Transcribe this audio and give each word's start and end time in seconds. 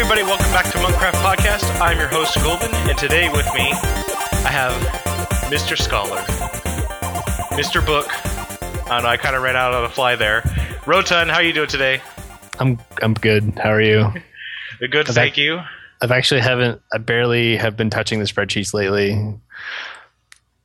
everybody, 0.00 0.22
welcome 0.22 0.52
back 0.52 0.64
to 0.70 0.78
Monkcraft 0.78 1.20
Podcast. 1.24 1.80
I'm 1.80 1.98
your 1.98 2.06
host, 2.06 2.36
Golden, 2.44 2.72
and 2.88 2.96
today 2.96 3.28
with 3.30 3.46
me, 3.52 3.68
I 3.72 4.48
have 4.48 4.72
Mr. 5.50 5.76
Scholar, 5.76 6.20
Mr. 7.58 7.84
Book. 7.84 8.06
I 8.86 8.90
don't 8.90 9.02
know, 9.02 9.08
I 9.08 9.16
kind 9.16 9.34
of 9.34 9.42
ran 9.42 9.56
out 9.56 9.74
on 9.74 9.82
the 9.82 9.88
fly 9.88 10.14
there. 10.14 10.42
Rotun, 10.84 11.28
how 11.28 11.40
you 11.40 11.52
doing 11.52 11.66
today? 11.66 12.00
I'm 12.60 12.78
I'm 13.02 13.14
good. 13.14 13.58
How 13.58 13.70
are 13.70 13.82
you? 13.82 14.12
Good, 14.78 15.08
I've 15.08 15.14
thank 15.16 15.32
ac- 15.34 15.42
you. 15.42 15.58
I've 16.00 16.12
actually 16.12 16.42
haven't 16.42 16.80
I 16.92 16.98
barely 16.98 17.56
have 17.56 17.76
been 17.76 17.90
touching 17.90 18.20
the 18.20 18.24
spreadsheets 18.26 18.72
lately. 18.72 19.20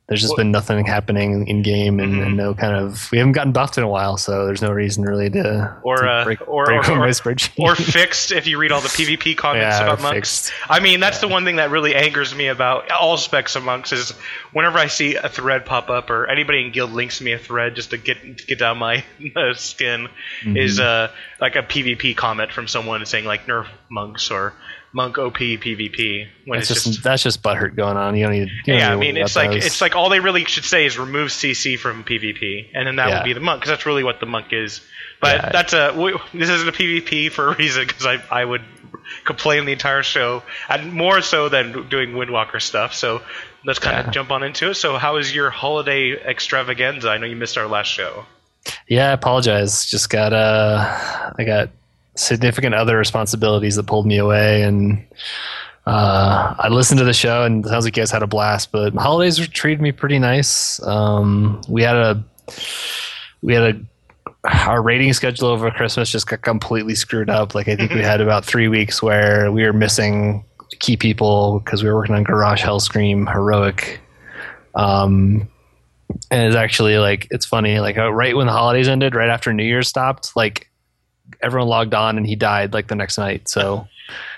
There's 0.06 0.20
just 0.20 0.32
Well- 0.32 0.36
been 0.44 0.50
nothing 0.50 0.84
happening 0.84 1.48
in 1.48 1.62
game 1.62 1.98
and, 1.98 2.16
Mhm. 2.16 2.26
and 2.26 2.36
no 2.36 2.52
kind 2.52 2.76
of 2.76 3.10
we 3.10 3.16
haven't 3.16 3.32
gotten 3.32 3.52
buffed 3.52 3.78
in 3.78 3.84
a 3.84 3.88
while, 3.88 4.18
so 4.18 4.44
there's 4.44 4.60
no 4.60 4.70
reason 4.70 5.02
really 5.02 5.30
to 5.30 5.74
Or, 5.82 5.96
to 5.96 6.06
uh, 6.06 6.24
break, 6.24 6.46
or- 6.46 6.66
break 6.66 6.86
or- 6.90 6.96
my 6.96 7.10
or- 7.24 7.36
Or 7.58 7.74
fixed 7.74 8.30
if 8.30 8.46
you 8.46 8.58
read 8.58 8.70
all 8.70 8.82
the 8.82 8.88
PvP 8.90 9.34
comments 9.36 9.78
yeah, 9.78 9.84
about 9.84 10.02
monks. 10.02 10.14
fixed. 10.50 10.52
I 10.68 10.80
mean, 10.80 11.00
that's 11.00 11.20
the 11.20 11.28
one 11.28 11.46
thing 11.46 11.56
that 11.56 11.70
really 11.70 11.94
angers 11.94 12.34
me 12.34 12.48
about 12.48 12.90
all 12.90 13.16
specs 13.16 13.56
of 13.56 13.62
monks 13.64 13.92
is 13.92 14.10
whenever 14.52 14.78
I 14.78 14.88
see 14.88 15.14
a 15.14 15.30
thread 15.30 15.64
pop 15.64 15.88
up 15.88 16.10
or 16.10 16.26
anybody 16.26 16.66
in 16.66 16.70
guild 16.72 16.92
links 16.92 17.22
me 17.22 17.32
a 17.32 17.38
thread 17.38 17.74
just 17.74 17.90
to 17.90 17.96
get 17.96 18.20
to 18.38 18.44
get 18.46 18.58
down 18.58 18.76
my 18.76 19.04
skin 19.54 20.08
is 20.44 20.80
uh, 20.80 21.08
like 21.40 21.56
a 21.56 21.62
PvP 21.62 22.14
comment 22.14 22.52
from 22.52 22.68
someone 22.68 23.06
saying 23.06 23.24
like 23.24 23.46
nerf 23.46 23.68
monks 23.88 24.30
or 24.30 24.52
monk 24.94 25.18
OP 25.18 25.34
PvP 25.34 26.26
when 26.46 26.58
That's 26.58 26.70
it's 26.70 26.82
just, 26.84 26.94
just, 26.94 27.04
that's 27.04 27.22
just 27.22 27.42
butthurt 27.42 27.74
going 27.74 27.96
on. 27.96 28.16
You 28.16 28.24
don't 28.24 28.32
need. 28.32 28.48
You 28.64 28.72
don't 28.74 28.76
yeah. 28.78 28.92
I 28.92 28.94
need 28.96 29.06
to 29.08 29.12
mean, 29.14 29.22
it's 29.22 29.36
like 29.36 29.50
those. 29.50 29.66
it's 29.66 29.80
like 29.80 29.96
all 29.96 30.08
they 30.08 30.20
really 30.20 30.44
should 30.44 30.64
say 30.64 30.86
is 30.86 30.96
remove 30.98 31.30
CC 31.30 31.78
from 31.78 32.04
PvP, 32.04 32.68
and 32.74 32.86
then 32.86 32.96
that 32.96 33.08
Yeah. 33.08 33.18
would 33.18 33.24
be 33.24 33.32
the 33.32 33.40
monk 33.40 33.60
because 33.60 33.70
that's 33.70 33.86
really 33.86 34.04
what 34.04 34.20
the 34.20 34.26
monk 34.26 34.52
is. 34.52 34.80
But 35.20 35.36
Yeah. 35.36 35.48
that's 35.50 35.72
a 35.72 35.88
w- 35.88 36.18
this 36.32 36.48
isn't 36.48 36.68
a 36.68 36.72
PvP 36.72 37.30
for 37.32 37.48
a 37.52 37.56
reason 37.56 37.86
because 37.86 38.06
I 38.06 38.22
I 38.30 38.44
would 38.44 38.62
complain 39.24 39.64
the 39.66 39.72
entire 39.72 40.02
show 40.02 40.42
and 40.68 40.92
more 40.92 41.20
so 41.20 41.48
than 41.48 41.88
doing 41.88 42.12
Windwalker 42.12 42.60
stuff. 42.62 42.94
So 42.94 43.20
let's 43.66 43.78
kind 43.78 44.06
of 44.06 44.12
jump 44.12 44.30
on 44.30 44.42
into 44.42 44.70
it. 44.70 44.74
So 44.74 44.96
how 44.96 45.16
is 45.16 45.34
your 45.34 45.50
holiday 45.50 46.12
extravaganza? 46.12 47.10
I 47.10 47.18
know 47.18 47.26
you 47.26 47.36
missed 47.36 47.58
our 47.58 47.66
last 47.66 47.88
show. 47.88 48.24
Yeah, 48.88 49.10
I 49.10 49.12
apologize. 49.12 49.84
Just 49.86 50.08
got 50.08 50.32
uh 50.32 51.32
I 51.38 51.44
got 51.44 51.70
significant 52.16 52.74
other 52.74 52.96
responsibilities 52.96 53.76
that 53.76 53.86
pulled 53.86 54.06
me 54.06 54.18
away 54.18 54.62
and 54.62 55.04
uh, 55.86 56.54
I 56.58 56.68
listened 56.68 56.98
to 56.98 57.04
the 57.04 57.12
show 57.12 57.44
and 57.44 57.64
it 57.64 57.68
sounds 57.68 57.84
like 57.84 57.96
you 57.96 58.00
guys 58.00 58.10
had 58.10 58.22
a 58.22 58.26
blast, 58.26 58.72
but 58.72 58.94
holidays 58.94 59.38
were 59.38 59.46
treated 59.46 59.82
me 59.82 59.92
pretty 59.92 60.18
nice. 60.18 60.82
Um, 60.82 61.60
we 61.68 61.82
had 61.82 61.96
a 61.96 62.24
we 63.42 63.54
had 63.54 63.76
a 63.76 63.80
our 64.44 64.82
rating 64.82 65.12
schedule 65.12 65.48
over 65.48 65.70
Christmas 65.70 66.10
just 66.10 66.26
got 66.26 66.42
completely 66.42 66.94
screwed 66.94 67.30
up. 67.30 67.54
Like 67.54 67.68
I 67.68 67.76
think 67.76 67.92
we 67.92 68.00
had 68.00 68.20
about 68.20 68.44
three 68.44 68.68
weeks 68.68 69.02
where 69.02 69.50
we 69.52 69.64
were 69.64 69.72
missing 69.72 70.44
key 70.80 70.96
people 70.96 71.60
because 71.60 71.82
we 71.82 71.88
were 71.88 71.96
working 71.96 72.14
on 72.14 72.24
Garrosh 72.24 72.60
Hellscream 72.60 73.30
Heroic. 73.30 74.00
Um, 74.74 75.48
and 76.30 76.46
it's 76.46 76.56
actually 76.56 76.98
like 76.98 77.26
it's 77.30 77.46
funny 77.46 77.78
like 77.80 77.96
uh, 77.98 78.12
right 78.12 78.36
when 78.36 78.46
the 78.46 78.52
holidays 78.52 78.88
ended 78.88 79.14
right 79.14 79.30
after 79.30 79.52
new 79.52 79.64
year's 79.64 79.88
stopped 79.88 80.36
like 80.36 80.70
everyone 81.42 81.68
logged 81.68 81.94
on 81.94 82.16
and 82.18 82.26
he 82.26 82.36
died 82.36 82.72
like 82.72 82.86
the 82.88 82.94
next 82.94 83.18
night 83.18 83.48
so 83.48 83.86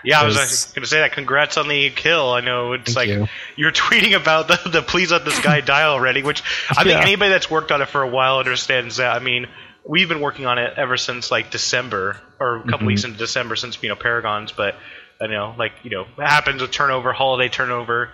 Yeah, 0.04 0.20
I 0.20 0.24
was 0.24 0.36
going 0.74 0.82
to 0.84 0.88
say 0.88 1.00
that. 1.00 1.12
Congrats 1.12 1.56
on 1.56 1.66
the 1.68 1.90
kill. 1.90 2.30
I 2.32 2.40
know 2.40 2.72
it's 2.74 2.94
like 2.94 3.08
you. 3.08 3.26
are 3.66 3.72
tweeting 3.72 4.14
about 4.14 4.46
the, 4.48 4.70
the 4.70 4.82
please 4.82 5.10
let 5.10 5.24
this 5.24 5.40
guy 5.40 5.60
die 5.60 5.82
already, 5.82 6.22
which 6.22 6.42
I 6.70 6.84
think 6.84 6.94
Yeah. 6.98 7.02
anybody 7.02 7.30
that's 7.30 7.50
worked 7.50 7.72
on 7.72 7.82
it 7.82 7.88
for 7.88 8.02
a 8.02 8.08
while 8.08 8.38
understands 8.38 8.98
that. 8.98 9.16
I 9.16 9.18
mean, 9.18 9.48
we've 9.84 10.08
been 10.08 10.20
working 10.20 10.46
on 10.46 10.58
it 10.58 10.74
ever 10.76 10.96
since 10.96 11.30
like 11.32 11.50
December 11.50 12.20
or 12.38 12.58
a 12.58 12.62
couple 12.62 12.84
Mhm. 12.84 12.86
weeks 12.86 13.04
into 13.04 13.18
December 13.18 13.56
since 13.56 13.82
you 13.82 13.88
know 13.88 13.96
Paragons, 13.96 14.52
but 14.56 14.76
you 15.20 15.28
know, 15.28 15.54
like 15.58 15.72
you 15.82 15.90
know, 15.90 16.02
it 16.02 16.26
happens 16.26 16.62
with 16.62 16.70
turnover, 16.70 17.12
holiday 17.12 17.48
turnover. 17.48 18.10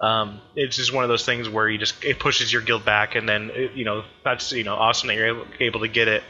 Um, 0.00 0.40
it's 0.56 0.76
just 0.76 0.92
one 0.92 1.04
of 1.04 1.08
those 1.08 1.24
things 1.24 1.48
where 1.48 1.68
you 1.68 1.78
just 1.78 2.04
it 2.04 2.18
pushes 2.18 2.52
your 2.52 2.62
guild 2.62 2.84
back, 2.84 3.14
and 3.14 3.28
then 3.28 3.50
it, 3.54 3.72
you 3.74 3.84
know 3.84 4.02
that's 4.24 4.50
you 4.52 4.64
know 4.64 4.74
awesome 4.74 5.08
that 5.08 5.14
you're 5.16 5.26
able, 5.28 5.46
able 5.60 5.80
to 5.80 5.88
get 5.88 6.08
it. 6.08 6.22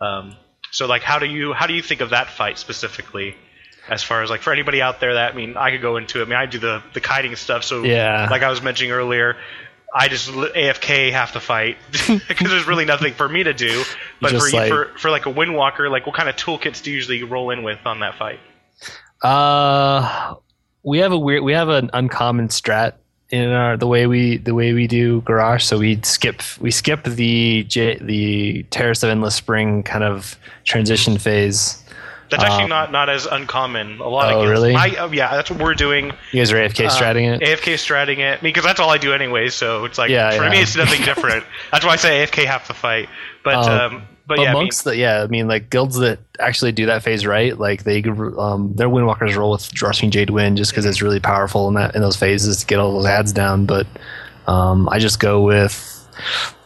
Um, 0.00 0.36
so 0.70 0.86
like, 0.86 1.02
how 1.02 1.18
do 1.18 1.26
you 1.26 1.52
how 1.52 1.66
do 1.66 1.74
you 1.74 1.82
think 1.82 2.00
of 2.00 2.10
that 2.10 2.28
fight 2.30 2.58
specifically? 2.58 3.34
As 3.88 4.02
far 4.02 4.22
as 4.24 4.30
like 4.30 4.40
for 4.42 4.52
anybody 4.52 4.82
out 4.82 4.98
there 4.98 5.14
that 5.14 5.32
I 5.34 5.36
mean 5.36 5.56
I 5.56 5.70
could 5.70 5.80
go 5.82 5.96
into 5.96 6.18
it. 6.20 6.22
I 6.22 6.24
mean 6.26 6.36
I 6.38 6.46
do 6.46 6.58
the 6.58 6.82
the 6.92 7.00
kiting 7.00 7.36
stuff. 7.36 7.62
So 7.64 7.84
Yeah. 7.84 8.26
like 8.30 8.42
I 8.42 8.50
was 8.50 8.60
mentioning 8.60 8.90
earlier, 8.92 9.36
I 9.94 10.08
just 10.08 10.28
AFK 10.28 11.12
half 11.12 11.32
the 11.34 11.40
fight 11.40 11.76
because 12.28 12.50
there's 12.50 12.66
really 12.66 12.84
nothing 12.84 13.14
for 13.14 13.28
me 13.28 13.44
to 13.44 13.54
do. 13.54 13.84
But 14.20 14.32
for 14.32 14.50
like- 14.50 14.68
for 14.68 14.86
for 14.98 15.10
like 15.10 15.26
a 15.26 15.32
Windwalker, 15.32 15.88
like 15.90 16.04
what 16.04 16.16
kind 16.16 16.28
of 16.28 16.34
toolkits 16.34 16.82
do 16.82 16.90
you 16.90 16.96
usually 16.96 17.22
roll 17.22 17.50
in 17.50 17.62
with 17.62 17.78
on 17.86 18.00
that 18.00 18.16
fight? 18.18 18.40
uh 19.22 20.34
we 20.82 20.98
have 20.98 21.12
a 21.12 21.18
weird 21.18 21.42
we 21.42 21.52
have 21.52 21.68
an 21.68 21.90
uncommon 21.92 22.48
strat 22.48 22.94
in 23.30 23.50
our 23.50 23.76
the 23.76 23.86
way 23.88 24.06
we 24.06 24.36
the 24.36 24.54
way 24.54 24.72
we 24.72 24.86
do 24.86 25.20
Garrosh 25.22 25.62
so 25.62 25.78
we 25.78 26.00
skip 26.02 26.42
we 26.60 26.70
skip 26.70 27.02
the 27.04 27.64
J, 27.64 27.98
the 28.00 28.62
terrace 28.70 29.02
of 29.02 29.10
endless 29.10 29.34
spring 29.34 29.82
kind 29.82 30.04
of 30.04 30.38
transition 30.64 31.18
phase 31.18 31.82
That's 32.30 32.42
actually 32.44 32.64
Um, 32.64 32.70
not 32.70 32.92
not 32.92 33.08
as 33.08 33.26
uncommon. 33.26 34.00
A 34.00 34.08
lot 34.08 34.26
Oh, 34.32 34.40
of 34.40 34.44
guilds. 34.46 34.50
really? 34.50 34.72
My, 34.74 34.94
oh, 34.98 35.12
yeah, 35.12 35.34
that's 35.36 35.48
what 35.50 35.60
we're 35.60 35.74
doing. 35.74 36.06
you 36.32 36.40
guys 36.40 36.52
are 36.52 36.56
afk 36.56 36.84
Uh, 36.84 36.90
stratting 36.90 37.34
it 37.34 37.40
AFK 37.42 37.74
stratting 37.74 38.18
it 38.18 38.42
because 38.42 38.64
that's 38.64 38.80
all 38.80 38.90
I 38.90 38.98
do 38.98 39.12
anyway. 39.12 39.48
So 39.48 39.84
it's 39.84 39.96
like 39.98 40.10
Yeah, 40.10 40.30
for 40.36 40.42
yeah. 40.44 40.50
me, 40.50 40.60
it's 40.60 40.76
nothing 40.76 41.02
different. 41.02 41.44
that's 41.72 41.84
why 41.84 41.92
I 41.92 41.96
say 41.96 42.24
AFK 42.26 42.44
half 42.44 42.66
the 42.68 42.74
fight. 42.74 43.08
But 43.44 43.54
Um, 43.68 43.94
um, 43.96 44.02
but, 44.26 44.40
yeah, 44.40 44.54
I 44.54 44.54
mean, 44.54 44.70
that 44.84 44.96
yeah 44.96 45.22
i 45.22 45.26
mean 45.26 45.46
like 45.46 45.70
guilds 45.70 45.96
that 45.96 46.18
actually 46.40 46.72
do 46.72 46.86
that 46.86 47.02
phase 47.02 47.24
right 47.24 47.58
like 47.58 47.84
they 47.84 48.02
um 48.38 48.72
their 48.74 48.88
windwalkers 48.88 49.36
roll 49.36 49.52
with 49.52 49.80
Rushing 49.80 50.10
Jade 50.10 50.30
Wind 50.30 50.56
just 50.56 50.72
because 50.72 50.84
it's 50.84 51.00
really 51.00 51.20
powerful 51.20 51.68
in 51.68 51.74
that 51.74 51.94
in 51.94 52.02
those 52.02 52.16
phases 52.16 52.58
to 52.58 52.66
get 52.66 52.78
all 52.78 52.92
those 52.92 53.06
ads 53.06 53.32
down. 53.32 53.66
But 53.66 53.86
um 54.46 54.88
i 54.90 54.98
just 54.98 55.20
go 55.20 55.42
with 55.42 55.92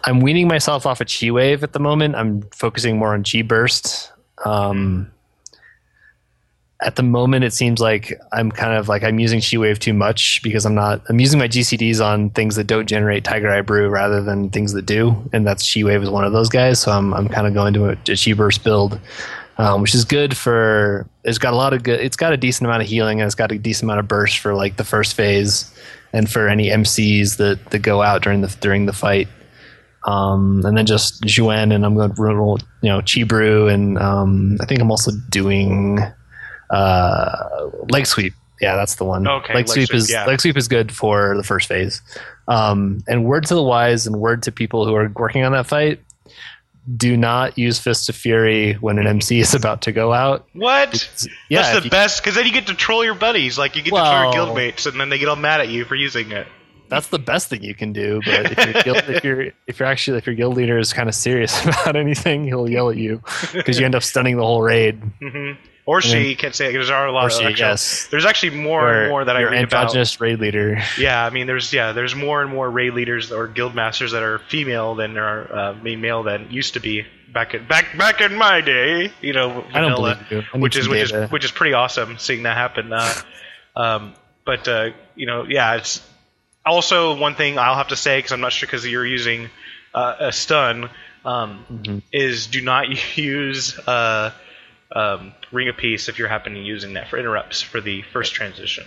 i'm 0.04 0.20
weaning 0.20 0.48
myself 0.48 0.86
off 0.86 1.00
of 1.00 1.08
chi 1.08 1.30
wave 1.30 1.62
at 1.62 1.72
the 1.72 1.78
moment. 1.78 2.14
I'm 2.14 2.42
focusing 2.52 2.98
more 2.98 3.14
on 3.14 3.24
chi 3.24 3.42
burst. 3.42 4.12
Um 4.44 5.10
at 6.82 6.96
the 6.96 7.02
moment 7.02 7.44
it 7.44 7.52
seems 7.52 7.80
like 7.80 8.18
i'm 8.32 8.50
kind 8.50 8.74
of 8.74 8.88
like 8.88 9.04
i'm 9.04 9.18
using 9.18 9.40
chi 9.40 9.56
wave 9.56 9.78
too 9.78 9.92
much 9.92 10.40
because 10.42 10.64
i'm 10.64 10.74
not 10.74 11.02
i'm 11.08 11.20
using 11.20 11.38
my 11.38 11.48
gcds 11.48 12.04
on 12.04 12.30
things 12.30 12.56
that 12.56 12.64
don't 12.64 12.86
generate 12.86 13.22
tiger 13.22 13.50
eye 13.50 13.60
brew 13.60 13.88
rather 13.88 14.22
than 14.22 14.48
things 14.50 14.72
that 14.72 14.86
do. 14.86 15.14
And 15.32 15.46
that's 15.46 15.72
chi 15.72 15.82
wave 15.82 16.02
is 16.02 16.10
one 16.10 16.24
of 16.24 16.32
those 16.32 16.48
guys. 16.48 16.80
So 16.80 16.92
i'm, 16.92 17.12
I'm 17.12 17.28
kind 17.28 17.46
of 17.46 17.54
going 17.54 17.74
to 17.74 17.90
a, 17.90 17.92
a 17.92 18.16
chi 18.16 18.32
burst 18.32 18.64
build 18.64 18.98
um, 19.58 19.82
which 19.82 19.94
is 19.94 20.06
good 20.06 20.34
for 20.36 21.06
it's 21.24 21.36
got 21.36 21.52
a 21.52 21.56
lot 21.56 21.74
of 21.74 21.82
good 21.82 22.00
it's 22.00 22.16
got 22.16 22.32
a 22.32 22.36
decent 22.36 22.66
amount 22.66 22.82
of 22.82 22.88
healing 22.88 23.20
and 23.20 23.26
it's 23.26 23.34
got 23.34 23.52
a 23.52 23.58
decent 23.58 23.84
amount 23.84 24.00
of 24.00 24.08
burst 24.08 24.38
for 24.38 24.54
like 24.54 24.76
the 24.76 24.84
first 24.84 25.14
phase 25.14 25.70
and 26.14 26.30
for 26.30 26.48
any 26.48 26.68
mcs 26.68 27.36
that 27.36 27.58
that 27.70 27.80
go 27.80 28.00
out 28.00 28.22
during 28.22 28.40
the 28.40 28.48
during 28.60 28.86
the 28.86 28.92
fight. 28.92 29.28
Um, 30.06 30.62
and 30.64 30.78
then 30.78 30.86
just 30.86 31.22
Juan, 31.38 31.72
and 31.72 31.84
I'm 31.84 31.94
going 31.94 32.14
to 32.14 32.22
roll, 32.22 32.58
you 32.80 32.88
know, 32.88 33.02
Chi 33.02 33.22
Brew, 33.24 33.68
and 33.68 33.98
um, 33.98 34.56
I 34.58 34.64
think 34.64 34.80
I'm 34.80 34.90
also 34.90 35.12
doing 35.28 35.98
uh, 36.70 37.68
leg 37.90 38.06
sweep. 38.06 38.34
Yeah, 38.60 38.76
that's 38.76 38.96
the 38.96 39.04
one. 39.04 39.26
Okay, 39.26 39.54
leg, 39.54 39.66
leg 39.66 39.68
sweep, 39.68 39.88
sweep, 39.88 39.96
is 39.96 40.10
yeah. 40.10 40.26
leg 40.26 40.40
sweep 40.40 40.56
is 40.56 40.68
good 40.68 40.92
for 40.92 41.34
the 41.36 41.42
first 41.42 41.66
phase. 41.66 42.02
Um, 42.46 43.02
and 43.08 43.24
word 43.24 43.44
to 43.46 43.54
the 43.54 43.62
wise, 43.62 44.06
and 44.06 44.16
word 44.20 44.42
to 44.44 44.52
people 44.52 44.84
who 44.86 44.94
are 44.94 45.08
working 45.16 45.44
on 45.44 45.52
that 45.52 45.66
fight: 45.66 46.00
do 46.96 47.16
not 47.16 47.56
use 47.56 47.78
Fist 47.78 48.08
of 48.08 48.16
Fury 48.16 48.74
when 48.74 48.98
an 48.98 49.06
MC 49.06 49.40
is 49.40 49.54
about 49.54 49.82
to 49.82 49.92
go 49.92 50.12
out. 50.12 50.46
what? 50.52 51.08
Yeah, 51.48 51.62
that's 51.62 51.78
the 51.78 51.84
you- 51.84 51.90
best 51.90 52.20
because 52.22 52.34
then 52.34 52.46
you 52.46 52.52
get 52.52 52.66
to 52.66 52.74
troll 52.74 53.02
your 53.04 53.14
buddies. 53.14 53.58
Like 53.58 53.76
you 53.76 53.82
get 53.82 53.90
to 53.90 53.96
troll 53.96 54.22
your 54.24 54.32
guildmates, 54.32 54.86
and 54.86 55.00
then 55.00 55.08
they 55.08 55.18
get 55.18 55.28
all 55.28 55.36
mad 55.36 55.60
at 55.60 55.68
you 55.68 55.84
for 55.86 55.94
using 55.94 56.30
it. 56.32 56.46
that's 56.90 57.06
the 57.08 57.18
best 57.18 57.48
thing 57.48 57.62
you 57.62 57.74
can 57.74 57.92
do. 57.94 58.20
But 58.26 58.58
if, 58.58 58.58
your 58.74 58.82
guild, 58.82 58.96
if 59.08 59.24
you're 59.24 59.42
if 59.66 59.78
you're 59.78 59.88
actually 59.88 60.18
if 60.18 60.26
your 60.26 60.34
guild 60.34 60.56
leader 60.56 60.76
is 60.78 60.92
kind 60.92 61.08
of 61.08 61.14
serious 61.14 61.64
about 61.64 61.96
anything, 61.96 62.44
he'll 62.44 62.68
yell 62.68 62.90
at 62.90 62.96
you 62.98 63.22
because 63.54 63.78
you 63.78 63.86
end 63.86 63.94
up 63.94 64.02
stunning 64.02 64.36
the 64.36 64.44
whole 64.44 64.60
raid. 64.60 65.00
hmm 65.18 65.52
Or 65.90 66.00
she 66.00 66.36
can't 66.36 66.54
say 66.54 66.68
it. 66.68 66.72
There's 66.72 66.88
a 66.90 66.92
lot 66.92 67.24
Or 67.24 67.26
of 67.26 67.32
she, 67.32 67.44
actual- 67.44 67.66
yes. 67.66 68.06
There's 68.10 68.24
actually 68.24 68.56
more 68.58 68.86
Or 68.88 69.00
and 69.02 69.10
more 69.10 69.24
that 69.24 69.36
I 69.36 69.40
your 69.40 69.50
read 69.50 69.64
about. 69.64 69.80
androgynous 69.86 70.20
raid 70.20 70.38
leader. 70.38 70.78
Yeah, 70.98 71.24
I 71.26 71.30
mean, 71.30 71.46
there's 71.48 71.72
yeah, 71.72 71.90
there's 71.92 72.14
more 72.14 72.42
and 72.42 72.50
more 72.50 72.70
raid 72.70 72.94
leaders 72.94 73.32
or 73.32 73.48
guild 73.48 73.74
masters 73.74 74.12
that 74.12 74.22
are 74.22 74.38
female 74.38 74.94
than 74.94 75.14
there 75.14 75.24
are 75.24 75.52
uh, 75.70 75.74
male 75.82 76.22
than 76.22 76.48
used 76.50 76.74
to 76.74 76.80
be 76.80 77.06
back 77.32 77.54
in 77.54 77.64
back 77.66 77.96
back 77.98 78.20
in 78.20 78.36
my 78.36 78.60
day. 78.60 79.10
You 79.20 79.32
know, 79.32 79.64
I 79.72 79.80
don't 79.80 79.90
vanilla, 79.96 80.24
you. 80.30 80.42
Which 80.60 80.76
is 80.76 80.86
which 80.88 81.10
data. 81.10 81.24
is 81.24 81.30
which 81.32 81.44
is 81.44 81.50
pretty 81.50 81.72
awesome 81.74 82.18
seeing 82.18 82.44
that 82.44 82.56
happen. 82.56 82.92
Uh, 82.92 83.14
um, 83.76 84.14
but 84.44 84.68
uh, 84.68 84.90
you 85.16 85.26
know, 85.26 85.44
yeah, 85.48 85.74
it's 85.74 86.00
also 86.64 87.16
one 87.16 87.34
thing 87.34 87.58
I'll 87.58 87.74
have 87.74 87.88
to 87.88 87.96
say 87.96 88.18
because 88.18 88.30
I'm 88.32 88.40
not 88.40 88.52
sure 88.52 88.66
because 88.68 88.86
you're 88.86 89.06
using 89.06 89.50
uh, 89.92 90.14
a 90.20 90.32
stun. 90.32 90.88
Um, 91.24 91.64
Mhm. 91.70 92.02
Is 92.12 92.46
do 92.46 92.60
not 92.62 92.84
use 93.18 93.76
uh, 93.88 94.30
um, 94.96 95.32
Ring 95.52 95.68
of 95.68 95.76
Peace 95.76 96.08
if 96.08 96.18
you're 96.18 96.28
happening 96.28 96.64
using 96.64 96.94
that 96.94 97.08
for 97.08 97.18
interrupts 97.18 97.62
for 97.62 97.80
the 97.80 98.02
first 98.02 98.34
transition. 98.34 98.84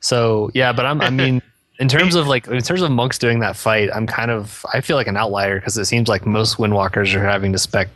So 0.00 0.50
yeah, 0.54 0.72
but 0.72 0.86
I'm 0.86 1.00
I 1.00 1.10
mean 1.22 1.42
in 1.78 1.88
terms 1.88 2.14
of 2.14 2.26
like 2.28 2.46
in 2.46 2.60
terms 2.62 2.82
of 2.82 2.90
monks 2.90 3.18
doing 3.18 3.40
that 3.40 3.56
fight, 3.56 3.90
I'm 3.94 4.06
kind 4.06 4.30
of 4.30 4.64
I 4.72 4.80
feel 4.80 4.96
like 4.96 5.06
an 5.06 5.16
outlier 5.16 5.58
because 5.58 5.76
it 5.76 5.84
seems 5.86 6.08
like 6.08 6.24
most 6.26 6.56
windwalkers 6.58 7.14
are 7.14 7.24
having 7.24 7.52
to 7.52 7.58
spec 7.58 7.88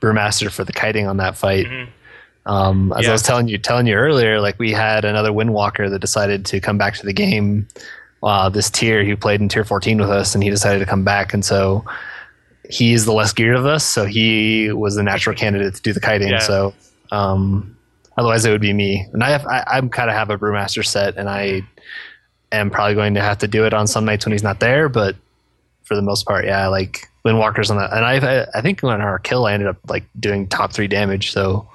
brewmaster 0.00 0.50
for 0.50 0.64
the 0.64 0.72
kiting 0.72 1.06
on 1.06 1.16
that 1.18 1.36
fight. 1.36 1.66
Mhm. 1.66 1.88
Um, 2.46 2.92
as 2.96 3.04
Yeah. 3.04 3.10
I 3.10 3.12
was 3.12 3.22
telling 3.22 3.48
you 3.48 3.58
telling 3.58 3.86
you 3.86 3.94
earlier, 3.94 4.40
like 4.40 4.58
we 4.58 4.72
had 4.72 5.04
another 5.04 5.30
Windwalker 5.30 5.90
that 5.90 5.98
decided 5.98 6.46
to 6.46 6.60
come 6.60 6.78
back 6.78 6.94
to 6.96 7.06
the 7.06 7.12
game. 7.12 7.68
Uh, 8.22 8.48
this 8.50 8.68
tier 8.68 9.02
who 9.04 9.16
played 9.16 9.40
in 9.40 9.48
tier 9.48 9.64
14 9.64 9.98
with 9.98 10.10
us, 10.10 10.34
and 10.34 10.44
he 10.44 10.50
decided 10.50 10.78
to 10.78 10.84
come 10.86 11.04
back, 11.04 11.32
and 11.32 11.42
so 11.44 11.82
he's 12.70 13.04
the 13.04 13.12
less 13.12 13.32
geared 13.32 13.56
of 13.56 13.66
us, 13.66 13.84
so 13.84 14.04
he 14.04 14.72
was 14.72 14.96
the 14.96 15.02
natural 15.02 15.34
candidate 15.36 15.74
to 15.74 15.82
do 15.82 15.92
the 15.92 16.00
kiting. 16.00 16.28
Yeah. 16.28 16.38
So 16.38 16.74
um, 17.10 17.76
otherwise, 18.16 18.44
it 18.44 18.50
would 18.50 18.60
be 18.60 18.72
me. 18.72 19.06
And 19.12 19.22
I 19.22 19.30
have 19.30 19.46
I, 19.46 19.64
I'm 19.66 19.88
kind 19.88 20.08
of 20.10 20.16
have 20.16 20.30
a 20.30 20.38
brewmaster 20.38 20.84
set, 20.84 21.16
and 21.16 21.28
I 21.28 21.62
am 22.52 22.70
probably 22.70 22.94
going 22.94 23.14
to 23.14 23.20
have 23.20 23.38
to 23.38 23.48
do 23.48 23.66
it 23.66 23.74
on 23.74 23.86
some 23.86 24.04
nights 24.04 24.24
when 24.24 24.32
he's 24.32 24.42
not 24.42 24.60
there, 24.60 24.88
but 24.88 25.16
for 25.84 25.94
the 25.96 26.02
most 26.02 26.26
part, 26.26 26.44
yeah, 26.44 26.68
like 26.68 27.08
Windwalkers 27.24 27.70
on 27.70 27.76
that. 27.76 27.92
And 27.92 28.04
I 28.04 28.46
I 28.54 28.60
think 28.62 28.82
on 28.84 29.00
our 29.00 29.18
kill, 29.18 29.46
I 29.46 29.52
ended 29.52 29.68
up 29.68 29.76
like 29.88 30.04
doing 30.18 30.46
top 30.46 30.72
three 30.72 30.88
damage, 30.88 31.32
so 31.32 31.68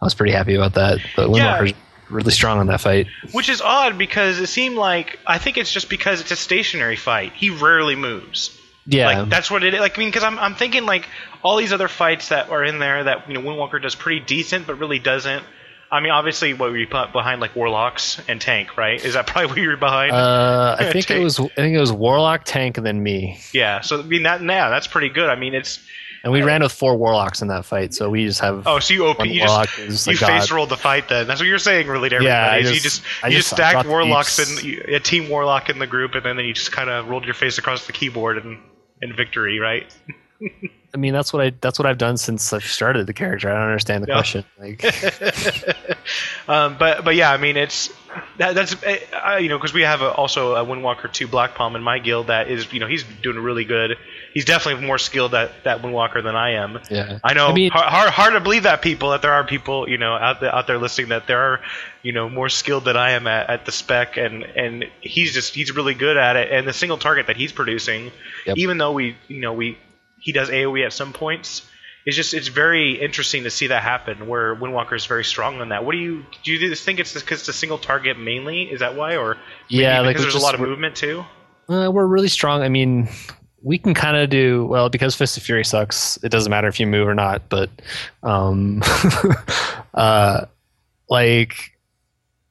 I 0.00 0.04
was 0.04 0.14
pretty 0.14 0.32
happy 0.32 0.54
about 0.54 0.74
that. 0.74 0.98
But 1.16 1.30
Yeah. 1.30 1.58
Windwalker's 1.58 1.74
really 2.10 2.32
strong 2.32 2.58
on 2.58 2.66
that 2.66 2.80
fight. 2.80 3.06
Which 3.32 3.48
is 3.48 3.60
odd 3.62 3.96
because 3.96 4.38
it 4.38 4.48
seemed 4.48 4.76
like 4.76 5.18
I 5.26 5.38
think 5.38 5.56
it's 5.56 5.72
just 5.72 5.88
because 5.88 6.20
it's 6.20 6.30
a 6.32 6.36
stationary 6.36 6.96
fight. 6.96 7.32
He 7.32 7.50
rarely 7.50 7.96
moves. 7.96 8.58
Yeah, 8.86 9.06
Like 9.20 9.28
that's 9.30 9.50
what 9.50 9.64
it 9.64 9.74
is. 9.74 9.80
Like 9.80 9.98
I 9.98 10.00
mean, 10.00 10.08
because 10.08 10.24
I'm 10.24 10.38
I'm 10.38 10.54
thinking 10.54 10.84
like 10.84 11.08
all 11.42 11.56
these 11.56 11.72
other 11.72 11.88
fights 11.88 12.28
that 12.28 12.50
are 12.50 12.62
in 12.62 12.78
there 12.78 13.04
that 13.04 13.28
you 13.28 13.34
know 13.34 13.40
Windwalker 13.40 13.80
does 13.80 13.94
pretty 13.94 14.20
decent, 14.20 14.66
but 14.66 14.78
really 14.78 14.98
doesn't. 14.98 15.44
I 15.90 16.00
mean, 16.00 16.10
obviously, 16.10 16.54
what 16.54 16.70
were 16.70 16.76
you 16.76 16.88
put 16.88 17.12
behind 17.12 17.40
like 17.40 17.54
Warlocks 17.54 18.20
and 18.28 18.40
Tank, 18.40 18.76
right? 18.76 19.02
Is 19.02 19.14
that 19.14 19.26
probably 19.28 19.46
what 19.48 19.58
you 19.58 19.68
were 19.68 19.76
behind? 19.76 20.12
uh, 20.12 20.76
I 20.78 20.84
think 20.92 21.10
it 21.10 21.22
was 21.22 21.38
I 21.40 21.46
think 21.48 21.74
it 21.76 21.80
was 21.80 21.92
Warlock, 21.92 22.42
Tank, 22.44 22.76
and 22.76 22.86
then 22.86 23.02
me. 23.02 23.38
yeah. 23.52 23.80
So 23.80 24.00
I 24.00 24.02
mean, 24.02 24.24
that 24.24 24.42
yeah, 24.42 24.68
that's 24.70 24.86
pretty 24.86 25.08
good. 25.08 25.30
I 25.30 25.36
mean, 25.36 25.54
it's 25.54 25.78
And 26.24 26.32
we 26.32 26.42
ran 26.42 26.62
with 26.62 26.72
four 26.72 26.96
Warlocks 26.96 27.42
in 27.42 27.48
that 27.48 27.64
fight, 27.64 27.94
so 27.94 28.10
we 28.10 28.26
just 28.26 28.40
have 28.40 28.66
oh, 28.66 28.80
so 28.80 28.92
you 28.92 29.06
OP, 29.06 29.24
you 29.24 29.40
just 29.40 30.06
you 30.06 30.16
face 30.16 30.50
rolled 30.50 30.70
the 30.70 30.76
fight. 30.76 31.08
Then 31.08 31.26
that's 31.26 31.40
what 31.40 31.46
you're 31.46 31.58
saying, 31.58 31.86
really, 31.86 32.08
to 32.08 32.16
everybody. 32.16 32.34
Yeah, 32.34 32.50
I 32.50 32.58
is 32.58 32.68
you 32.70 32.80
just- 32.80 33.02
just 33.02 33.24
I 33.24 33.28
you 33.28 33.36
just 33.36 33.48
just 33.50 33.56
stacked 33.56 33.88
Warlocks 33.88 34.38
and 34.38 34.88
a 34.88 35.00
team 35.00 35.28
Warlock 35.28 35.70
in 35.70 35.78
the 35.78 35.86
group, 35.86 36.14
and 36.14 36.24
then 36.24 36.38
you 36.44 36.52
just 36.54 36.72
kind 36.72 36.90
of 36.90 37.08
rolled 37.08 37.24
your 37.24 37.34
face 37.34 37.56
across 37.58 37.86
the 37.86 37.92
keyboard 37.92 38.38
and 38.38 38.58
in 39.02 39.14
victory, 39.14 39.58
right? 39.58 39.94
I 40.94 40.96
mean, 40.96 41.12
that's 41.12 41.32
what 41.32 41.44
I 41.44 41.52
that's 41.60 41.78
what 41.78 41.86
I've 41.86 41.98
done 41.98 42.16
since 42.16 42.52
I've 42.52 42.64
started 42.64 43.06
the 43.06 43.12
character. 43.12 43.50
I 43.50 43.54
don't 43.54 43.62
understand 43.62 44.04
the 44.04 44.06
question. 44.06 44.44
Like, 44.58 44.84
um, 46.48 46.76
but 46.78 47.04
but 47.04 47.16
yeah, 47.16 47.32
I 47.32 47.36
mean 47.36 47.56
it's 47.56 47.90
that, 48.38 48.54
that's 48.54 48.82
uh, 48.82 48.96
uh, 49.12 49.36
you 49.36 49.48
know 49.48 49.58
because 49.58 49.72
we 49.72 49.82
have 49.82 50.02
a, 50.02 50.10
also 50.10 50.54
a 50.54 50.64
Windwalker 50.64 51.12
two 51.12 51.26
Black 51.26 51.54
Palm 51.54 51.76
in 51.76 51.82
my 51.82 51.98
guild 51.98 52.28
that 52.28 52.48
is 52.48 52.72
you 52.72 52.80
know 52.80 52.86
he's 52.86 53.04
doing 53.22 53.38
really 53.38 53.64
good. 53.64 53.96
He's 54.32 54.44
definitely 54.44 54.86
more 54.86 54.98
skilled 54.98 55.34
at 55.34 55.64
that 55.64 55.82
Windwalker 55.82 56.22
than 56.22 56.34
I 56.34 56.52
am. 56.52 56.80
yeah, 56.90 57.18
I 57.22 57.34
know 57.34 57.48
I 57.48 57.52
mean, 57.52 57.70
hard, 57.70 57.86
hard 57.86 58.10
hard 58.10 58.32
to 58.34 58.40
believe 58.40 58.64
that 58.64 58.82
people 58.82 59.10
that 59.10 59.22
there 59.22 59.32
are 59.32 59.44
people 59.44 59.88
you 59.88 59.98
know 59.98 60.14
out 60.14 60.40
there, 60.40 60.54
out 60.54 60.66
there 60.66 60.78
listening 60.78 61.08
that 61.08 61.26
there 61.26 61.40
are 61.40 61.60
you 62.02 62.12
know 62.12 62.28
more 62.28 62.48
skilled 62.48 62.84
than 62.84 62.96
I 62.96 63.12
am 63.12 63.26
at, 63.26 63.48
at 63.50 63.66
the 63.66 63.72
spec 63.72 64.16
and 64.16 64.42
and 64.42 64.84
he's 65.00 65.32
just 65.32 65.54
he's 65.54 65.74
really 65.74 65.94
good 65.94 66.16
at 66.16 66.36
it 66.36 66.50
and 66.52 66.66
the 66.66 66.72
single 66.72 66.98
target 66.98 67.28
that 67.28 67.36
he's 67.36 67.52
producing 67.52 68.10
Yep. 68.46 68.58
even 68.58 68.78
though 68.78 68.92
we 68.92 69.16
you 69.28 69.40
know 69.40 69.52
we 69.52 69.78
he 70.18 70.32
does 70.32 70.50
AoE 70.50 70.86
at 70.86 70.92
some 70.92 71.12
points 71.12 71.68
it's 72.06 72.16
just 72.16 72.34
it's 72.34 72.48
very 72.48 73.00
interesting 73.00 73.44
to 73.44 73.50
see 73.50 73.68
that 73.68 73.82
happen 73.82 74.26
where 74.26 74.54
Windwalker 74.54 74.94
is 74.94 75.06
very 75.06 75.24
strong 75.24 75.60
on 75.60 75.70
that. 75.70 75.84
What 75.84 75.92
do 75.92 75.98
you 75.98 76.24
do? 76.42 76.52
You 76.52 76.74
think 76.74 77.00
it's 77.00 77.14
because 77.14 77.40
it's 77.40 77.48
a 77.48 77.52
single 77.52 77.78
target 77.78 78.18
mainly? 78.18 78.64
Is 78.64 78.80
that 78.80 78.94
why, 78.94 79.16
or 79.16 79.38
yeah, 79.68 80.00
like 80.00 80.18
there's 80.18 80.34
a 80.34 80.38
lot 80.38 80.54
of 80.54 80.60
movement 80.60 80.96
too? 80.96 81.24
Uh, 81.68 81.90
we're 81.90 82.06
really 82.06 82.28
strong. 82.28 82.62
I 82.62 82.68
mean, 82.68 83.08
we 83.62 83.78
can 83.78 83.94
kind 83.94 84.16
of 84.18 84.28
do 84.28 84.66
well 84.66 84.90
because 84.90 85.14
Fist 85.14 85.38
of 85.38 85.42
Fury 85.42 85.64
sucks. 85.64 86.18
It 86.22 86.28
doesn't 86.28 86.50
matter 86.50 86.68
if 86.68 86.78
you 86.78 86.86
move 86.86 87.08
or 87.08 87.14
not, 87.14 87.48
but 87.48 87.70
um, 88.22 88.82
uh, 89.94 90.44
like, 91.08 91.72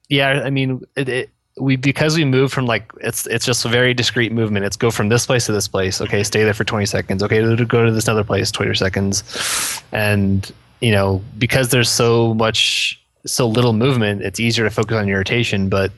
yeah, 0.10 0.42
I 0.44 0.50
mean, 0.50 0.82
it, 0.96 1.10
it, 1.10 1.30
we 1.60 1.76
because 1.76 2.16
we 2.16 2.26
move 2.26 2.52
from 2.52 2.66
like 2.66 2.92
it's 3.02 3.28
it's 3.28 3.46
just 3.46 3.66
a 3.66 3.70
very 3.70 3.94
discrete 3.94 4.32
movement. 4.32 4.66
It's 4.66 4.76
go 4.76 4.92
from 4.92 5.10
this 5.10 5.26
place 5.26 5.46
to 5.46 5.52
this 5.52 5.68
place. 5.68 6.02
Okay, 6.02 6.24
stay 6.24 6.44
there 6.44 6.54
for 6.54 6.64
twenty 6.64 6.86
seconds. 6.86 7.22
Okay, 7.22 7.42
go 7.66 7.86
to 7.86 7.92
this 7.92 8.08
other 8.08 8.24
place, 8.24 8.52
twenty 8.52 8.74
seconds, 8.76 9.84
and 9.92 10.52
you 10.82 10.92
know 10.92 11.22
because 11.38 11.70
there's 11.70 11.90
so 11.90 12.34
much 12.34 13.00
so 13.26 13.48
little 13.48 13.74
movement, 13.74 14.22
it's 14.22 14.40
easier 14.40 14.66
to 14.66 14.70
focus 14.70 14.98
on 14.98 15.08
your 15.08 15.20
rotation, 15.20 15.70
but 15.70 15.92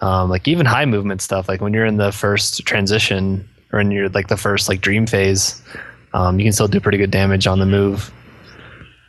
um, 0.00 0.30
like 0.30 0.48
even 0.48 0.66
high 0.66 0.86
movement 0.86 1.20
stuff 1.20 1.48
like 1.48 1.60
when 1.60 1.72
you're 1.72 1.86
in 1.86 1.96
the 1.96 2.12
first 2.12 2.64
transition 2.66 3.48
or 3.72 3.80
in 3.80 3.90
your 3.90 4.08
like 4.10 4.28
the 4.28 4.36
first 4.36 4.68
like 4.68 4.80
dream 4.80 5.06
phase 5.06 5.62
um, 6.14 6.38
you 6.38 6.44
can 6.44 6.52
still 6.52 6.68
do 6.68 6.80
pretty 6.80 6.98
good 6.98 7.10
damage 7.10 7.46
on 7.46 7.58
the 7.58 7.66
move 7.66 8.12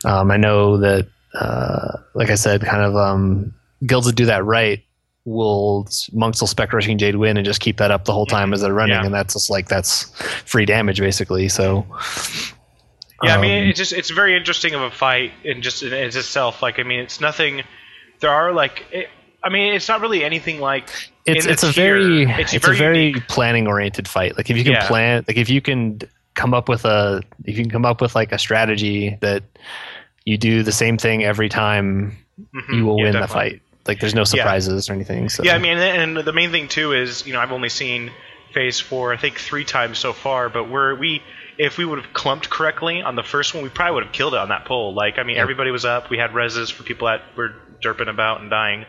um, 0.04 0.30
i 0.30 0.36
know 0.36 0.76
that 0.76 1.06
uh, 1.34 1.96
like 2.14 2.30
i 2.30 2.34
said 2.34 2.62
kind 2.62 2.82
of 2.82 2.96
um, 2.96 3.54
guilds 3.86 4.06
that 4.06 4.16
do 4.16 4.26
that 4.26 4.44
right 4.44 4.84
will 5.24 5.86
monks 6.12 6.40
will 6.40 6.48
spec 6.48 6.72
rushing 6.72 6.98
jade 6.98 7.14
wind 7.14 7.38
and 7.38 7.44
just 7.44 7.60
keep 7.60 7.76
that 7.76 7.92
up 7.92 8.06
the 8.06 8.12
whole 8.12 8.26
time 8.26 8.52
as 8.52 8.60
they're 8.60 8.74
running 8.74 8.96
Yeah. 8.96 9.04
and 9.04 9.14
that's 9.14 9.34
just 9.34 9.50
like 9.50 9.68
that's 9.68 10.10
free 10.44 10.64
damage 10.66 10.98
basically 10.98 11.48
so 11.48 11.86
Yeah, 13.22 13.36
I 13.36 13.40
mean, 13.40 13.62
um, 13.62 13.68
it's 13.68 13.78
just 13.78 13.92
it's 13.92 14.10
very 14.10 14.36
interesting 14.36 14.74
of 14.74 14.80
a 14.82 14.90
fight 14.90 15.30
and 15.44 15.62
just 15.62 15.84
in 15.84 15.92
its 15.92 16.16
itself. 16.16 16.60
Like, 16.60 16.80
I 16.80 16.82
mean, 16.82 16.98
it's 16.98 17.20
nothing. 17.20 17.62
There 18.18 18.30
are 18.30 18.50
like, 18.52 18.84
it, 18.90 19.10
I 19.44 19.48
mean, 19.48 19.74
it's 19.74 19.86
not 19.86 20.00
really 20.00 20.24
anything 20.24 20.58
like. 20.58 20.90
it's 21.24 21.46
it's 21.46 21.62
a 21.62 21.70
very 21.70 22.24
It's 22.24 22.52
it's, 22.52 22.64
very 22.64 22.74
a 22.76 22.78
very 22.78 23.06
unique. 23.06 23.28
planning 23.28 23.68
oriented 23.68 24.08
fight. 24.08 24.36
Like 24.36 24.50
if 24.50 24.56
you 24.56 24.64
can 24.64 24.72
Yeah. 24.72 24.88
plan, 24.88 25.24
like 25.28 25.36
if 25.36 25.48
you 25.48 25.60
can 25.60 26.00
come 26.34 26.52
up 26.52 26.68
with 26.68 26.84
a 26.84 27.22
if 27.44 27.56
you 27.56 27.62
can 27.62 27.70
come 27.70 27.84
up 27.84 28.00
with 28.00 28.16
like 28.16 28.32
a 28.32 28.40
strategy 28.40 29.16
that 29.20 29.44
you 30.24 30.36
do 30.36 30.64
the 30.64 30.72
same 30.72 30.98
thing 30.98 31.22
every 31.22 31.48
time, 31.48 32.16
Mhm, 32.52 32.76
you 32.76 32.84
will 32.86 32.98
yeah, 32.98 33.04
win 33.12 33.20
the 33.20 33.28
fight. 33.28 33.61
Like 33.86 34.00
there's 34.00 34.14
no 34.14 34.24
surprises 34.24 34.88
or 34.88 34.92
anything. 34.92 35.28
So 35.28 35.42
Yeah, 35.42 35.54
I 35.54 35.58
mean, 35.58 35.76
and 35.78 36.16
the 36.16 36.32
main 36.32 36.50
thing 36.50 36.68
too 36.68 36.92
is 36.92 37.26
you 37.26 37.32
know 37.32 37.40
I've 37.40 37.52
only 37.52 37.68
seen 37.68 38.10
Phase 38.54 38.78
Four 38.80 39.12
I 39.12 39.16
think 39.16 39.38
three 39.38 39.64
times 39.64 39.98
so 39.98 40.12
far, 40.12 40.48
but 40.48 40.68
we're 40.70 40.94
we 40.94 41.22
if 41.58 41.78
we 41.78 41.84
would 41.84 41.98
have 42.02 42.12
clumped 42.14 42.48
correctly 42.48 43.02
on 43.02 43.14
the 43.16 43.22
first 43.22 43.54
one, 43.54 43.62
we 43.62 43.68
probably 43.68 43.94
would 43.96 44.04
have 44.04 44.12
killed 44.12 44.34
it 44.34 44.38
on 44.40 44.48
that 44.50 44.64
pole. 44.64 44.94
Like 44.94 45.18
I 45.18 45.22
mean, 45.24 45.36
Yeah. 45.36 45.42
everybody 45.42 45.70
was 45.70 45.84
up. 45.84 46.10
We 46.10 46.18
had 46.18 46.30
reses 46.30 46.70
for 46.72 46.82
people 46.84 47.08
that 47.08 47.22
were 47.36 47.54
derping 47.82 48.08
about 48.08 48.40
and 48.40 48.48
dying, 48.50 48.84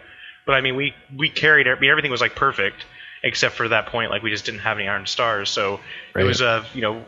but 0.45 0.53
I 0.53 0.61
mean 0.61 0.75
we 0.75 0.93
we 1.15 1.29
carried. 1.29 1.67
I 1.67 1.79
mean, 1.79 1.89
everything 1.89 2.11
was 2.11 2.21
like 2.21 2.35
perfect 2.35 2.85
except 3.23 3.55
for 3.55 3.67
that 3.69 3.87
point. 3.87 4.11
Like 4.11 4.21
we 4.21 4.29
just 4.29 4.45
didn't 4.45 4.59
have 4.61 4.77
any 4.77 4.87
iron 4.87 5.05
stars, 5.07 5.49
so 5.49 5.75
it 5.75 5.79
Right. 6.15 6.25
was 6.25 6.41
uh, 6.41 6.65
you 6.73 6.81
know 6.81 7.03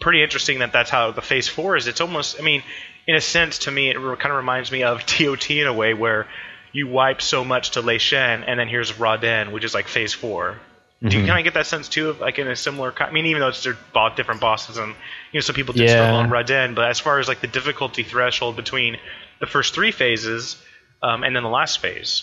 pretty 0.00 0.22
interesting 0.22 0.58
that 0.60 0.72
that's 0.72 0.90
how 0.90 1.10
the 1.12 1.22
Phase 1.22 1.48
Four 1.48 1.76
is. 1.76 1.86
It's 1.88 2.00
almost 2.00 2.38
I 2.38 2.42
mean 2.44 2.62
in 3.06 3.16
a 3.16 3.20
sense 3.20 3.58
to 3.60 3.70
me 3.70 3.90
it 3.90 3.96
kind 3.96 4.26
of 4.26 4.36
reminds 4.36 4.70
me 4.70 4.82
of 4.84 5.04
TOT 5.06 5.50
in 5.50 5.66
a 5.66 5.72
way 5.72 5.94
where 5.94 6.26
you 6.74 6.86
wipe 6.86 7.22
so 7.22 7.42
much 7.44 7.70
to 7.70 7.80
Lei 7.80 7.96
Shen, 7.98 8.44
and 8.44 8.58
then 8.60 8.68
here's 8.68 8.92
Raden, 8.92 9.52
which 9.52 9.64
is 9.64 9.72
like 9.74 9.88
phase 9.88 10.12
4 10.12 10.58
Do 11.02 11.16
you 11.18 11.22
Mhm. 11.24 11.26
kind 11.26 11.38
of 11.38 11.44
get 11.44 11.54
that 11.54 11.66
sense 11.66 11.88
too, 11.88 12.08
of 12.10 12.20
like 12.20 12.38
in 12.38 12.48
a 12.48 12.56
similar? 12.56 12.92
I 12.98 13.10
mean, 13.10 13.26
even 13.26 13.40
though 13.40 13.48
it's 13.48 13.62
they're 13.62 13.76
bo- 13.92 14.14
different 14.16 14.40
bosses, 14.40 14.76
and 14.78 14.88
you 15.32 15.38
know, 15.38 15.40
some 15.40 15.54
people 15.54 15.74
did 15.74 15.82
Yeah. 15.84 15.96
struggle 15.96 16.16
on 16.16 16.30
Raden, 16.30 16.74
but 16.74 16.88
as 16.88 16.98
far 16.98 17.18
as 17.18 17.28
like 17.28 17.40
the 17.40 17.46
difficulty 17.46 18.02
threshold 18.02 18.56
between 18.56 18.96
the 19.40 19.46
first 19.46 19.74
three 19.74 19.90
phases 19.90 20.56
um, 21.02 21.22
and 21.22 21.36
then 21.36 21.42
the 21.42 21.48
last 21.50 21.80
phase, 21.80 22.22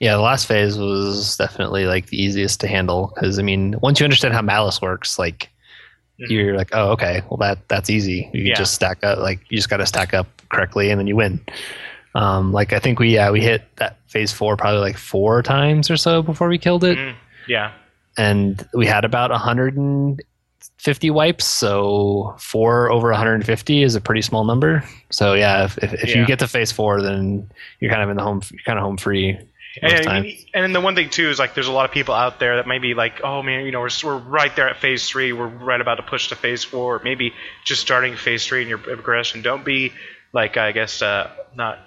yeah, 0.00 0.14
the 0.16 0.20
last 0.22 0.46
phase 0.48 0.76
was 0.76 1.36
definitely 1.36 1.86
like 1.86 2.06
the 2.06 2.20
easiest 2.20 2.58
to 2.60 2.66
handle 2.66 3.12
because 3.14 3.38
I 3.38 3.42
mean 3.42 3.76
once 3.80 4.00
you 4.00 4.04
understand 4.04 4.34
how 4.34 4.42
malice 4.42 4.82
works, 4.82 5.18
like 5.20 5.48
Mhm. 6.20 6.30
you're 6.30 6.56
like 6.56 6.70
oh 6.72 6.90
okay 6.92 7.22
well 7.30 7.36
that 7.38 7.58
that's 7.68 7.88
easy. 7.90 8.28
You 8.32 8.44
Yeah. 8.46 8.54
just 8.56 8.74
stack 8.74 9.04
up 9.04 9.18
like 9.20 9.38
you 9.50 9.56
just 9.56 9.68
got 9.70 9.76
to 9.76 9.86
stack 9.86 10.12
up 10.14 10.26
correctly 10.48 10.90
and 10.90 10.98
then 10.98 11.06
you 11.06 11.14
win. 11.14 11.38
Um, 12.16 12.52
like 12.52 12.72
I 12.72 12.78
think 12.78 12.98
we 12.98 13.14
yeah 13.14 13.30
we 13.30 13.40
hit 13.42 13.62
that 13.76 13.98
phase 14.08 14.32
four 14.32 14.56
probably 14.56 14.80
like 14.80 14.96
four 14.96 15.42
times 15.42 15.90
or 15.90 15.96
so 15.98 16.22
before 16.22 16.48
we 16.48 16.56
killed 16.58 16.82
it. 16.84 16.96
Mm, 16.96 17.14
yeah, 17.46 17.72
and 18.16 18.66
we 18.72 18.86
had 18.86 19.04
about 19.04 19.30
150 19.30 21.10
wipes. 21.10 21.44
So 21.44 22.34
four 22.38 22.90
over 22.90 23.10
150 23.10 23.82
is 23.82 23.94
a 23.94 24.00
pretty 24.00 24.22
small 24.22 24.44
number. 24.44 24.82
So 25.10 25.34
yeah 25.34 25.64
if, 25.64 25.78
if, 25.78 25.92
if 25.94 26.08
Yeah. 26.08 26.20
you 26.20 26.26
get 26.26 26.38
to 26.40 26.48
phase 26.48 26.72
four 26.72 27.02
then 27.02 27.50
you're 27.80 27.90
kind 27.90 28.02
of 28.02 28.10
in 28.10 28.16
the 28.16 28.22
home 28.22 28.40
you're 28.50 28.60
kind 28.64 28.78
of 28.78 28.84
home 28.84 28.96
free 28.96 29.38
and, 29.82 30.06
and 30.54 30.64
then 30.64 30.72
the 30.72 30.80
one 30.80 30.94
thing 30.94 31.10
too 31.10 31.28
is 31.28 31.38
like 31.38 31.52
there's 31.54 31.66
a 31.66 31.72
lot 31.72 31.84
of 31.84 31.90
people 31.92 32.14
out 32.14 32.40
there 32.40 32.56
that 32.56 32.66
may 32.66 32.78
be 32.78 32.94
like, 32.94 33.20
oh 33.22 33.42
man, 33.42 33.66
you 33.66 33.72
know, 33.72 33.80
we're, 33.80 33.90
we're 34.04 34.16
right 34.16 34.56
there 34.56 34.70
at 34.70 34.78
phase 34.78 35.06
three, 35.06 35.34
we're 35.34 35.48
right 35.48 35.82
about 35.82 35.96
to 35.96 36.02
push 36.02 36.28
to 36.28 36.34
phase 36.34 36.64
four, 36.64 36.98
maybe 37.04 37.34
just 37.62 37.82
starting 37.82 38.16
phase 38.16 38.46
three 38.46 38.62
in 38.62 38.68
your 38.68 38.78
progression. 38.78 39.42
Don't 39.42 39.66
be 39.66 39.92
like 40.32 40.56
I 40.56 40.72
guess 40.72 41.02
uh, 41.02 41.30
not 41.54 41.78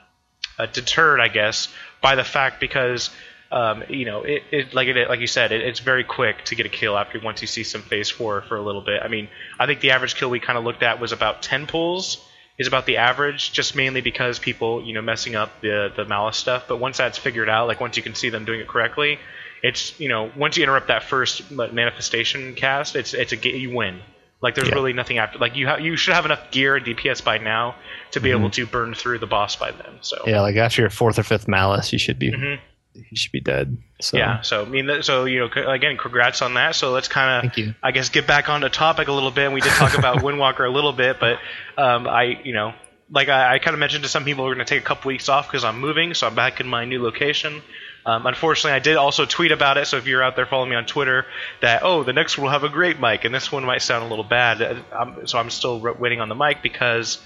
uh, 0.59 0.65
deterred, 0.67 1.19
I 1.19 1.29
guess, 1.29 1.69
by 2.01 2.15
the 2.15 2.23
fact 2.23 2.59
because 2.59 3.09
um, 3.51 3.83
you 3.89 4.05
know 4.05 4.21
it, 4.21 4.43
it 4.51 4.73
like 4.73 4.87
it 4.87 5.09
like 5.09 5.19
you 5.21 5.27
said, 5.27 5.51
it, 5.51 5.61
it's 5.61 5.79
very 5.79 6.03
quick 6.03 6.45
to 6.45 6.55
get 6.55 6.65
a 6.65 6.69
kill 6.69 6.97
after 6.97 7.19
once 7.19 7.41
you 7.41 7.47
see 7.47 7.63
some 7.63 7.81
phase 7.81 8.09
four 8.09 8.41
for 8.41 8.57
a 8.57 8.61
little 8.61 8.81
bit. 8.81 9.01
I 9.01 9.07
mean, 9.07 9.29
I 9.59 9.65
think 9.65 9.79
the 9.79 9.91
average 9.91 10.15
kill 10.15 10.29
we 10.29 10.39
kind 10.39 10.57
of 10.57 10.63
looked 10.63 10.83
at 10.83 10.99
was 10.99 11.11
about 11.11 11.41
ten 11.41 11.65
pulls 11.65 12.23
is 12.59 12.67
about 12.67 12.85
the 12.85 12.97
average, 12.97 13.53
just 13.53 13.73
mainly 13.73 14.01
because 14.01 14.37
people, 14.37 14.83
you 14.85 14.93
know, 14.93 15.01
messing 15.01 15.35
up 15.35 15.61
the 15.61 15.91
the 15.95 16.05
malice 16.05 16.37
stuff. 16.37 16.65
But 16.67 16.77
once 16.77 16.97
that's 16.97 17.17
figured 17.17 17.49
out, 17.49 17.67
like 17.67 17.79
once 17.79 17.97
you 17.97 18.03
can 18.03 18.13
see 18.13 18.29
them 18.29 18.45
doing 18.45 18.59
it 18.59 18.67
correctly, 18.67 19.17
it's 19.63 19.99
you 19.99 20.09
know, 20.09 20.29
once 20.35 20.57
you 20.57 20.63
interrupt 20.63 20.87
that 20.87 21.03
first 21.03 21.49
manifestation 21.49 22.53
cast, 22.53 22.95
it's 22.95 23.13
it's 23.13 23.31
a 23.31 23.37
you 23.37 23.73
win. 23.75 24.01
Like 24.41 24.55
there's 24.55 24.69
Yeah. 24.69 24.75
really 24.75 24.93
nothing 24.93 25.17
after. 25.17 25.37
Like 25.37 25.55
you 25.55 25.67
ha- 25.67 25.77
you 25.77 25.95
should 25.97 26.13
have 26.13 26.25
enough 26.25 26.51
gear 26.51 26.75
and 26.77 26.85
DPS 26.85 27.23
by 27.23 27.37
now 27.39 27.75
to 28.11 28.19
be 28.21 28.31
able 28.31 28.49
to 28.51 28.65
burn 28.65 28.93
through 28.93 29.19
the 29.19 29.27
boss 29.27 29.55
by 29.55 29.71
then. 29.71 29.97
So 30.01 30.17
Mm-hmm. 30.17 30.29
Yeah, 30.29 30.41
like 30.41 30.55
after 30.55 30.81
your 30.81 30.89
fourth 30.89 31.19
or 31.19 31.23
fifth 31.23 31.47
malice, 31.47 31.91
you 31.91 31.99
should 31.99 32.17
be 32.19 32.31
Mhm. 32.31 32.59
you 32.95 33.15
should 33.17 33.31
be 33.33 33.41
dead. 33.41 33.77
So 34.01 34.17
yeah. 34.17 34.41
So 34.41 34.61
I 34.63 34.65
mean, 34.65 35.03
so 35.03 35.25
you 35.25 35.39
know, 35.39 35.69
again, 35.71 35.97
congrats 35.97 36.41
on 36.41 36.53
that. 36.53 36.75
So 36.75 36.91
let's 36.91 37.07
kind 37.09 37.47
of 37.47 37.73
I 37.83 37.91
guess 37.91 38.09
get 38.09 38.27
back 38.27 38.47
on 38.49 38.61
the 38.61 38.69
topic 38.69 39.07
a 39.09 39.11
little 39.11 39.31
bit. 39.31 39.45
And 39.45 39.53
we 39.53 39.61
did 39.61 39.73
talk 39.73 39.97
about 39.97 40.17
Windwalker 40.23 40.65
a 40.65 40.71
little 40.73 40.93
bit, 40.93 41.19
but 41.19 41.37
um, 41.77 42.07
I, 42.07 42.39
you 42.43 42.53
know, 42.53 42.73
like 43.11 43.27
I, 43.27 43.55
I 43.55 43.59
kind 43.59 43.73
of 43.73 43.79
mentioned 43.79 44.03
to 44.03 44.09
some 44.09 44.23
people, 44.23 44.45
we're 44.45 44.53
going 44.55 44.65
to 44.65 44.69
take 44.73 44.81
a 44.83 44.85
couple 44.85 45.09
weeks 45.09 45.27
off 45.29 45.47
because 45.47 45.63
I'm 45.65 45.79
moving, 45.79 46.13
so 46.13 46.27
I'm 46.27 46.35
back 46.35 46.61
in 46.61 46.67
my 46.67 46.85
new 46.85 47.01
location. 47.03 47.61
Um, 48.05 48.25
unfortunately, 48.25 48.71
I 48.71 48.79
did 48.79 48.95
also 48.97 49.25
tweet 49.25 49.51
about 49.51 49.77
it. 49.77 49.85
So 49.87 49.97
if 49.97 50.07
you're 50.07 50.23
out 50.23 50.35
there 50.35 50.45
following 50.45 50.69
me 50.69 50.75
on 50.75 50.85
Twitter, 50.85 51.25
that 51.61 51.83
oh, 51.83 52.03
the 52.03 52.13
next 52.13 52.37
one 52.37 52.45
will 52.45 52.51
have 52.51 52.63
a 52.63 52.69
great 52.69 52.99
mic, 52.99 53.25
and 53.25 53.33
this 53.33 53.51
one 53.51 53.63
might 53.65 53.81
sound 53.81 54.05
a 54.05 54.07
little 54.07 54.23
bad. 54.23 54.61
Uh, 54.61 54.81
I'm, 54.97 55.27
so 55.27 55.37
I'm 55.37 55.49
still 55.49 55.79
waiting 55.79 56.21
on 56.21 56.29
the 56.29 56.35
mic 56.35 56.61
because 56.61 57.21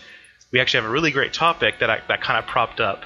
we 0.51 0.59
actually 0.59 0.81
have 0.81 0.89
a 0.89 0.93
really 0.93 1.11
great 1.11 1.33
topic 1.33 1.79
that 1.79 1.89
I, 1.89 2.01
that 2.07 2.21
kind 2.21 2.39
of 2.39 2.47
propped 2.47 2.79
up, 2.79 3.03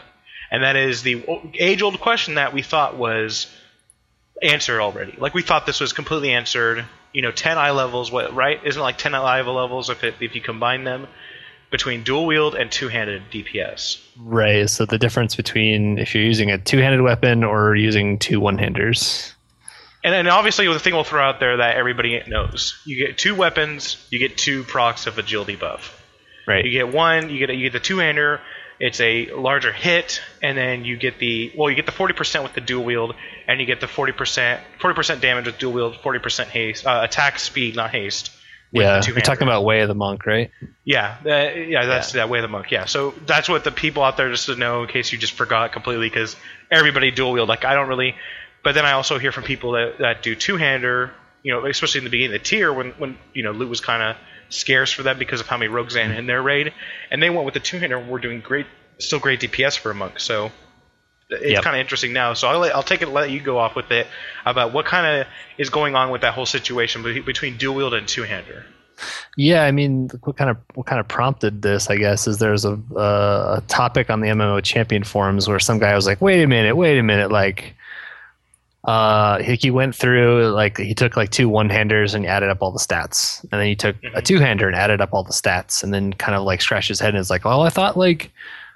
and 0.50 0.64
that 0.64 0.76
is 0.76 1.04
the 1.04 1.24
age-old 1.54 2.00
question 2.00 2.36
that 2.36 2.54
we 2.54 2.62
thought 2.62 2.98
was 2.98 3.48
answered 4.42 4.82
already. 4.82 5.16
Like 5.18 5.34
we 5.34 5.42
thought 5.42 5.66
this 5.66 5.80
was 5.80 5.94
completely 5.94 6.32
answered. 6.32 6.86
You 7.14 7.22
know, 7.22 7.32
10 7.32 7.58
eye 7.58 7.72
levels, 7.72 8.12
what 8.12 8.34
right? 8.36 8.60
Isn't 8.64 8.82
like 8.82 8.98
10 8.98 9.16
eye 9.16 9.38
level 9.38 9.56
levels 9.56 9.90
if 9.90 10.04
it, 10.04 10.16
if 10.20 10.36
you 10.36 10.42
combine 10.42 10.84
them 10.84 11.08
between 11.70 12.04
dual 12.04 12.26
wield 12.26 12.56
and 12.56 12.72
two-handed 12.72 13.24
DPS? 13.32 14.00
Right. 14.18 14.70
So 14.70 14.86
the 14.86 14.98
difference 14.98 15.36
between 15.36 15.98
if 15.98 16.16
you're 16.16 16.24
using 16.24 16.52
a 16.52 16.58
two-handed 16.58 17.02
weapon 17.02 17.44
or 17.44 17.76
using 17.76 18.20
two 18.20 18.40
one-handers. 18.40 19.34
And 20.04 20.14
then 20.14 20.28
obviously 20.28 20.68
the 20.72 20.80
thing 20.80 20.94
we'll 20.94 21.04
throw 21.04 21.24
out 21.24 21.40
there 21.40 21.58
that 21.58 21.76
everybody 21.76 22.22
knows: 22.28 22.80
you 22.86 23.06
get 23.06 23.18
two 23.18 23.36
weapons, 23.36 23.98
you 24.10 24.20
get 24.20 24.38
two 24.38 24.64
procs 24.64 25.08
of 25.08 25.18
agility 25.18 25.56
buff. 25.56 25.94
Right. 26.48 26.64
You 26.64 26.72
get 26.72 26.94
one, 26.94 27.30
you 27.30 27.40
get 27.40 27.50
a, 27.50 27.56
you 27.56 27.64
get 27.70 27.74
the 27.74 27.86
two-hander. 27.86 28.40
It's 28.80 29.02
a 29.02 29.32
larger 29.32 29.74
hit, 29.74 30.22
and 30.42 30.56
then 30.56 30.86
you 30.86 30.98
get 30.98 31.18
the 31.18 31.52
well, 31.58 31.70
you 31.70 31.76
get 31.76 31.88
the 31.88 31.92
40% 31.92 32.44
with 32.44 32.54
the 32.54 32.62
dual 32.62 32.86
wield, 32.86 33.16
and 33.48 33.60
you 33.60 33.66
get 33.66 33.82
the 33.82 33.88
40% 33.88 34.60
40% 34.80 35.20
damage 35.20 35.48
with 35.48 35.58
dual 35.58 35.74
wield, 35.74 35.96
40% 35.96 36.46
haste, 36.46 36.86
uh, 36.86 37.02
attack 37.04 37.40
speed, 37.40 37.76
not 37.76 37.90
haste. 37.90 38.32
Yeah. 38.72 39.02
You're 39.06 39.22
talking 39.22 39.48
about 39.48 39.64
Way 39.64 39.82
of 39.82 39.88
the 39.88 39.96
Monk, 39.96 40.26
right? 40.26 40.52
Yeah, 40.84 41.18
uh, 41.26 41.30
yeah, 41.30 41.86
that's 41.86 42.14
that 42.14 42.30
way 42.30 42.40
of 42.40 42.44
the 42.44 42.48
monk. 42.48 42.72
Yeah, 42.72 42.86
so 42.86 43.14
that's 43.26 43.50
what 43.50 43.64
the 43.64 43.72
people 43.72 44.04
out 44.04 44.18
there 44.18 44.30
just 44.30 44.46
to 44.48 44.56
know 44.56 44.84
in 44.84 44.90
case 44.90 45.12
you 45.12 45.18
just 45.18 45.34
forgot 45.34 45.72
completely 45.72 46.10
because 46.10 46.36
everybody 46.72 47.12
dual 47.12 47.32
wield. 47.34 47.50
Like 47.50 47.66
I 47.66 47.74
don't 47.74 47.88
really, 47.88 48.16
but 48.64 48.74
then 48.74 48.86
I 48.86 48.94
also 48.94 49.20
hear 49.20 49.32
from 49.32 49.44
people 49.44 49.74
that, 49.74 50.00
that 50.00 50.24
do 50.24 50.36
two 50.36 50.58
hander. 50.58 51.12
You 51.44 51.54
know, 51.54 51.66
especially 51.66 52.00
in 52.00 52.04
the 52.04 52.10
beginning 52.10 52.36
of 52.36 52.42
the 52.42 52.46
tier 52.46 52.74
when 52.74 52.92
when 52.92 53.18
you 53.34 53.44
know 53.44 53.52
loot 53.52 53.70
was 53.70 53.80
kind 53.80 54.04
of 54.04 54.18
scarce 54.50 54.92
for 54.92 55.04
them 55.04 55.18
because 55.18 55.40
of 55.40 55.48
how 55.48 55.58
many 55.58 55.70
rogues 55.70 55.94
they 55.94 56.04
had 56.04 56.18
in 56.18 56.26
their 56.26 56.42
raid, 56.42 56.74
and 57.12 57.22
they 57.22 57.30
went 57.30 57.46
with 57.46 57.54
the 57.54 57.60
two 57.60 57.80
hander. 57.80 57.98
and 57.98 58.10
We're 58.10 58.20
doing 58.20 58.42
great, 58.42 58.66
still 58.98 59.20
great 59.20 59.40
DPS 59.40 59.78
for 59.78 59.92
a 59.92 59.96
monk. 59.96 60.20
So 60.20 60.52
it's 61.30 61.52
Yep. 61.52 61.64
kind 61.64 61.76
of 61.76 61.80
interesting 61.82 62.14
now. 62.14 62.34
So 62.34 62.48
I'll 62.48 62.60
let, 62.60 62.76
I'll 62.76 62.84
take 62.84 63.02
it, 63.02 63.10
let 63.10 63.30
you 63.32 63.40
go 63.40 63.58
off 63.58 63.76
with 63.76 63.92
it 63.92 64.08
about 64.46 64.72
what 64.74 64.86
kind 64.86 65.22
of 65.22 65.28
is 65.58 65.70
going 65.70 65.96
on 65.96 66.10
with 66.10 66.22
that 66.22 66.34
whole 66.34 66.46
situation 66.46 67.04
between 67.24 67.58
dual 67.58 67.76
wield 67.76 67.94
and 67.94 68.08
two 68.08 68.24
hander. 68.24 68.66
Yeah, 69.36 69.64
I 69.64 69.72
mean, 69.72 70.10
what 70.24 70.38
kind 70.38 70.50
of 70.50 70.58
what 70.74 70.88
kind 70.88 71.00
of 71.00 71.08
prompted 71.08 71.62
this? 71.62 71.90
I 71.90 71.98
guess 71.98 72.26
is 72.28 72.40
there's 72.40 72.66
a 72.66 72.80
uh, 72.96 73.60
a 73.60 73.64
topic 73.68 74.10
on 74.10 74.22
the 74.22 74.30
MMO 74.30 74.64
champion 74.64 75.04
forums 75.04 75.48
where 75.48 75.60
some 75.60 75.78
guy 75.78 75.94
was 75.94 76.08
like, 76.08 76.20
"Wait 76.20 76.42
a 76.42 76.48
minute, 76.48 76.76
wait 76.76 76.98
a 76.98 77.04
minute!" 77.04 77.30
Like, 77.30 77.76
uh, 78.86 79.38
he, 79.44 79.70
went 79.70 79.96
through 79.96 80.50
like 80.50 80.78
he 80.78 80.96
took 80.96 81.16
like 81.16 81.30
two 81.30 81.48
one 81.50 81.70
handers 81.70 82.16
and 82.16 82.26
added 82.26 82.50
up 82.50 82.60
all 82.62 82.72
the 82.72 82.80
stats, 82.80 83.42
and 83.52 83.52
then 83.62 83.68
he 83.68 83.76
took 83.76 83.96
a 84.16 84.22
Mhm. 84.22 84.26
two 84.26 84.40
hander 84.40 84.66
and 84.66 84.76
added 84.76 85.00
up 85.02 85.10
all 85.14 85.22
the 85.24 85.32
stats, 85.34 85.84
and 85.84 85.94
then 85.94 86.14
kind 86.14 86.36
of 86.36 86.44
like 86.44 86.62
scratched 86.62 86.88
his 86.88 87.00
head 87.00 87.10
and 87.10 87.20
is 87.20 87.30
like, 87.30 87.46
"Well, 87.46 87.62
I 87.62 87.70
thought 87.70 87.98
like, 87.98 88.32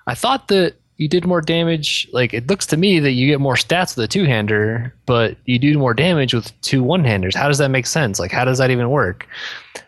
I 0.05 0.13
thought 0.13 0.49
that." 0.49 0.75
You 0.97 1.07
did 1.07 1.25
more 1.25 1.41
damage. 1.41 2.07
Like 2.11 2.33
it 2.33 2.47
looks 2.47 2.67
to 2.67 2.77
me 2.77 2.99
that 2.99 3.11
you 3.13 3.25
get 3.27 3.39
more 3.39 3.55
stats 3.55 3.95
with 3.97 4.05
a 4.05 4.07
two 4.07 4.25
hander, 4.25 4.93
but 5.07 5.35
you 5.45 5.57
do 5.57 5.77
more 5.79 5.93
damage 5.95 6.33
with 6.33 6.51
two 6.61 6.83
one 6.83 7.03
handers. 7.03 7.33
How 7.35 7.47
does 7.47 7.57
that 7.57 7.69
make 7.69 7.87
sense? 7.87 8.19
Like, 8.19 8.31
how 8.31 8.45
does 8.45 8.59
that 8.59 8.69
even 8.69 8.89
work? 8.91 9.25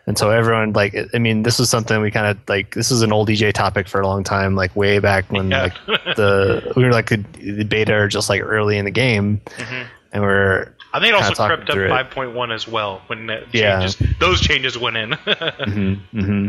And 0.06 0.18
so 0.18 0.30
everyone 0.30 0.72
like 0.72 0.94
I 1.14 1.18
mean 1.18 1.44
this 1.44 1.58
was 1.58 1.70
something 1.70 2.00
we 2.00 2.10
kind 2.10 2.26
of 2.26 2.38
like 2.48 2.74
this 2.74 2.90
was 2.90 3.02
an 3.02 3.12
old 3.12 3.28
EJ 3.28 3.52
topic 3.52 3.86
for 3.88 4.00
a 4.00 4.06
long 4.06 4.24
time 4.24 4.54
like 4.56 4.74
way 4.74 4.98
back 4.98 5.30
when 5.30 5.50
Yeah. 5.50 5.62
like 5.62 5.74
the 6.16 6.72
we 6.76 6.82
were 6.84 6.90
like 6.92 7.08
the, 7.10 7.18
the 7.40 7.64
beta 7.64 7.94
or 7.94 8.08
just 8.08 8.28
like 8.28 8.42
early 8.42 8.76
in 8.76 8.84
the 8.84 8.90
game 8.90 9.40
Mhm. 9.56 9.86
and 10.12 10.22
we're 10.22 10.74
I 10.92 11.00
think 11.00 11.14
it 11.14 11.22
also 11.22 11.46
crept 11.46 11.70
up 11.70 11.76
5.1 11.76 12.52
as 12.54 12.68
well 12.68 13.02
when 13.06 13.28
Yeah. 13.52 13.80
changes. 13.80 13.96
Those 14.20 14.40
changes 14.40 14.76
went 14.76 14.96
in. 14.96 15.12
hmm 15.64 15.94
hmm 16.12 16.48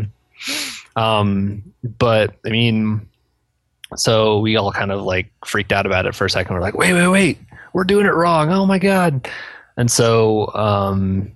um 0.96 1.62
but 1.98 2.34
I 2.44 2.50
mean 2.50 3.08
so 3.94 4.40
we 4.40 4.56
all 4.56 4.72
kind 4.72 4.90
of 4.90 5.02
like 5.02 5.30
freaked 5.44 5.72
out 5.72 5.86
about 5.86 6.06
it 6.06 6.14
for 6.14 6.24
a 6.24 6.30
second. 6.30 6.54
We're 6.54 6.60
like 6.60 6.76
wait 6.76 6.92
wait 6.92 7.08
wait. 7.08 7.38
We're 7.72 7.84
doing 7.84 8.06
it 8.06 8.14
wrong. 8.14 8.50
Oh 8.50 8.66
my 8.66 8.78
god. 8.78 9.28
And 9.76 9.90
so 9.90 10.52
um 10.54 11.30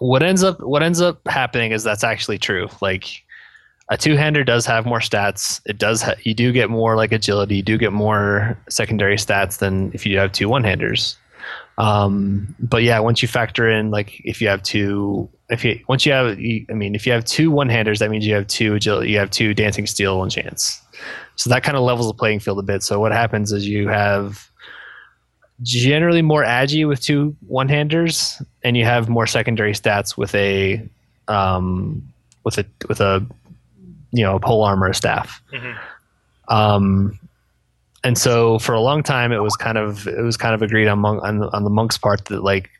what 0.00 0.22
ends 0.22 0.42
up 0.42 0.60
what 0.60 0.82
ends 0.82 1.00
up 1.00 1.26
happening 1.26 1.72
is 1.72 1.82
that's 1.82 2.04
actually 2.04 2.38
true. 2.38 2.68
Like 2.82 3.22
a 3.90 3.96
two-hander 3.96 4.44
does 4.44 4.66
have 4.66 4.86
more 4.86 4.98
stats. 4.98 5.60
It 5.66 5.78
does 5.78 6.02
ha- 6.02 6.14
you 6.22 6.34
do 6.34 6.52
get 6.52 6.70
more 6.70 6.96
like 6.96 7.12
agility. 7.12 7.56
You 7.56 7.62
do 7.62 7.78
get 7.78 7.92
more 7.92 8.58
secondary 8.68 9.16
stats 9.16 9.58
than 9.58 9.92
if 9.92 10.06
you 10.06 10.18
have 10.18 10.32
two 10.32 10.48
one-handers. 10.48 11.16
Um, 11.76 12.54
but 12.58 12.82
yeah 12.82 12.98
once 13.00 13.20
you 13.20 13.28
factor 13.28 13.68
in 13.68 13.90
like 13.90 14.20
if 14.24 14.40
you 14.40 14.48
have 14.48 14.62
two 14.62 15.28
if 15.50 15.64
you 15.64 15.80
once 15.88 16.06
you 16.06 16.12
have 16.12 16.38
i 16.38 16.72
mean 16.72 16.94
if 16.94 17.04
you 17.04 17.12
have 17.12 17.24
two 17.24 17.50
one-handers 17.50 17.98
that 17.98 18.10
means 18.10 18.26
you 18.26 18.34
have 18.34 18.46
two 18.46 18.76
agility 18.76 19.10
you 19.10 19.18
have 19.18 19.30
two 19.30 19.54
dancing 19.54 19.86
steel 19.86 20.22
and 20.22 20.30
chance 20.30 20.80
so 21.36 21.50
that 21.50 21.62
kind 21.62 21.76
of 21.76 21.82
levels 21.82 22.06
the 22.08 22.14
playing 22.14 22.40
field 22.40 22.58
a 22.58 22.62
bit 22.62 22.82
so 22.82 22.98
what 23.00 23.12
happens 23.12 23.52
is 23.52 23.66
you 23.66 23.88
have 23.88 24.48
generally 25.62 26.22
more 26.22 26.42
agi 26.44 26.86
with 26.86 27.00
two 27.00 27.34
one-handers 27.46 28.42
and 28.62 28.76
you 28.76 28.84
have 28.84 29.08
more 29.08 29.26
secondary 29.26 29.72
stats 29.72 30.16
with 30.16 30.34
a 30.34 30.82
um, 31.28 32.02
with 32.44 32.58
a 32.58 32.66
with 32.88 33.00
a 33.00 33.24
you 34.12 34.22
know 34.24 34.38
pole 34.38 34.62
armor 34.64 34.92
staff 34.92 35.40
Mhm. 35.52 35.76
um, 36.48 37.18
and 38.02 38.18
so 38.18 38.58
for 38.58 38.74
a 38.74 38.80
long 38.80 39.02
time 39.02 39.32
it 39.32 39.38
was 39.42 39.56
kind 39.56 39.78
of 39.78 40.06
it 40.06 40.22
was 40.22 40.36
kind 40.36 40.54
of 40.54 40.62
agreed 40.62 40.88
on, 40.88 40.98
monk, 40.98 41.22
on, 41.22 41.38
the- 41.38 41.48
on 41.56 41.64
the 41.64 41.70
monk's 41.70 41.96
part 41.98 42.24
that 42.26 42.42
like 42.42 42.70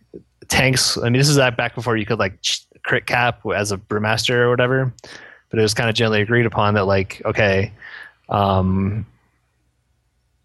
tanks 0.48 0.98
i 0.98 1.04
mean 1.04 1.14
this 1.14 1.28
is 1.28 1.36
that 1.36 1.56
back 1.56 1.74
before 1.74 1.96
you 1.96 2.04
could 2.04 2.18
like 2.18 2.38
crit 2.82 3.06
cap 3.06 3.40
as 3.56 3.72
a 3.72 3.78
brewmaster 3.78 4.34
or 4.34 4.50
whatever 4.50 4.92
but 5.48 5.58
it 5.58 5.62
was 5.62 5.72
kind 5.72 5.88
of 5.88 5.94
generally 5.94 6.20
agreed 6.20 6.44
upon 6.44 6.74
that 6.74 6.84
like 6.84 7.22
okay 7.24 7.72
um, 8.28 9.06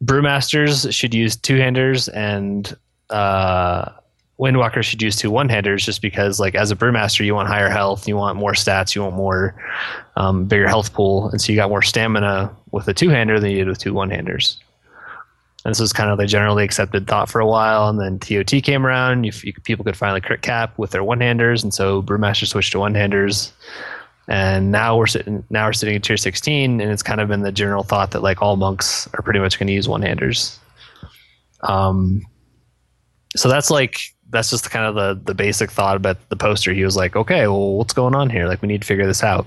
brewmasters 0.03 0.91
should 0.93 1.13
use 1.13 1.36
two-handers 1.36 2.07
and 2.09 2.77
uh, 3.09 3.89
windwalkers 4.39 4.83
should 4.83 5.01
use 5.01 5.15
two 5.15 5.31
one-handers 5.31 5.86
just 5.86 6.01
because 6.01 6.39
like 6.39 6.55
as 6.55 6.71
a 6.71 6.75
brewmaster 6.75 7.25
you 7.25 7.36
want 7.36 7.50
higher 7.50 7.69
health 7.69 8.07
you 8.07 8.15
want 8.15 8.38
more 8.38 8.53
stats 8.53 8.95
you 8.95 9.01
want 9.01 9.15
more 9.15 9.55
um, 10.19 10.45
bigger 10.45 10.67
health 10.67 10.93
pool. 10.93 11.29
And 11.29 11.41
so 11.41 11.51
you 11.51 11.55
got 11.55 11.69
more 11.69 11.81
stamina 11.81 12.55
with 12.71 12.88
a 12.88 12.93
two-hander 12.93 13.39
than 13.39 13.51
you 13.51 13.57
did 13.57 13.67
with 13.67 13.79
two 13.79 13.93
one-handers. 13.93 14.59
And 15.65 15.71
this 15.71 15.79
was 15.79 15.93
kind 15.93 16.09
of 16.09 16.17
the 16.17 16.25
generally 16.25 16.63
accepted 16.63 17.07
thought 17.07 17.29
for 17.29 17.39
a 17.39 17.48
while. 17.48 17.89
And 17.89 18.00
then 18.00 18.19
tot 18.19 18.63
came 18.63 18.86
around. 18.86 19.24
You, 19.24 19.31
you, 19.43 19.53
people 19.63 19.83
could 19.83 19.98
finally 19.98 20.21
crit 20.21 20.41
cap 20.41 20.77
with 20.77 20.91
their 20.91 21.03
one-handers. 21.03 21.63
And 21.63 21.74
so 21.74 22.01
brewmaster 22.01 22.48
switched 22.48 22.74
to 22.74 22.79
one-handers 22.79 23.53
and 24.29 24.71
now 24.71 24.95
we're 24.95 25.07
sitting 25.07 25.43
now 25.50 25.65
we're 25.65 25.74
sitting 25.74 25.95
at 25.95 26.03
tier 26.03 26.15
16 26.15 26.79
and 26.79 26.91
it's 26.91 27.03
kind 27.03 27.19
of 27.19 27.27
been 27.27 27.41
the 27.41 27.51
general 27.51 27.83
thought 27.83 28.12
that 28.12 28.21
like 28.21 28.41
all 28.41 28.55
monks 28.55 29.09
are 29.15 29.24
pretty 29.24 29.39
much 29.39 29.59
going 29.59 29.67
to 29.67 29.74
use 29.74 29.89
one-handers. 29.89 30.59
Um 31.63 32.21
so 33.36 33.50
that's 33.50 33.69
like 33.69 34.00
that's 34.29 34.51
just 34.51 34.69
kind 34.69 34.86
of 34.86 34.95
the 34.95 35.19
the 35.25 35.33
basic 35.33 35.71
thought 35.71 35.98
about 35.98 36.17
the 36.29 36.36
poster. 36.36 36.74
He 36.74 36.86
was 36.86 36.95
like 36.95 37.15
okay 37.15 37.48
well 37.48 37.77
what's 37.77 37.93
going 37.93 38.15
on 38.15 38.29
here? 38.29 38.48
Like 38.48 38.62
we 38.62 38.67
need 38.67 38.81
to 38.81 38.88
figure 38.88 39.07
this 39.07 39.24
out. 39.24 39.45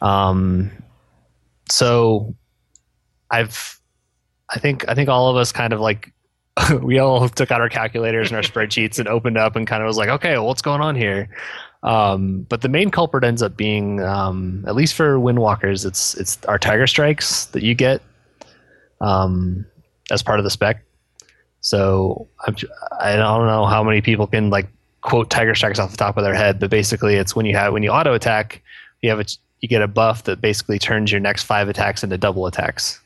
Um 0.00 0.72
so 1.70 2.34
i've 3.30 3.80
i 4.50 4.58
think 4.60 4.84
i 4.88 4.94
think 4.94 5.08
all 5.08 5.28
of 5.28 5.36
us 5.36 5.50
kind 5.50 5.72
of 5.72 5.80
like 5.80 6.12
we 6.80 6.98
all 6.98 7.28
took 7.28 7.50
out 7.50 7.60
our 7.60 7.68
calculators 7.68 8.28
and 8.28 8.36
our 8.36 8.42
spreadsheets 8.50 8.98
and 8.98 9.08
opened 9.08 9.36
up 9.36 9.56
and 9.56 9.66
kind 9.66 9.82
of 9.82 9.86
was 9.86 9.96
like 9.96 10.08
okay 10.08 10.34
well, 10.34 10.46
what's 10.46 10.62
going 10.62 10.80
on 10.80 10.94
here 10.94 11.28
um, 11.86 12.44
but 12.48 12.62
the 12.62 12.68
main 12.68 12.90
culprit 12.90 13.22
ends 13.22 13.42
up 13.42 13.56
being, 13.56 14.02
um, 14.02 14.64
at 14.66 14.74
least 14.74 14.94
for 14.94 15.18
Windwalkers, 15.18 15.86
it's 15.86 16.14
it's 16.14 16.44
our 16.46 16.58
Tiger 16.58 16.86
Strikes 16.86 17.46
that 17.46 17.62
you 17.62 17.74
get 17.74 18.02
um, 19.00 19.64
as 20.10 20.20
part 20.22 20.40
of 20.40 20.44
the 20.44 20.50
spec. 20.50 20.82
So 21.60 22.28
I'm, 22.44 22.56
I 23.00 23.14
don't 23.14 23.46
know 23.46 23.66
how 23.66 23.84
many 23.84 24.00
people 24.00 24.26
can 24.26 24.50
like 24.50 24.66
quote 25.00 25.30
Tiger 25.30 25.54
Strikes 25.54 25.78
off 25.78 25.92
the 25.92 25.96
top 25.96 26.16
of 26.16 26.24
their 26.24 26.34
head, 26.34 26.58
but 26.58 26.70
basically 26.70 27.14
it's 27.14 27.36
when 27.36 27.46
you 27.46 27.56
have 27.56 27.72
when 27.72 27.84
you 27.84 27.90
auto 27.90 28.14
attack, 28.14 28.62
you 29.00 29.08
have 29.08 29.20
a 29.20 29.24
you 29.60 29.68
get 29.68 29.80
a 29.80 29.88
buff 29.88 30.24
that 30.24 30.40
basically 30.40 30.80
turns 30.80 31.12
your 31.12 31.20
next 31.20 31.44
five 31.44 31.68
attacks 31.68 32.02
into 32.02 32.18
double 32.18 32.46
attacks. 32.46 33.00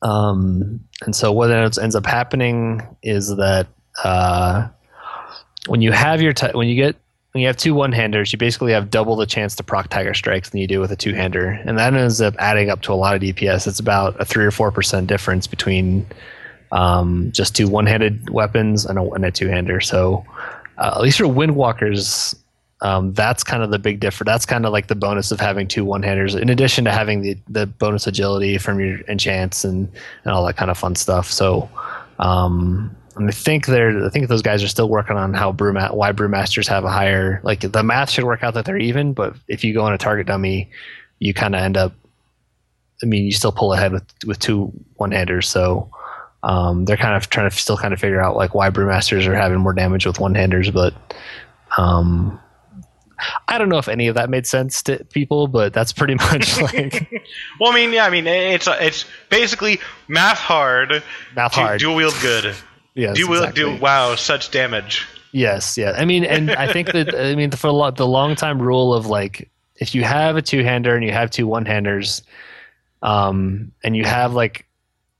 Um, 0.00 0.80
and 1.02 1.14
so 1.14 1.32
what 1.32 1.50
ends, 1.50 1.94
up 1.94 2.06
happening 2.06 2.82
is 3.02 3.28
that 3.36 3.66
uh, 4.02 4.68
when 5.66 5.80
you 5.80 5.92
have 5.92 6.20
your 6.20 6.32
ti 6.32 6.48
when 6.52 6.68
you 6.68 6.76
get 6.76 6.96
when 7.32 7.40
you 7.40 7.48
have 7.48 7.56
two 7.56 7.74
one-handers, 7.74 8.32
you 8.32 8.38
basically 8.38 8.70
have 8.72 8.90
double 8.90 9.16
the 9.16 9.26
chance 9.26 9.56
to 9.56 9.64
proc 9.64 9.88
Tiger 9.88 10.14
Strikes 10.14 10.50
than 10.50 10.60
you 10.60 10.68
do 10.68 10.78
with 10.78 10.92
a 10.92 10.96
two-hander, 10.96 11.48
and 11.66 11.76
that 11.78 11.92
ends 11.92 12.20
up 12.20 12.34
adding 12.38 12.70
up 12.70 12.82
to 12.82 12.92
a 12.92 12.94
lot 12.94 13.16
of 13.16 13.22
DPS. 13.22 13.66
It's 13.66 13.80
about 13.80 14.20
a 14.20 14.24
three 14.24 14.44
or 14.44 14.52
four 14.52 14.70
percent 14.70 15.08
difference 15.08 15.48
between 15.48 16.06
um, 16.70 17.32
just 17.32 17.56
two 17.56 17.68
one-handed 17.68 18.30
weapons 18.30 18.84
and 18.84 18.98
a, 18.98 19.10
and 19.10 19.24
a 19.24 19.32
two-hander. 19.32 19.80
So 19.80 20.24
uh, 20.78 20.92
at 20.94 21.02
least 21.02 21.18
for 21.18 21.24
Windwalkers, 21.24 22.36
um, 22.82 23.12
that's 23.14 23.42
kind 23.42 23.62
of 23.62 23.70
the 23.70 23.78
big 23.78 23.98
difference. 23.98 24.28
That's 24.28 24.46
kind 24.46 24.64
of 24.64 24.72
like 24.72 24.86
the 24.86 24.94
bonus 24.94 25.32
of 25.32 25.40
having 25.40 25.66
two 25.66 25.84
one-handers, 25.84 26.34
in 26.36 26.50
addition 26.50 26.84
to 26.84 26.92
having 26.92 27.22
the, 27.22 27.36
the 27.48 27.66
bonus 27.66 28.06
agility 28.06 28.58
from 28.58 28.78
your 28.78 29.00
enchants 29.08 29.64
and, 29.64 29.90
and 30.24 30.32
all 30.32 30.44
that 30.46 30.56
kind 30.56 30.70
of 30.70 30.78
fun 30.78 30.94
stuff. 30.94 31.30
So 31.30 31.68
um, 32.18 32.94
I 33.16 33.30
think 33.30 33.66
they're 33.66 34.04
I 34.06 34.08
think 34.10 34.28
those 34.28 34.42
guys 34.42 34.62
are 34.62 34.68
still 34.68 34.88
working 34.88 35.16
on 35.16 35.34
how 35.34 35.52
brewma- 35.52 35.94
why 35.94 36.12
brewmasters 36.12 36.66
have 36.68 36.84
a 36.84 36.90
higher 36.90 37.40
like 37.42 37.60
the 37.60 37.82
math 37.82 38.10
should 38.10 38.24
work 38.24 38.42
out 38.42 38.54
that 38.54 38.64
they're 38.64 38.78
even, 38.78 39.12
but 39.12 39.36
if 39.48 39.64
you 39.64 39.72
go 39.72 39.84
on 39.84 39.92
a 39.92 39.98
target 39.98 40.26
dummy, 40.26 40.70
you 41.18 41.34
kind 41.34 41.54
of 41.54 41.60
end 41.60 41.76
up. 41.76 41.92
I 43.02 43.06
mean, 43.06 43.24
you 43.24 43.32
still 43.32 43.52
pull 43.52 43.72
ahead 43.72 43.92
with 43.92 44.04
with 44.26 44.38
two 44.38 44.72
one 44.94 45.10
handers, 45.10 45.48
so 45.48 45.90
um, 46.42 46.84
they're 46.84 46.96
kind 46.96 47.14
of 47.16 47.28
trying 47.30 47.50
to 47.50 47.56
still 47.56 47.76
kind 47.76 47.92
of 47.94 48.00
figure 48.00 48.20
out 48.20 48.36
like 48.36 48.54
why 48.54 48.70
brewmasters 48.70 49.26
are 49.26 49.34
having 49.34 49.58
more 49.58 49.72
damage 49.72 50.06
with 50.06 50.20
one 50.20 50.34
handers, 50.34 50.70
but 50.70 50.94
um, 51.76 52.38
I 53.48 53.58
don't 53.58 53.68
know 53.68 53.78
if 53.78 53.88
any 53.88 54.08
of 54.08 54.14
that 54.16 54.30
made 54.30 54.46
sense 54.46 54.82
to 54.84 55.04
people, 55.04 55.46
but 55.46 55.72
that's 55.72 55.92
pretty 55.92 56.14
much 56.30 56.60
like 56.60 57.08
well, 57.60 57.72
I 57.72 57.74
mean, 57.74 57.92
yeah, 57.92 58.06
I 58.06 58.10
mean, 58.10 58.26
it's 58.26 58.68
it's 58.68 59.04
basically 59.30 59.80
math 60.08 60.38
hard, 60.38 61.02
math 61.34 61.54
hard. 61.54 61.80
dual 61.80 61.96
wield 61.96 62.14
good. 62.20 62.54
Yes, 62.94 63.16
do 63.16 63.28
will 63.28 63.42
exactly. 63.42 63.64
do 63.64 63.80
wow 63.80 64.14
such 64.14 64.50
damage. 64.50 65.06
Yes, 65.32 65.76
yeah. 65.76 65.94
I 65.96 66.04
mean, 66.04 66.24
and 66.24 66.52
I 66.52 66.72
think 66.72 66.92
that 66.92 67.14
I 67.14 67.34
mean 67.34 67.50
for 67.50 67.66
a 67.66 67.72
lot, 67.72 67.96
the 67.96 68.06
long 68.06 68.36
time 68.36 68.62
rule 68.62 68.94
of 68.94 69.06
like 69.06 69.50
if 69.76 69.94
you 69.94 70.04
have 70.04 70.36
a 70.36 70.42
two 70.42 70.62
hander 70.62 70.94
and 70.94 71.04
you 71.04 71.10
have 71.10 71.30
two 71.30 71.46
one 71.46 71.64
handers, 71.64 72.22
um, 73.02 73.72
and 73.82 73.96
you 73.96 74.04
have 74.04 74.34
like, 74.34 74.66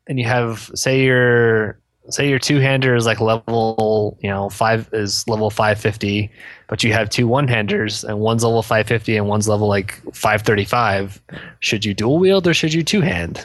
and 0.06 0.18
you 0.18 0.24
have 0.24 0.70
say 0.74 1.02
your 1.02 1.78
say 2.10 2.28
your 2.28 2.38
two 2.38 2.60
hander 2.60 2.94
is 2.94 3.06
like 3.06 3.18
level 3.20 4.16
you 4.20 4.30
know 4.30 4.50
five 4.50 4.88
is 4.92 5.26
level 5.26 5.50
five 5.50 5.80
fifty, 5.80 6.30
but 6.68 6.84
you 6.84 6.92
have 6.92 7.10
two 7.10 7.26
one 7.26 7.48
handers 7.48 8.04
and 8.04 8.20
one's 8.20 8.44
level 8.44 8.62
five 8.62 8.86
fifty 8.86 9.16
and 9.16 9.26
one's 9.26 9.48
level 9.48 9.66
like 9.66 10.00
five 10.14 10.42
thirty 10.42 10.64
five. 10.64 11.20
Should 11.58 11.84
you 11.84 11.92
dual 11.92 12.18
wield 12.18 12.46
or 12.46 12.54
should 12.54 12.72
you 12.72 12.84
two 12.84 13.00
hand? 13.00 13.44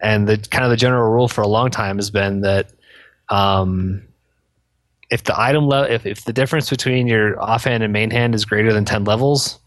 And 0.00 0.26
the 0.26 0.38
kind 0.38 0.64
of 0.64 0.70
the 0.70 0.78
general 0.78 1.12
rule 1.12 1.28
for 1.28 1.42
a 1.42 1.46
long 1.46 1.70
time 1.70 1.96
has 1.96 2.10
been 2.10 2.40
that 2.40 2.70
um, 3.30 4.02
if 5.10 5.24
the 5.24 5.40
item 5.40 5.66
le- 5.68 5.88
if, 5.88 6.06
if 6.06 6.24
the 6.24 6.32
difference 6.32 6.68
between 6.70 7.06
your 7.06 7.40
offhand 7.40 7.82
and 7.82 7.92
main 7.92 8.10
hand 8.10 8.34
is 8.34 8.44
greater 8.44 8.72
than 8.72 8.84
10 8.84 9.04
levels 9.04 9.58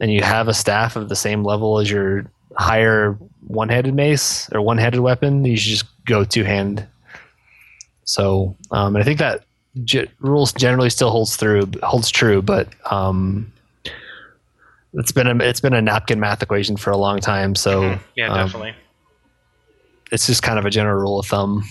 and 0.00 0.12
you 0.12 0.22
have 0.22 0.48
a 0.48 0.54
staff 0.54 0.96
of 0.96 1.08
the 1.08 1.16
same 1.16 1.42
level 1.44 1.78
as 1.78 1.90
your 1.90 2.26
higher 2.56 3.12
one-handed 3.46 3.94
mace 3.94 4.48
or 4.52 4.60
one-handed 4.62 5.00
weapon 5.00 5.44
you 5.44 5.56
should 5.56 5.70
just 5.70 6.04
go 6.06 6.22
two-hand 6.24 6.86
so 8.04 8.54
um, 8.70 8.94
and 8.94 9.02
i 9.02 9.04
think 9.04 9.18
that 9.18 9.44
ge- 9.84 10.08
rules 10.20 10.52
generally 10.52 10.90
still 10.90 11.10
holds 11.10 11.36
through 11.36 11.68
holds 11.82 12.10
true 12.10 12.40
but 12.42 12.68
um, 12.92 13.50
it's 14.94 15.10
been 15.12 15.26
a 15.26 15.36
it's 15.44 15.60
been 15.60 15.74
a 15.74 15.82
napkin 15.82 16.20
math 16.20 16.42
equation 16.42 16.76
for 16.76 16.90
a 16.90 16.96
long 16.96 17.18
time 17.20 17.54
so 17.56 17.82
Mhm. 17.82 18.00
Yeah, 18.14 18.28
um, 18.28 18.36
definitely. 18.46 18.74
it's 20.12 20.26
just 20.28 20.42
kind 20.44 20.58
of 20.58 20.64
a 20.66 20.70
general 20.70 21.00
rule 21.00 21.18
of 21.18 21.26
thumb 21.26 21.64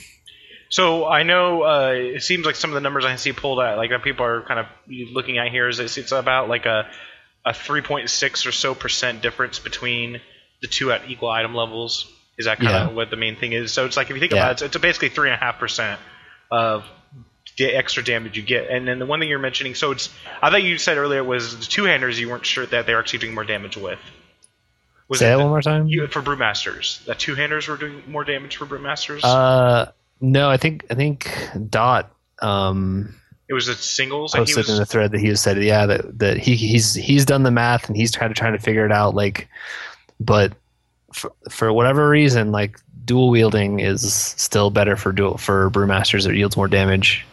So 0.73 1.05
I 1.05 1.21
know 1.21 1.61
uh, 1.61 1.91
it 1.93 2.23
seems 2.23 2.47
like 2.47 2.55
some 2.55 2.71
of 2.71 2.73
the 2.73 2.81
numbers 2.81 3.05
I 3.05 3.15
see 3.17 3.31
pulled 3.31 3.59
out, 3.59 3.77
like 3.77 3.91
that 3.91 4.01
people 4.01 4.25
are 4.25 4.41
kind 4.41 4.59
of 4.59 4.65
looking 4.89 5.37
at 5.37 5.49
here, 5.51 5.69
is 5.69 5.79
it's, 5.79 6.11
about 6.11 6.49
like 6.49 6.65
a 6.65 6.89
a 7.45 7.51
3.6 7.51 8.47
or 8.47 8.51
so 8.51 8.73
percent 8.73 9.21
difference 9.21 9.59
between 9.59 10.19
the 10.63 10.67
two 10.67 10.91
at 10.91 11.07
equal 11.11 11.29
item 11.29 11.53
levels. 11.53 12.11
Is 12.39 12.45
that 12.45 12.57
kind 12.57 12.71
Yeah. 12.71 12.87
of 12.87 12.95
what 12.95 13.11
the 13.11 13.17
main 13.17 13.35
thing 13.35 13.51
is? 13.51 13.71
So 13.71 13.85
it's 13.85 13.95
like 13.97 14.09
if 14.09 14.15
you 14.15 14.19
think 14.19 14.31
Yeah. 14.31 14.39
about 14.39 14.49
it, 14.63 14.65
it's, 14.65 14.75
it's 14.75 14.81
basically 14.81 15.09
three 15.09 15.29
and 15.29 15.35
a 15.35 15.37
half 15.45 15.59
percent 15.59 15.99
of 16.49 16.85
the 17.59 17.65
extra 17.65 18.03
damage 18.03 18.35
you 18.35 18.41
get. 18.41 18.71
And 18.71 18.87
then 18.87 18.97
the 18.97 19.05
one 19.05 19.19
thing 19.19 19.29
you're 19.29 19.37
mentioning, 19.37 19.75
so 19.75 19.91
it's 19.91 20.09
I 20.41 20.49
thought 20.49 20.63
you 20.63 20.79
said 20.79 20.97
earlier 20.97 21.19
it 21.19 21.25
was 21.27 21.59
the 21.59 21.65
two 21.65 21.83
handers 21.83 22.19
you 22.19 22.29
weren't 22.29 22.47
sure 22.47 22.65
that 22.65 22.87
they 22.87 22.93
were 22.95 22.99
actually 22.99 23.19
doing 23.19 23.35
more 23.35 23.43
damage 23.43 23.77
with. 23.77 23.99
Was 25.07 25.19
say 25.19 25.27
it 25.27 25.29
that 25.29 25.35
the- 25.37 25.43
one 25.43 25.49
more 25.49 25.61
time 25.61 25.85
you, 25.87 26.07
for 26.07 26.23
brewmasters? 26.23 27.05
That 27.05 27.19
two 27.19 27.35
handers 27.35 27.67
were 27.67 27.77
doing 27.77 28.01
more 28.07 28.23
damage 28.23 28.55
for 28.55 28.65
brewmasters. 28.65 29.19
Uh, 29.23 29.91
no, 30.21 30.49
I 30.49 30.57
think 30.57 30.85
I 30.89 30.95
think 30.95 31.29
Dot 31.69 32.11
um, 32.41 33.15
it 33.47 33.53
was 33.53 33.67
the 33.67 33.73
singles. 33.75 34.33
posted 34.33 34.57
was, 34.57 34.69
in 34.69 34.77
the 34.77 34.85
thread 34.85 35.11
that 35.11 35.19
he 35.19 35.35
said, 35.35 35.61
yeah, 35.63 35.85
that 35.85 36.19
that 36.19 36.37
he 36.37 36.55
he's 36.55 36.93
he's 36.93 37.25
done 37.25 37.43
the 37.43 37.51
math 37.51 37.87
and 37.87 37.95
he's 37.97 38.11
trying 38.11 38.29
to 38.29 38.35
trying 38.35 38.53
to 38.53 38.59
figure 38.59 38.85
it 38.85 38.91
out. 38.91 39.15
Like, 39.15 39.47
but 40.19 40.53
for, 41.13 41.31
for 41.49 41.71
whatever 41.73 42.09
reason, 42.09 42.51
like 42.51 42.79
dual 43.05 43.29
wielding 43.29 43.79
is 43.79 44.13
still 44.13 44.69
better 44.69 44.95
for 44.95 45.11
dual 45.11 45.37
for 45.37 45.69
brewmasters. 45.71 46.27
It 46.27 46.35
yields 46.35 46.55
more 46.57 46.67
damage. 46.67 47.25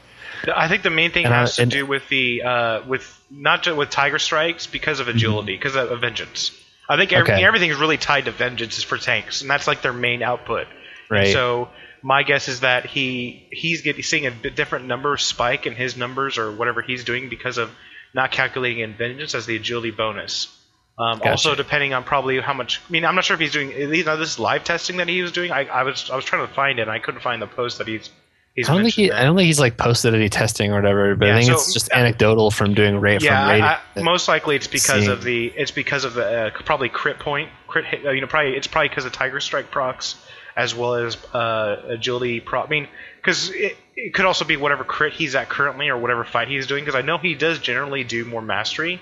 I 0.55 0.69
think 0.69 0.83
the 0.83 0.91
main 0.91 1.11
thing 1.11 1.27
And 1.27 1.35
I- 1.35 1.41
has 1.41 1.57
to 1.57 1.67
do 1.67 1.85
with 1.87 2.09
the 2.09 2.43
uh, 2.43 2.83
with 2.87 3.19
not 3.31 3.63
just 3.63 3.77
with 3.77 3.91
Tiger 3.91 4.19
Strikes 4.19 4.67
because 4.67 4.99
of 5.01 5.07
agility, 5.09 5.55
because 5.57 5.77
of, 5.77 5.91
of 5.93 6.01
vengeance. 6.01 6.51
I 6.89 6.97
think 6.97 7.13
every, 7.13 7.29
Mm-hmm. 7.29 7.35
Okay. 7.37 7.45
everything 7.45 7.71
is 7.71 7.77
really 7.77 7.99
tied 7.99 8.25
to 8.25 8.33
vengeance 8.33 8.83
for 8.83 8.99
tanks, 8.99 9.43
and 9.43 9.51
that's 9.51 9.67
like 9.69 9.83
their 9.83 9.93
main 9.93 10.23
output. 10.23 10.67
Right. 11.09 11.33
So 11.33 11.69
my 12.03 12.23
guess 12.23 12.49
is 12.49 12.61
that 12.61 12.87
he 12.87 13.47
he's 13.53 13.83
getting 13.83 14.03
seeing 14.03 14.27
a 14.27 14.31
different 14.31 14.87
number 14.87 15.17
spike 15.17 15.67
in 15.67 15.75
his 15.75 15.97
numbers 15.97 16.39
or 16.39 16.51
whatever 16.53 16.83
he's 16.83 17.05
doing 17.05 17.29
because 17.29 17.59
of 17.59 17.71
not 18.15 18.31
calculating 18.33 18.81
in 18.81 18.95
vengeance 18.95 19.35
as 19.35 19.47
the 19.47 19.57
agility 19.57 19.91
bonus. 19.91 20.57
Um, 20.99 21.19
Gotcha. 21.19 21.31
Also, 21.31 21.55
depending 21.55 21.95
on 21.95 22.05
probably 22.05 22.39
how 22.41 22.53
much. 22.53 22.81
I 22.87 22.93
mean, 22.93 23.05
I'm 23.07 23.15
not 23.15 23.25
sure 23.25 23.35
if 23.35 23.41
he's 23.41 23.53
doing. 23.53 23.71
You 23.71 24.05
know, 24.05 24.17
this 24.19 24.31
is 24.33 24.39
live 24.39 24.65
testing 24.65 24.99
that 24.99 25.09
he 25.09 25.23
was 25.23 25.33
doing. 25.33 25.51
I, 25.51 25.65
I 25.65 25.83
was 25.85 26.11
I 26.11 26.17
was 26.17 26.25
trying 26.25 26.47
to 26.47 26.53
find 26.53 26.79
it, 26.79 26.83
and 26.83 26.91
I 26.91 26.99
couldn't 26.99 27.21
find 27.21 27.41
the 27.41 27.47
post 27.47 27.79
that 27.79 27.87
he's. 27.89 28.11
he's 28.55 28.69
I 28.69 28.75
don't 28.75 28.83
think 28.83 28.95
he 28.95 29.11
I 29.11 29.23
don't 29.25 29.35
think 29.37 29.47
he's 29.47 29.61
like 29.61 29.79
posted 29.79 30.15
any 30.15 30.29
testing 30.29 30.73
or 30.73 30.77
whatever. 30.77 31.15
But 31.17 31.27
Yeah, 31.29 31.33
I 31.37 31.39
think 31.39 31.47
so- 31.53 31.55
it's 31.55 31.73
just 31.73 31.91
anecdotal 31.93 32.51
from 32.51 32.75
doing 32.75 33.01
rate 33.01 33.23
Yeah, 33.23 33.41
from 33.41 33.49
rating. 33.51 33.65
I, 33.65 33.79
I, 33.97 34.03
most 34.03 34.29
likely 34.29 34.57
it's 34.57 34.67
because 34.67 35.05
seeing- 35.05 35.11
of 35.11 35.23
the 35.23 35.47
it's 35.47 35.71
because 35.71 36.05
of 36.05 36.13
the 36.15 36.47
uh, 36.49 36.51
probably 36.65 36.91
crit 36.91 37.19
point 37.19 37.49
crit 37.67 37.87
hit. 37.87 38.05
uh, 38.05 38.11
You 38.11 38.21
know, 38.21 38.27
probably 38.27 38.57
it's 38.57 38.67
probably 38.67 38.89
because 38.91 39.07
of 39.07 39.13
Tiger 39.13 39.41
Strike 39.41 39.71
procs 39.71 40.17
as 40.57 40.75
well 40.75 40.95
as 40.95 41.17
uh, 41.35 41.83
agility 41.89 42.41
proc. 42.41 42.67
I 42.67 42.71
mean, 42.71 42.89
because 43.17 43.51
it, 43.51 43.77
it 43.97 44.15
could 44.15 44.25
also 44.27 44.45
be 44.45 44.57
whatever 44.57 44.85
crit 44.85 45.13
he's 45.13 45.35
at 45.35 45.49
currently 45.49 45.89
or 45.89 45.97
whatever 45.99 46.25
fight 46.25 46.49
he's 46.49 46.67
doing. 46.67 46.85
Because 46.85 46.99
I 46.99 47.03
know 47.03 47.19
he 47.19 47.35
does 47.35 47.59
generally 47.59 48.05
do 48.05 48.25
more 48.25 48.43
mastery 48.43 49.01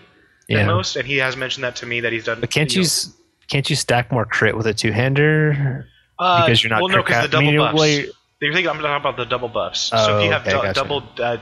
than 0.48 0.58
yeah. 0.58 0.66
most, 0.66 0.96
and 0.96 1.06
he 1.06 1.18
has 1.18 1.36
mentioned 1.36 1.64
that 1.64 1.76
to 1.76 1.86
me 1.86 2.00
that 2.00 2.12
he's 2.12 2.24
done. 2.24 2.40
But 2.40 2.50
can't 2.50 2.74
you 2.74 2.82
know- 2.82 3.12
can't 3.48 3.68
you 3.70 3.76
stack 3.76 4.12
more 4.12 4.24
crit 4.26 4.56
with 4.56 4.66
a 4.66 4.74
two 4.74 4.92
hander? 4.92 5.86
uh, 6.18 6.44
because 6.46 6.62
you're 6.62 6.70
not 6.70 6.82
well, 6.82 6.88
no, 6.88 7.02
because 7.02 7.22
the 7.22 7.28
crit 7.28 7.30
cap- 7.30 7.42
I 7.42 7.50
double 7.52 7.72
buffs. 7.72 7.96
you're- 7.96 8.12
You're 8.40 8.52
thinking 8.52 8.70
I'm 8.70 8.76
talking 8.78 8.96
about 9.00 9.16
the 9.16 9.24
double 9.24 9.48
buffs. 9.48 9.80
so 9.80 9.96
Oh, 9.96 10.18
if 10.18 10.24
you 10.24 10.30
have 10.32 10.42
okay, 10.42 10.50
dou- 10.52 10.62
gotcha. 10.62 10.74
double 10.74 11.02
uh, 11.18 11.36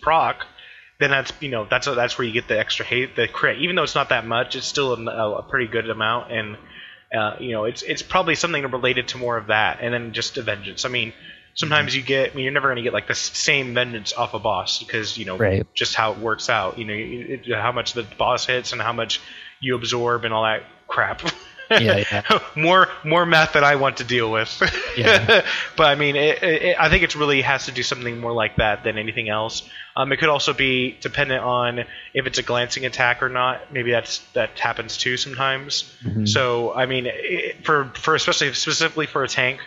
proc, 0.00 0.46
then 1.00 1.10
that's 1.10 1.32
you 1.40 1.48
know 1.48 1.66
that's 1.68 1.86
that's 1.86 2.16
where 2.18 2.26
you 2.26 2.32
get 2.32 2.46
the 2.48 2.58
extra 2.58 2.84
hate, 2.84 3.16
the 3.16 3.26
crit. 3.28 3.58
Even 3.58 3.74
though 3.76 3.82
it's 3.82 3.94
not 3.94 4.08
that 4.10 4.26
much, 4.26 4.54
it's 4.56 4.66
still 4.66 4.92
a, 4.94 5.36
a 5.38 5.42
pretty 5.42 5.66
good 5.66 5.88
amount, 5.90 6.30
and 6.32 6.56
uh, 7.14 7.36
you 7.40 7.52
know 7.52 7.64
it's 7.64 7.82
it's 7.82 8.02
probably 8.02 8.34
something 8.34 8.62
related 8.70 9.08
to 9.08 9.18
more 9.18 9.36
of 9.36 9.48
that, 9.48 9.78
and 9.80 9.92
then 9.92 10.12
just 10.12 10.36
a 10.38 10.42
vengeance. 10.42 10.84
I 10.84 10.88
mean, 10.88 11.12
sometimes 11.54 11.92
Mm-hmm. 11.92 11.98
you 12.00 12.04
get, 12.04 12.32
I 12.32 12.34
mean, 12.34 12.44
you're 12.44 12.52
never 12.52 12.68
going 12.68 12.76
to 12.76 12.82
get 12.82 12.92
like 12.92 13.08
the 13.08 13.14
same 13.14 13.74
vengeance 13.74 14.12
off 14.12 14.34
a 14.34 14.38
boss 14.38 14.78
because 14.80 15.16
you 15.18 15.24
know 15.24 15.36
Right. 15.36 15.66
just 15.74 15.94
how 15.94 16.12
it 16.12 16.18
works 16.18 16.48
out. 16.50 16.78
You 16.78 16.84
know, 16.84 16.94
it, 16.96 17.46
how 17.54 17.72
much 17.72 17.92
the 17.92 18.02
boss 18.02 18.46
hits 18.46 18.72
and 18.72 18.80
how 18.82 18.92
much 18.92 19.20
you 19.60 19.74
absorb 19.76 20.24
and 20.24 20.34
all 20.34 20.44
that 20.44 20.62
crap. 20.86 21.22
Yeah, 21.70 22.04
yeah. 22.10 22.38
more 22.54 22.88
more 23.04 23.26
math 23.26 23.54
that 23.54 23.64
I 23.64 23.76
want 23.76 23.98
to 23.98 24.04
deal 24.04 24.30
with. 24.30 24.62
Yeah. 24.96 25.44
but 25.76 25.86
I 25.86 25.94
mean, 25.94 26.16
it, 26.16 26.42
it, 26.42 26.76
I 26.78 26.88
think 26.88 27.02
it 27.02 27.14
really 27.14 27.42
has 27.42 27.66
to 27.66 27.72
do 27.72 27.82
something 27.82 28.18
more 28.18 28.32
like 28.32 28.56
that 28.56 28.84
than 28.84 28.98
anything 28.98 29.28
else. 29.28 29.68
Um, 29.96 30.12
it 30.12 30.18
could 30.18 30.28
also 30.28 30.52
be 30.52 30.96
dependent 31.00 31.42
on 31.42 31.80
if 32.14 32.26
it's 32.26 32.38
a 32.38 32.42
glancing 32.42 32.84
attack 32.86 33.22
or 33.22 33.28
not. 33.28 33.72
Maybe 33.72 33.90
that's 33.90 34.18
that 34.34 34.58
happens 34.58 34.96
too 34.96 35.16
sometimes. 35.16 35.92
Mhm. 36.04 36.28
So 36.28 36.72
I 36.74 36.86
mean, 36.86 37.06
it, 37.06 37.64
for 37.64 37.90
for 37.94 38.14
especially 38.14 38.52
specifically 38.52 39.06
for 39.06 39.24
a 39.24 39.28
tank, 39.28 39.60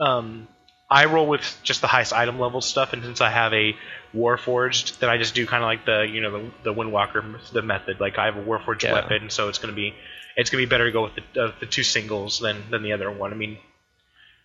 um, 0.00 0.48
I 0.90 1.06
roll 1.06 1.26
with 1.26 1.58
just 1.62 1.80
the 1.80 1.86
highest 1.88 2.12
item 2.12 2.38
level 2.38 2.60
stuff, 2.60 2.92
and 2.92 3.02
since 3.02 3.20
I 3.20 3.30
have 3.30 3.52
a 3.52 3.74
Warforged, 4.14 5.00
then 5.00 5.10
I 5.10 5.18
just 5.18 5.34
do 5.34 5.44
kind 5.44 5.62
of 5.62 5.66
like 5.66 5.84
the 5.86 6.02
you 6.08 6.20
know 6.20 6.30
the, 6.30 6.50
the 6.64 6.74
Windwalker 6.74 7.50
the 7.52 7.62
method. 7.62 8.00
Like 8.00 8.16
I 8.16 8.26
have 8.26 8.36
a 8.36 8.42
Warforged 8.42 8.84
Yeah. 8.84 8.92
weapon, 8.92 9.28
so 9.30 9.48
it's 9.48 9.58
gonna 9.58 9.72
be 9.72 9.92
it's 10.36 10.50
gonna 10.50 10.62
be 10.62 10.66
better 10.66 10.86
to 10.86 10.92
go 10.92 11.02
with 11.04 11.12
the, 11.14 11.42
uh, 11.42 11.52
the 11.60 11.66
two 11.66 11.82
singles 11.82 12.40
than 12.40 12.70
than 12.70 12.82
the 12.82 12.92
other 12.92 13.10
one. 13.10 13.32
I 13.32 13.36
mean, 13.36 13.58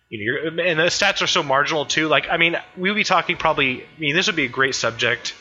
you 0.08 0.18
know, 0.18 0.24
you're, 0.24 0.66
and 0.66 0.78
the 0.78 0.84
stats 0.84 1.22
are 1.22 1.26
so 1.26 1.42
marginal 1.42 1.84
too. 1.86 2.08
Like 2.08 2.28
I 2.30 2.36
mean, 2.36 2.56
we 2.76 2.90
would 2.90 2.96
be 2.96 3.04
talking 3.04 3.36
probably. 3.36 3.82
I 3.82 4.00
mean, 4.00 4.14
this 4.14 4.26
would 4.26 4.36
be 4.36 4.44
a 4.44 4.48
great 4.48 4.74
subject 4.74 5.34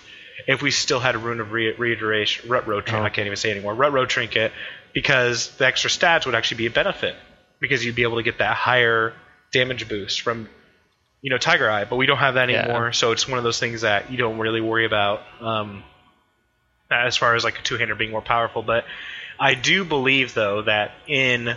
if 0.47 0.62
we 0.62 0.71
still 0.71 0.99
had 0.99 1.15
a 1.15 1.17
rune 1.17 1.39
of 1.39 1.51
re- 1.51 1.73
reiteration, 1.73 2.49
rut 2.49 2.67
row 2.67 2.81
trinket. 2.81 3.01
Oh. 3.01 3.05
I 3.05 3.09
can't 3.09 3.25
even 3.25 3.38
say 3.38 3.51
anymore. 3.51 3.73
Rut 3.75 3.91
row 3.91 4.05
trinket, 4.05 4.51
because 4.93 5.55
the 5.57 5.65
extra 5.65 5.89
stats 5.89 6.25
would 6.25 6.35
actually 6.35 6.57
be 6.57 6.65
a 6.67 6.71
benefit 6.71 7.15
because 7.59 7.83
you'd 7.83 7.95
be 7.95 8.03
able 8.03 8.17
to 8.17 8.23
get 8.23 8.38
that 8.39 8.55
higher 8.55 9.13
damage 9.51 9.88
boost 9.89 10.21
from 10.21 10.47
you 11.21 11.29
know 11.29 11.38
Tiger 11.38 11.69
Eye, 11.69 11.85
but 11.85 11.97
we 11.97 12.05
don't 12.05 12.17
have 12.17 12.35
that 12.35 12.49
Yeah. 12.49 12.63
anymore. 12.63 12.93
So 12.93 13.12
it's 13.12 13.27
one 13.27 13.38
of 13.38 13.43
those 13.43 13.59
things 13.59 13.81
that 13.81 14.12
you 14.12 14.17
don't 14.17 14.38
really 14.39 14.62
worry 14.62 14.85
about. 14.85 15.21
Um, 15.41 15.83
as 16.91 17.17
far 17.17 17.35
as 17.35 17.43
like 17.43 17.59
a 17.59 17.62
two-hander 17.62 17.93
being 17.95 18.12
more 18.12 18.21
powerful. 18.21 18.63
But 18.63 18.85
I 19.39 19.54
do 19.56 19.86
believe 19.86 20.34
though 20.34 20.63
that 20.63 20.91
in 21.08 21.56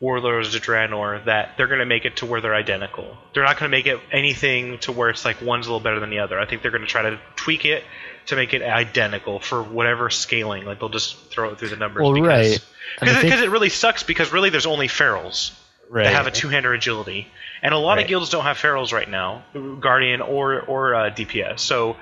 Warlords 0.00 0.54
of 0.54 0.62
Draenor 0.62 1.24
that 1.26 1.56
they're 1.56 1.68
going 1.68 1.78
to 1.78 1.86
make 1.86 2.04
it 2.04 2.16
to 2.16 2.26
where 2.26 2.40
they're 2.40 2.54
identical. 2.54 3.16
They're 3.34 3.44
not 3.44 3.58
going 3.58 3.70
to 3.70 3.76
make 3.76 3.86
it 3.86 4.00
anything 4.10 4.78
to 4.80 4.92
where 4.92 5.10
it's 5.10 5.24
like 5.24 5.40
one's 5.40 5.66
a 5.66 5.70
little 5.70 5.82
better 5.82 6.00
than 6.00 6.10
the 6.10 6.18
other. 6.18 6.38
I 6.40 6.46
think 6.46 6.62
they're 6.62 6.72
going 6.72 6.82
to 6.82 6.88
try 6.88 7.02
to 7.02 7.18
tweak 7.36 7.64
it 7.64 7.84
to 8.26 8.36
make 8.36 8.52
it 8.52 8.62
identical 8.62 9.38
for 9.40 9.62
whatever 9.62 10.10
scaling. 10.10 10.64
Like 10.64 10.80
they'll 10.80 10.88
just 10.88 11.16
throw 11.30 11.50
it 11.50 11.58
through 11.58 11.68
the 11.68 11.76
numbers. 11.76 12.02
Well, 12.02 12.12
because, 12.14 12.26
right. 12.28 12.58
And 13.00 13.08
Because 13.08 13.16
think- 13.22 13.34
it, 13.44 13.50
really 13.50 13.68
sucks 13.68 14.02
because 14.02 14.32
really 14.32 14.50
there's 14.50 14.66
only 14.66 14.88
ferals 14.88 15.52
right. 15.88 16.04
that 16.04 16.12
have 16.14 16.26
a 16.26 16.30
two-hander 16.32 16.72
agility, 16.74 17.28
and 17.62 17.72
a 17.72 17.78
lot 17.78 17.94
Right. 17.96 18.02
of 18.02 18.08
guilds 18.08 18.28
don't 18.30 18.42
have 18.44 18.58
ferals 18.58 18.92
right 18.92 19.08
now, 19.08 19.44
guardian 19.80 20.20
or 20.20 20.60
or 20.60 20.94
uh, 20.96 21.10
DPS. 21.10 21.60
So 21.60 21.96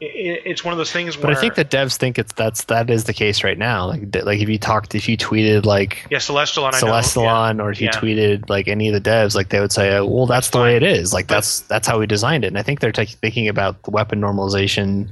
it's 0.00 0.64
one 0.64 0.72
of 0.72 0.78
those 0.78 0.90
things 0.92 1.16
But 1.16 1.30
I 1.30 1.40
think 1.40 1.54
the 1.54 1.64
devs 1.64 1.96
think 1.96 2.18
it's 2.18 2.32
that's 2.32 2.64
that 2.64 2.90
is 2.90 3.04
the 3.04 3.12
case 3.14 3.44
right 3.44 3.56
now. 3.56 3.86
Like 3.86 4.14
like 4.24 4.40
if 4.40 4.48
you 4.48 4.58
talked 4.58 4.94
if 4.94 5.08
you 5.08 5.16
tweeted 5.16 5.64
like 5.64 6.06
yeah, 6.10 6.18
I 6.28 6.34
know, 6.40 6.68
yeah. 6.68 6.70
Celestalon 7.00 7.62
or 7.62 7.70
if 7.70 7.80
you 7.80 7.86
Yeah. 7.86 7.92
tweeted 8.00 8.48
like 8.50 8.68
any 8.68 8.88
of 8.88 8.94
the 8.94 9.00
devs, 9.10 9.34
like 9.34 9.50
they 9.50 9.60
would 9.60 9.72
say, 9.72 9.96
oh, 9.96 10.04
"Well, 10.06 10.26
that's, 10.26 10.50
the 10.50 10.58
way 10.60 10.76
it 10.76 10.82
is. 10.82 11.12
Like 11.12 11.28
that's 11.28 11.60
that's 11.60 11.86
how 11.86 11.98
we 12.00 12.06
designed 12.06 12.44
it." 12.44 12.48
And 12.48 12.58
I 12.58 12.62
think 12.62 12.80
they're 12.80 12.92
ta 12.92 13.04
thinking 13.04 13.48
about 13.48 13.82
the 13.84 13.90
weapon 13.90 14.20
normalization 14.20 15.10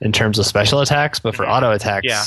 in 0.00 0.12
terms 0.12 0.38
of 0.38 0.46
special 0.46 0.80
attacks, 0.80 1.18
but 1.18 1.34
for 1.34 1.44
Mhm. 1.44 1.50
auto 1.56 1.72
attacks, 1.72 2.06
Yeah. 2.06 2.24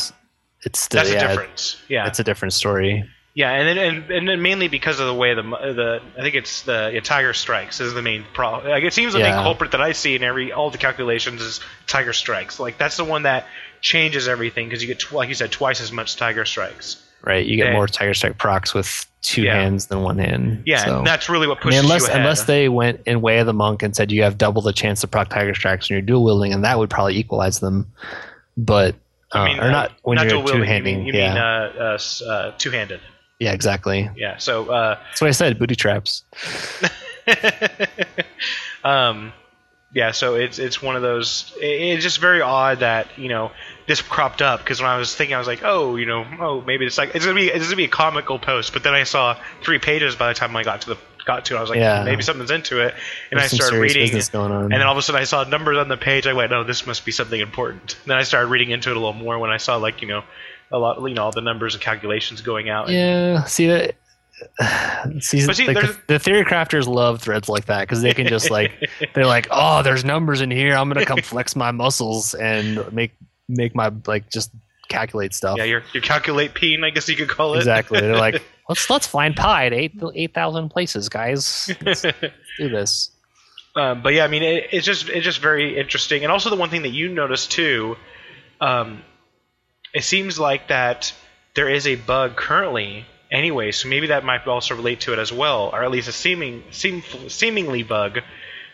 it's 0.66 0.80
still 0.80 1.00
That's 1.02 1.14
yeah, 1.14 1.22
the 1.22 1.28
difference. 1.28 1.78
Yeah, 1.88 2.08
it's 2.08 2.20
a 2.20 2.24
different 2.24 2.54
story. 2.54 3.04
Yeah, 3.38 3.52
and 3.52 3.68
then 3.68 3.78
and, 3.78 4.12
and 4.12 4.28
then 4.28 4.42
mainly 4.42 4.68
because 4.68 5.00
of 5.00 5.06
the 5.06 5.14
way 5.14 5.36
the 5.36 5.44
the 5.44 6.02
I 6.18 6.22
think 6.24 6.34
it's 6.34 6.64
the 6.64 6.90
yeah, 6.92 7.02
Tiger 7.02 7.36
Strikes 7.36 7.80
is 7.80 7.94
the 7.94 8.02
main 8.02 8.26
problem. 8.34 8.68
Like 8.72 8.84
it 8.84 8.94
seems 8.94 9.14
the 9.14 9.20
main 9.20 9.32
culprit 9.32 9.74
that 9.74 9.82
I 9.82 9.92
see 9.92 10.16
in 10.16 10.24
every 10.24 10.52
all 10.52 10.72
the 10.72 10.80
calculations 10.80 11.44
is 11.44 11.60
Tiger 11.86 12.14
Strikes. 12.14 12.60
Like 12.60 12.80
that's 12.80 12.98
the 12.98 13.04
one 13.04 13.24
that 13.24 13.46
changes 13.80 14.28
everything 14.28 14.68
because 14.68 14.82
you 14.82 14.88
get 14.88 14.98
tw- 14.98 15.12
like 15.12 15.30
you 15.30 15.36
said 15.36 15.52
twice 15.52 15.82
as 15.82 15.92
much 15.92 16.16
Tiger 16.16 16.46
Strikes. 16.46 17.08
Right? 17.22 17.46
You 17.46 17.58
get 17.58 17.68
Okay. 17.68 17.74
more 17.74 17.86
Tiger 17.86 18.16
Strike 18.16 18.40
procs 18.40 18.74
with 18.74 19.06
two 19.22 19.44
Yeah. 19.44 19.54
hands 19.54 19.86
than 19.86 20.02
one 20.02 20.18
hand. 20.18 20.64
Yeah, 20.66 20.86
so. 20.86 20.98
and 20.98 21.06
that's 21.06 21.30
really 21.30 21.46
what 21.48 21.60
I 21.62 21.66
mean, 21.66 21.74
pushes 21.74 21.84
unless 21.84 22.02
you 22.02 22.08
ahead. 22.08 22.22
unless 22.22 22.44
they 22.46 22.70
went 22.70 23.02
in 23.06 23.22
way 23.22 23.38
of 23.38 23.46
the 23.46 23.54
monk 23.54 23.84
and 23.84 23.96
said 23.96 24.12
you 24.12 24.24
have 24.24 24.40
double 24.40 24.64
the 24.64 24.74
chance 24.74 25.02
to 25.02 25.08
proc 25.08 25.30
tiger 25.30 25.54
strikes 25.54 25.92
when 25.92 25.98
you're 25.98 26.02
dual 26.02 26.24
wielding, 26.24 26.54
and 26.54 26.64
that 26.64 26.80
would 26.80 26.90
probably 26.90 27.18
equalize 27.18 27.60
them. 27.60 27.92
But 28.58 28.96
uh, 29.32 29.38
I 29.38 29.46
mean, 29.48 29.60
or 29.60 29.66
uh, 29.66 29.72
not 29.72 29.92
when 30.02 30.16
not 30.16 30.28
you're 30.28 30.44
two 30.44 30.64
handing. 30.64 31.06
You 31.06 31.14
mean, 31.14 31.14
you 31.14 31.20
yeah, 31.22 31.34
mean 31.36 31.38
uh, 31.38 31.98
uh, 32.24 32.26
uh, 32.28 32.52
two-handed. 32.58 33.00
Yeah, 33.40 33.52
exactly. 33.54 34.10
Yeah. 34.16 34.38
So. 34.38 34.70
Uh, 34.70 35.00
That's 35.10 35.22
what 35.22 35.28
I 35.28 35.32
said. 35.32 35.60
Booty 35.60 35.76
traps. 35.76 36.24
um, 38.84 39.34
yeah, 39.94 40.12
so 40.12 40.36
it's 40.36 40.60
it's 40.60 40.82
one 40.82 40.96
of 40.96 41.02
those. 41.02 41.54
it- 41.62 41.66
It's 41.96 42.04
just 42.04 42.20
very 42.20 42.42
odd 42.42 42.80
that 42.80 43.08
you 43.18 43.30
know 43.30 43.52
this 43.88 44.02
cropped 44.02 44.42
up 44.42 44.60
because 44.60 44.82
when 44.82 44.90
I 44.90 44.98
was 44.98 45.16
thinking, 45.16 45.36
I 45.36 45.40
was 45.40 45.48
like, 45.48 45.62
oh, 45.64 45.96
you 45.96 46.06
know, 46.06 46.26
oh, 46.40 46.62
maybe 46.62 46.86
it's 46.86 46.98
like 46.98 47.16
it's 47.16 47.26
gonna 47.26 47.40
be 47.40 47.48
it's 47.48 47.66
gonna 47.66 47.76
be 47.78 47.86
a 47.86 47.90
comical 47.90 48.38
post. 48.40 48.74
But 48.74 48.84
then 48.84 48.94
I 48.94 49.04
saw 49.04 49.38
three 49.64 49.80
pages 49.80 50.16
by 50.16 50.28
the 50.28 50.34
time 50.34 50.56
I 50.56 50.64
got 50.64 50.82
to 50.82 50.90
the 50.90 50.98
got 51.26 51.46
to. 51.46 51.56
it. 51.56 51.58
I 51.58 51.62
was 51.62 51.70
like, 51.70 51.80
Yeah. 51.80 52.04
maybe 52.04 52.22
something's 52.24 52.52
into 52.52 52.80
it, 52.82 52.94
and 53.32 53.40
There's 53.40 53.54
I 53.54 53.58
started 53.58 53.80
reading. 53.80 54.14
And 54.14 54.72
then 54.72 54.82
all 54.82 54.92
of 54.94 54.98
a 54.98 55.02
sudden, 55.02 55.20
I 55.22 55.26
saw 55.26 55.44
numbers 55.44 55.78
on 55.78 55.88
the 55.90 55.98
page. 55.98 56.26
I 56.28 56.34
went, 56.34 56.52
oh, 56.54 56.64
this 56.64 56.86
must 56.86 57.06
be 57.06 57.12
something 57.12 57.40
important." 57.40 57.98
And 58.04 58.12
then 58.12 58.18
I 58.18 58.24
started 58.24 58.48
reading 58.48 58.72
into 58.72 58.90
it 58.92 58.96
a 58.98 59.00
little 59.00 59.14
more 59.14 59.38
when 59.40 59.50
I 59.52 59.58
saw, 59.58 59.76
like, 59.78 60.02
you 60.02 60.08
know, 60.08 60.24
a 60.72 60.78
lot, 60.78 61.02
you 61.02 61.14
know, 61.16 61.26
all 61.26 61.32
the 61.32 61.42
numbers 61.42 61.74
and 61.74 61.82
calculations 61.82 62.42
going 62.42 62.70
out. 62.70 62.90
yeah, 62.90 63.44
see 63.46 63.68
that. 63.68 63.96
See, 65.20 65.42
see, 65.42 65.66
like 65.66 65.78
the, 65.78 65.98
the 66.06 66.20
theory 66.20 66.46
crafters 66.46 66.86
love 66.86 67.22
threads 67.22 67.50
like 67.50 67.66
that 67.66 67.82
because 67.82 68.04
they 68.04 68.14
can 68.14 68.28
just 68.28 68.52
like 68.52 68.72
they're 69.16 69.26
like, 69.26 69.48
oh, 69.50 69.82
there's 69.82 70.06
numbers 70.06 70.42
in 70.42 70.52
here. 70.52 70.76
I'm 70.76 70.88
gonna 70.90 71.06
come 71.06 71.22
flex 71.24 71.56
my 71.56 71.72
muscles 71.72 72.36
and 72.36 72.92
make 72.94 73.16
make 73.50 73.74
my 73.74 73.92
like 74.06 74.30
just 74.30 74.52
calculate 74.90 75.34
stuff. 75.34 75.58
yeah, 75.58 75.64
your 75.64 75.84
your 75.92 76.04
calculate 76.04 76.54
peen, 76.54 76.84
I 76.84 76.92
guess 76.92 77.10
you 77.10 77.16
could 77.16 77.30
call 77.30 77.56
it. 77.56 77.58
Exactly. 77.58 78.00
They're 78.00 78.16
like, 78.16 78.44
let's 78.70 78.88
let's 78.92 79.08
find 79.08 79.36
pi 79.36 79.66
at 79.66 79.74
eight 79.74 80.00
eight 80.14 80.36
thousand 80.36 80.70
places, 80.70 81.10
guys. 81.10 81.72
Let's 81.82 82.04
do 82.04 82.70
this. 82.70 83.10
Um, 83.76 84.02
but 84.02 84.14
yeah, 84.14 84.24
I 84.24 84.28
mean, 84.28 84.44
it, 84.44 84.68
it's 84.72 84.86
just 84.86 85.10
it's 85.10 85.26
just 85.26 85.40
very 85.40 85.80
interesting, 85.80 86.24
and 86.24 86.32
also 86.32 86.50
the 86.50 86.56
one 86.56 86.70
thing 86.70 86.84
that 86.84 86.90
you 86.90 87.10
noticed 87.10 87.52
too, 87.52 87.96
um, 88.62 89.04
it 89.94 90.04
seems 90.04 90.40
like 90.40 90.68
that 90.68 91.14
there 91.56 91.70
is 91.70 91.88
a 91.88 91.96
bug 91.96 92.36
currently 92.36 93.06
anyway, 93.32 93.72
so 93.72 93.90
maybe 93.90 94.08
that 94.08 94.24
might 94.24 94.46
also 94.48 94.76
relate 94.76 95.02
to 95.02 95.14
it 95.14 95.20
as 95.20 95.32
well, 95.32 95.70
or 95.74 95.84
at 95.84 95.92
least 95.92 96.08
a 96.08 96.12
seeming 96.12 96.64
seem, 96.72 97.04
seemingly 97.28 97.84
bug 97.84 98.20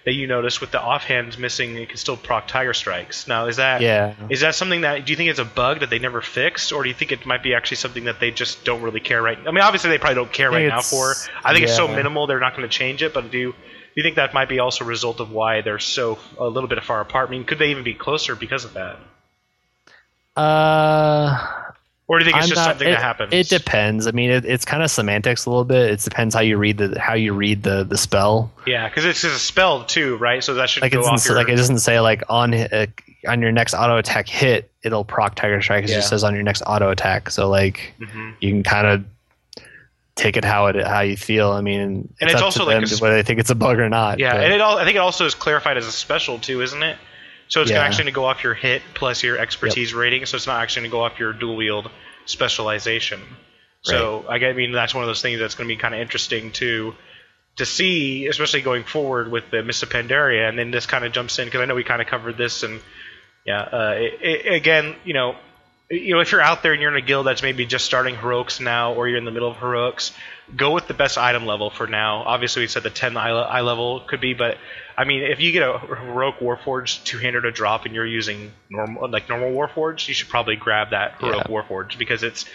that 0.06 0.14
you 0.14 0.28
notice 0.28 0.60
with 0.60 0.72
the 0.72 0.78
offhands 0.78 1.38
missing. 1.38 1.78
It 1.78 1.90
can 1.90 1.98
still 1.98 2.18
proc 2.18 2.48
tiger 2.48 2.74
strikes. 2.74 3.26
Now, 3.28 3.48
is 3.48 3.56
that 3.56 3.82
Yeah. 3.82 4.14
is 4.30 4.42
that 4.42 4.54
something 4.54 4.82
that 4.82 5.06
do 5.06 5.14
you 5.14 5.18
think 5.18 5.30
it's 5.30 5.40
a 5.40 5.46
bug 5.46 5.80
that 5.80 5.90
they 5.90 6.00
never 6.00 6.22
fixed, 6.22 6.74
or 6.74 6.84
do 6.84 6.90
you 6.90 6.96
think 6.96 7.12
it 7.12 7.26
might 7.26 7.42
be 7.42 7.54
actually 7.54 7.78
something 7.78 8.04
that 8.06 8.20
they 8.20 8.32
just 8.32 8.66
don't 8.66 8.82
really 8.82 9.00
care 9.00 9.22
right? 9.22 9.38
I 9.40 9.52
mean, 9.52 9.62
obviously 9.62 9.92
they 9.92 9.98
probably 9.98 10.16
don't 10.16 10.34
care 10.34 10.52
right 10.52 10.68
now 10.68 10.82
for. 10.82 11.16
I 11.44 11.54
think 11.54 11.64
it's 11.64 11.76
so 11.76 11.88
minimal 11.88 12.28
they're 12.28 12.40
not 12.40 12.56
going 12.56 12.68
to 12.68 12.78
change 12.78 13.02
it. 13.02 13.14
But 13.14 13.32
do 13.32 13.38
you, 13.38 13.52
do 13.54 13.58
you 13.96 14.04
think 14.04 14.18
that 14.18 14.34
might 14.34 14.50
be 14.50 14.60
also 14.60 14.84
a 14.84 14.88
result 14.88 15.22
of 15.22 15.32
why 15.32 15.62
they're 15.62 15.80
so 15.80 16.20
a 16.38 16.48
little 16.48 16.68
bit 16.68 16.84
far 16.84 17.00
apart? 17.00 17.30
I 17.30 17.32
mean, 17.32 17.46
could 17.46 17.60
they 17.60 17.72
even 17.72 17.84
be 17.84 17.94
closer 17.94 18.36
because 18.36 18.66
of 18.66 18.74
that, 18.74 19.00
Uh, 20.36 21.38
or 22.08 22.20
do 22.20 22.26
you 22.26 22.32
think 22.32 22.38
it's 22.38 22.46
I'm 22.46 22.50
just 22.50 22.60
not- 22.60 22.66
something 22.72 22.88
it, 22.88 22.92
that 22.92 23.02
happens? 23.02 23.34
It 23.34 23.50
depends. 23.50 24.08
I 24.08 24.12
mean, 24.12 24.30
it, 24.30 24.46
it's 24.46 24.66
kind 24.66 24.84
of 24.84 24.92
semantics 24.92 25.46
a 25.46 25.50
little 25.50 25.64
bit. 25.64 25.90
It 25.92 26.00
depends 26.02 26.36
how 26.36 26.42
you 26.42 26.58
read 26.58 26.78
the 26.78 27.00
how 27.00 27.14
you 27.14 27.34
read 27.34 27.64
the 27.64 27.84
the 27.84 27.98
spell. 27.98 28.52
yeah, 28.68 28.88
because 28.90 29.06
it's 29.06 29.22
just 29.22 29.36
a 29.36 29.40
spell 29.40 29.86
too, 29.86 30.18
right? 30.18 30.44
So 30.44 30.56
that 30.56 30.70
should 30.70 30.82
Like 30.84 30.92
it 30.94 30.96
go 30.96 31.02
doesn't 31.02 31.14
off 31.14 31.20
say, 31.22 31.30
your. 31.30 31.38
like 31.38 31.50
it 31.50 31.56
doesn't 31.56 31.80
say 31.80 32.00
like 32.00 32.24
on 32.30 32.54
uh, 32.54 32.86
on 33.28 33.42
your 33.42 33.52
next 33.52 33.74
auto 33.74 33.98
attack 33.98 34.28
hit 34.28 34.70
it'll 34.84 35.06
proc 35.06 35.36
tiger 35.36 35.62
strike. 35.62 35.86
It 35.86 35.90
Yeah. 35.92 35.98
just 35.98 36.10
says 36.10 36.24
on 36.24 36.34
your 36.34 36.44
next 36.44 36.62
auto 36.68 36.90
attack. 36.90 37.30
So 37.30 37.48
like 37.50 37.94
Mhm. 38.02 38.34
you 38.42 38.50
can 38.52 38.64
kind 38.64 38.88
of 38.88 39.06
take 40.16 40.36
it 40.36 40.44
how 40.44 40.66
it 40.68 40.86
how 40.86 41.00
you 41.02 41.16
feel. 41.16 41.52
I 41.52 41.62
mean, 41.62 42.14
And 42.20 42.30
it's, 42.30 42.42
also 42.42 42.66
like 42.66 42.86
sp- 42.86 43.02
whether 43.02 43.16
they 43.16 43.24
think 43.24 43.40
it's 43.40 43.50
a 43.50 43.56
bug 43.56 43.80
or 43.80 43.88
not. 43.90 44.20
Yeah, 44.20 44.34
but- 44.34 44.44
and 44.44 44.54
it 44.54 44.60
all, 44.62 44.78
I 44.78 44.84
think 44.84 44.96
it 44.96 45.00
also 45.00 45.26
is 45.26 45.34
clarified 45.36 45.78
as 45.78 45.88
a 45.88 45.92
special 45.92 46.38
too, 46.38 46.62
isn't 46.62 46.84
it? 46.84 46.98
So 47.54 47.62
it's 47.62 47.70
Yeah. 47.70 47.82
actually 47.84 48.06
going 48.06 48.14
to 48.14 48.16
go 48.16 48.26
off 48.26 48.44
your 48.44 48.56
hit 48.56 48.82
plus 48.96 49.22
your 49.22 49.38
expertise 49.38 49.94
rating. 49.94 50.26
So 50.26 50.38
it's 50.38 50.48
not 50.48 50.64
actually 50.64 50.82
going 50.82 50.92
to 50.92 50.98
go 50.98 51.04
off 51.04 51.20
your 51.20 51.34
dual 51.34 51.56
wield 51.56 51.88
specialization. 52.26 53.22
So 53.84 54.26
I, 54.28 54.38
I 54.38 54.54
mean 54.54 54.72
that's 54.72 54.96
one 54.96 55.04
of 55.04 55.08
those 55.08 55.22
things 55.22 55.40
that's 55.40 55.54
going 55.54 55.70
to 55.70 55.76
be 55.76 55.80
kind 55.80 55.94
of 55.94 56.02
interesting 56.02 56.52
to 56.54 56.96
to 57.58 57.66
see, 57.68 58.26
especially 58.26 58.62
going 58.62 58.86
forward 58.86 59.30
with 59.30 59.52
the 59.52 59.62
Mists 59.62 59.84
of 59.84 59.90
Pandaria, 59.90 60.50
and 60.50 60.58
then 60.58 60.72
this 60.72 60.88
kind 60.88 61.06
of 61.06 61.12
jumps 61.12 61.38
in 61.38 61.46
because 61.46 61.62
I 61.62 61.66
know 61.66 61.76
we 61.76 61.84
kind 61.84 62.02
of 62.02 62.08
covered 62.08 62.38
this 62.38 62.64
and 62.64 62.82
yeah, 63.46 63.62
uh, 63.62 63.94
it, 63.98 64.20
it, 64.22 64.54
again, 64.54 64.96
you 65.04 65.14
know, 65.14 65.36
you 65.94 66.14
know, 66.16 66.20
if 66.22 66.32
you're 66.32 66.42
out 66.42 66.64
there 66.64 66.74
and 66.74 66.82
you're 66.82 66.92
in 66.96 67.02
a 67.02 67.06
guild 67.06 67.28
that's 67.28 67.42
maybe 67.42 67.66
just 67.66 67.86
starting 67.86 68.16
heroics 68.16 68.60
now, 68.60 68.94
or 68.94 69.08
you're 69.08 69.18
in 69.18 69.26
the 69.26 69.32
middle 69.32 69.50
of 69.50 69.58
heroics, 69.58 70.12
go 70.56 70.72
with 70.72 70.88
the 70.88 70.94
best 70.94 71.18
item 71.18 71.46
level 71.46 71.70
for 71.70 71.88
now. 71.88 72.24
Obviously, 72.24 72.64
we 72.64 72.68
said 72.68 72.84
the 72.84 72.90
10 72.90 73.16
eye, 73.18 73.62
level 73.62 74.02
could 74.02 74.22
be, 74.22 74.34
but 74.34 74.58
I 74.98 75.06
mean, 75.06 75.24
if 75.24 75.40
you 75.40 75.52
get 75.52 75.64
a 75.68 75.78
heroic 75.80 76.40
warforged 76.40 77.04
two-hander 77.04 77.42
to 77.42 77.52
drop 77.52 77.86
and 77.86 77.96
you're 77.96 78.06
using 78.06 78.52
normal 78.70 79.10
like 79.10 79.30
normal 79.30 79.52
warforged, 79.52 80.08
you 80.08 80.14
should 80.14 80.30
probably 80.30 80.56
grab 80.56 80.92
that 80.92 81.20
heroic 81.20 81.48
Yeah. 81.48 81.62
warforged 81.62 81.98
because 81.98 82.24
it's 82.24 82.46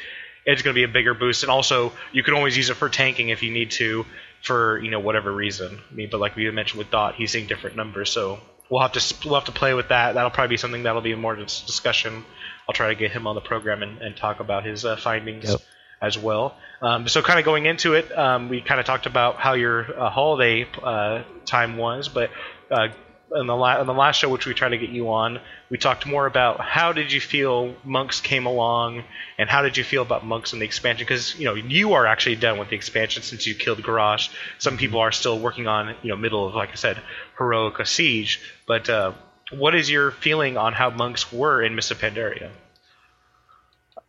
it's 0.47 0.63
going 0.63 0.73
to 0.73 0.79
be 0.79 0.85
a 0.85 0.89
bigger 0.89 1.15
boost, 1.15 1.43
and 1.43 1.51
also 1.51 1.93
you 2.13 2.23
can 2.23 2.35
always 2.35 2.57
use 2.57 2.71
it 2.71 2.75
for 2.75 2.89
tanking 2.89 3.29
if 3.29 3.43
you 3.43 3.51
need 3.51 3.71
to 3.73 4.07
for 4.43 4.79
you 4.79 4.91
know 4.91 5.01
whatever 5.01 5.33
reason. 5.33 5.81
I 5.91 5.95
mean, 5.95 6.09
but 6.11 6.21
like 6.21 6.37
we 6.37 6.51
mentioned 6.51 6.79
with 6.79 6.91
Dot, 6.91 7.17
he's 7.17 7.33
seeing 7.33 7.47
different 7.47 7.77
numbers, 7.77 8.11
so 8.11 8.39
we'll 8.71 8.81
have 8.81 8.93
to 8.93 9.15
we'll 9.25 9.35
have 9.35 9.45
to 9.47 9.53
play 9.53 9.75
with 9.75 9.89
that. 9.89 10.15
That'll 10.15 10.31
probably 10.31 10.55
be 10.55 10.57
something 10.59 10.83
that'll 10.85 11.01
be 11.03 11.15
more 11.15 11.37
dis- 11.37 11.63
discussion. 11.63 12.25
I'll 12.69 12.75
try 12.75 12.89
to 12.89 12.95
get 12.95 13.11
him 13.13 13.27
on 13.27 13.35
the 13.35 13.41
program 13.41 13.83
and, 13.83 14.01
and 14.03 14.17
talk 14.17 14.41
about 14.41 14.65
his 14.65 14.85
uh, 14.85 14.97
findings 14.97 15.51
Yep. 15.51 15.61
as 16.03 16.19
well. 16.19 16.57
Um, 16.83 17.09
so 17.09 17.23
kind 17.23 17.39
of 17.39 17.45
going 17.45 17.67
into 17.67 17.95
it, 17.95 18.17
um, 18.17 18.49
we 18.49 18.61
kind 18.61 18.79
of 18.79 18.87
talked 18.87 19.07
about 19.07 19.37
how 19.37 19.55
your 19.55 19.99
uh, 19.99 20.11
holiday 20.11 20.67
uh, 20.83 21.23
time 21.47 21.77
was, 21.77 22.09
but 22.09 22.31
uh, 22.71 22.89
in 23.35 23.47
the 23.47 23.57
la- 23.57 23.81
in 23.81 23.87
the 23.87 23.95
last 23.95 24.17
show, 24.17 24.29
which 24.29 24.47
we 24.47 24.55
tried 24.55 24.71
to 24.71 24.79
get 24.79 24.91
you 24.91 25.11
on, 25.11 25.41
we 25.71 25.79
talked 25.79 26.07
more 26.07 26.27
about 26.27 26.61
how 26.61 26.93
did 26.93 27.13
you 27.13 27.21
feel 27.21 27.75
monks 27.85 28.21
came 28.21 28.47
along, 28.47 29.05
and 29.37 29.49
how 29.49 29.63
did 29.63 29.77
you 29.77 29.85
feel 29.85 30.03
about 30.03 30.25
monks 30.25 30.53
in 30.53 30.59
the 30.59 30.65
expansion? 30.65 31.05
Because 31.07 31.39
you 31.39 31.45
know 31.45 31.55
you 31.55 31.95
are 31.95 32.07
actually 32.07 32.37
done 32.37 32.59
with 32.59 32.71
the 32.71 32.77
expansion 32.77 33.23
since 33.23 33.47
you 33.47 33.55
killed 33.55 33.79
Garrosh. 33.79 34.31
Some 34.59 34.77
people 34.77 35.01
are 35.01 35.13
still 35.13 35.39
working 35.39 35.67
on 35.67 35.95
you 36.03 36.11
know 36.11 36.17
middle 36.17 36.47
of 36.47 36.55
like 36.55 36.71
I 36.71 36.77
said, 36.77 36.99
heroic 37.37 37.87
siege. 37.87 38.41
But 38.67 38.89
uh, 38.89 39.13
what 39.51 39.75
is 39.75 39.91
your 39.91 40.11
feeling 40.11 40.57
on 40.57 40.73
how 40.73 40.91
monks 40.91 41.33
were 41.33 41.63
in 41.63 41.75
Mists 41.75 41.91
of 41.91 41.99
Pandaria? 41.99 42.51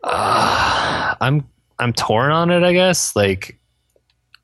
Uh, 0.02 1.14
I'm 1.20 1.48
I'm 1.78 1.92
torn 1.92 2.32
on 2.32 2.50
it. 2.50 2.62
I 2.62 2.72
guess. 2.72 3.14
Like 3.14 3.58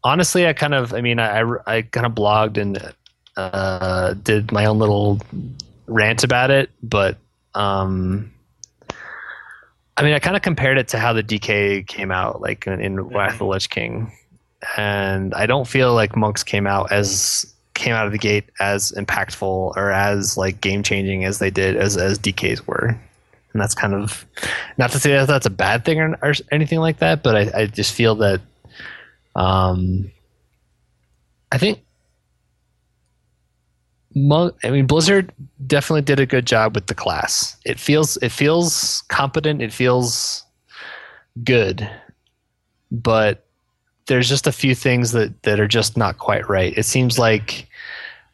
honestly, 0.05 0.47
I 0.47 0.53
kind 0.53 0.75
of. 0.75 0.93
I 0.93 1.01
mean, 1.01 1.19
I 1.19 1.41
I, 1.41 1.77
I 1.77 1.83
kind 1.83 2.07
of 2.07 2.13
blogged 2.13 2.59
and 2.59 2.95
uh, 3.37 4.15
did 4.15 4.53
my 4.53 4.65
own 4.65 4.79
little 4.79 5.21
rant 5.87 6.25
about 6.25 6.51
it, 6.51 6.71
but 6.83 7.19
um, 7.55 8.33
I 9.97 10.03
mean, 10.03 10.13
I 10.13 10.19
kind 10.19 10.37
of 10.37 10.43
compared 10.43 10.79
it 10.79 10.89
to 10.89 10.99
how 10.99 11.13
the 11.13 11.23
DK 11.23 11.87
came 11.87 12.11
out, 12.11 12.41
like 12.41 12.67
in, 12.67 12.81
in 12.81 13.01
Wrath 13.01 13.35
of 13.35 13.39
the 13.39 13.47
Lich 13.47 13.71
King, 13.71 14.13
and 14.77 15.35
I 15.35 15.47
don't 15.47 15.67
feel 15.67 15.95
like 15.95 16.17
monks 16.17 16.43
came 16.43 16.67
out 16.67 16.93
as 16.93 17.53
came 17.75 17.93
out 17.93 18.07
of 18.07 18.13
the 18.13 18.19
gate 18.19 18.45
as 18.59 18.91
impactful 18.93 19.77
or 19.77 19.91
as 19.93 20.39
like 20.39 20.61
game 20.63 20.83
changing 20.83 21.25
as 21.25 21.39
they 21.39 21.51
did 21.51 21.77
as 21.77 21.97
as 21.97 22.19
DKs 22.19 22.67
were. 22.67 22.99
and 23.53 23.63
that's 23.63 23.75
kind 23.75 23.95
of 23.95 24.27
not 24.77 24.91
to 24.91 24.99
say 24.99 25.13
that 25.13 25.27
that's 25.27 25.47
a 25.47 25.51
bad 25.51 25.85
thing 25.85 26.01
or, 26.01 26.17
or 26.23 26.35
anything 26.51 26.79
like 26.79 26.99
that, 26.99 27.23
but 27.23 27.37
I, 27.37 27.63
I 27.63 27.67
just 27.67 27.95
feel 27.95 28.15
that 28.17 28.41
um, 29.35 30.11
I 31.53 31.59
think 31.59 31.81
I 34.17 34.71
mean 34.71 34.87
Blizzard 34.87 35.31
definitely 35.67 36.03
did 36.03 36.21
a 36.21 36.27
good 36.27 36.47
job 36.47 36.75
with 36.75 36.87
the 36.87 36.95
class. 36.95 37.57
It 37.67 37.79
feels 37.79 38.17
it 38.19 38.31
feels 38.31 39.03
competent. 39.09 39.61
It 39.61 39.73
feels 39.73 40.43
good, 41.45 41.89
but 42.91 43.45
there's 44.07 44.29
just 44.29 44.47
a 44.47 44.53
few 44.53 44.75
things 44.75 45.13
that 45.13 45.43
that 45.43 45.61
are 45.61 45.69
just 45.69 45.97
not 45.99 46.19
quite 46.19 46.49
right. 46.49 46.77
It 46.79 46.85
seems 46.85 47.19
like 47.19 47.69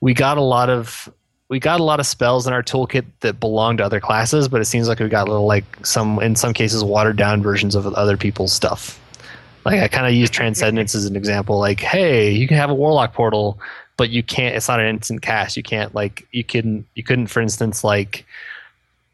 we 0.01 0.15
got 0.15 0.39
a 0.39 0.43
lot 0.43 0.71
of 0.71 1.13
we 1.49 1.59
got 1.59 1.81
a 1.81 1.85
lot 1.85 1.99
of 2.01 2.07
spells 2.07 2.47
in 2.47 2.53
our 2.53 2.63
toolkit 2.63 3.05
that 3.21 3.41
belong 3.41 3.77
to 3.79 3.85
other 3.85 4.01
classes, 4.01 4.49
but 4.49 4.61
it 4.61 4.67
seems 4.67 4.89
like 4.89 5.01
we 5.01 5.09
got 5.09 5.27
a 5.27 5.31
little 5.31 5.47
like 5.47 5.65
some 5.85 6.21
in 6.21 6.37
some 6.37 6.55
cases 6.55 6.85
watered 6.85 7.17
down 7.17 7.43
versions 7.43 7.75
of 7.75 7.87
other 7.95 8.17
people's 8.17 8.53
stuff. 8.53 9.01
Like 9.65 9.81
I 9.81 9.89
kind 9.89 10.07
of 10.07 10.15
use 10.15 10.31
Transcendence 10.31 10.95
as 10.95 11.07
an 11.07 11.17
example. 11.17 11.59
Like, 11.59 11.81
hey, 11.81 12.31
you 12.31 12.49
can 12.49 12.57
have 12.57 12.71
a 12.71 12.75
Warlock 12.75 13.13
portal, 13.13 13.61
but 13.97 14.11
you 14.11 14.23
can't. 14.23 14.57
It's 14.57 14.69
not 14.69 14.81
an 14.81 14.87
instant 14.87 15.23
cast. 15.23 15.57
You 15.57 15.63
can't 15.63 15.95
like 15.95 16.27
you 16.33 16.45
couldn't 16.45 16.87
you 16.95 17.03
couldn't 17.03 17.29
for 17.29 17.41
instance 17.41 17.85
like 17.85 18.27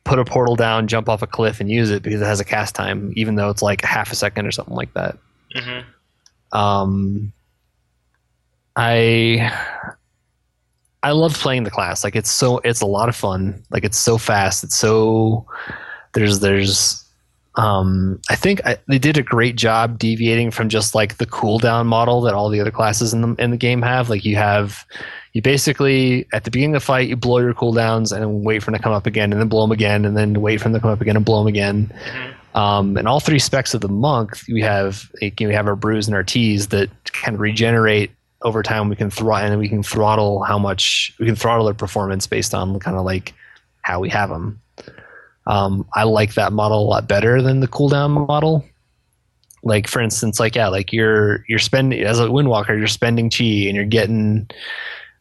put 0.04 0.18
a 0.18 0.24
portal 0.24 0.56
down, 0.56 0.88
jump 0.88 1.08
off 1.08 1.22
a 1.22 1.26
cliff, 1.26 1.60
and 1.60 1.70
use 1.70 1.90
it 1.90 2.02
because 2.02 2.20
it 2.20 2.24
has 2.24 2.40
a 2.40 2.44
cast 2.44 2.74
time, 2.74 3.12
even 3.16 3.34
though 3.34 3.50
it's 3.50 3.62
like 3.62 3.84
half 3.84 4.10
a 4.12 4.14
second 4.14 4.46
or 4.46 4.50
something 4.50 4.74
like 4.74 4.92
that. 4.94 5.18
Mm-hmm. 5.54 6.58
Um, 6.58 7.32
I 8.76 9.52
I 11.02 11.12
love 11.12 11.34
playing 11.34 11.64
the 11.64 11.70
class. 11.70 12.04
Like 12.04 12.16
it's 12.16 12.30
so 12.30 12.58
it's 12.58 12.80
a 12.80 12.86
lot 12.86 13.08
of 13.08 13.16
fun. 13.16 13.62
Like 13.70 13.84
it's 13.84 13.98
so 13.98 14.18
fast. 14.18 14.64
It's 14.64 14.76
so 14.76 15.46
there's 16.14 16.40
there's 16.40 17.04
um 17.58 18.20
I 18.30 18.36
think 18.36 18.64
I, 18.64 18.78
they 18.86 18.98
did 18.98 19.18
a 19.18 19.22
great 19.22 19.56
job 19.56 19.98
deviating 19.98 20.52
from 20.52 20.68
just 20.68 20.94
like 20.94 21.18
the 21.18 21.26
cooldown 21.26 21.86
model 21.86 22.20
that 22.22 22.32
all 22.32 22.48
the 22.48 22.60
other 22.60 22.70
classes 22.70 23.12
in 23.12 23.20
the 23.20 23.42
in 23.42 23.50
the 23.50 23.56
game 23.56 23.82
have. 23.82 24.08
Like 24.08 24.24
you 24.24 24.36
have 24.36 24.86
you 25.32 25.42
basically 25.42 26.26
at 26.32 26.44
the 26.44 26.50
beginning 26.50 26.76
of 26.76 26.82
the 26.82 26.86
fight 26.86 27.08
you 27.08 27.16
blow 27.16 27.38
your 27.38 27.54
cooldowns 27.54 28.12
and 28.12 28.22
then 28.22 28.44
wait 28.44 28.62
for 28.62 28.70
them 28.70 28.78
to 28.78 28.82
come 28.82 28.92
up 28.92 29.06
again 29.06 29.32
and 29.32 29.40
then 29.40 29.48
blow 29.48 29.62
them 29.62 29.72
again 29.72 30.04
and 30.04 30.16
then 30.16 30.40
wait 30.40 30.58
for 30.58 30.64
them 30.64 30.74
to 30.74 30.80
come 30.80 30.90
up 30.90 31.00
again 31.00 31.16
and 31.16 31.24
blow 31.24 31.38
them 31.40 31.48
again. 31.48 31.92
Um, 32.54 32.96
and 32.96 33.06
all 33.06 33.20
three 33.20 33.38
specs 33.38 33.74
of 33.74 33.80
the 33.80 33.88
monk, 33.88 34.38
we 34.48 34.62
have 34.62 35.10
like, 35.20 35.38
we 35.38 35.52
have 35.52 35.66
our 35.66 35.76
brews 35.76 36.06
and 36.06 36.14
our 36.14 36.24
teas 36.24 36.68
that 36.68 36.90
can 37.12 37.36
regenerate 37.36 38.10
over 38.42 38.62
time. 38.62 38.88
We 38.88 38.96
can 38.96 39.10
throttle 39.10 39.50
and 39.50 39.58
we 39.58 39.68
can 39.68 39.82
throttle 39.82 40.42
how 40.44 40.58
much 40.58 41.12
we 41.18 41.26
can 41.26 41.36
throttle 41.36 41.64
their 41.66 41.74
performance 41.74 42.26
based 42.26 42.54
on 42.54 42.78
kind 42.78 42.96
of 42.96 43.04
like 43.04 43.34
how 43.82 44.00
we 44.00 44.08
have 44.10 44.30
them. 44.30 44.60
Um, 45.48 45.88
I 45.94 46.04
like 46.04 46.34
that 46.34 46.52
model 46.52 46.80
a 46.80 46.88
lot 46.88 47.08
better 47.08 47.42
than 47.42 47.60
the 47.60 47.68
cooldown 47.68 48.28
model. 48.28 48.64
Like 49.64 49.88
for 49.88 50.00
instance, 50.00 50.38
like 50.38 50.54
yeah, 50.54 50.68
like 50.68 50.92
you're 50.92 51.44
you're 51.48 51.58
spending 51.58 52.02
as 52.02 52.20
a 52.20 52.26
windwalker, 52.26 52.78
you're 52.78 52.86
spending 52.86 53.28
chi 53.28 53.66
and 53.66 53.74
you're 53.74 53.84
getting, 53.84 54.48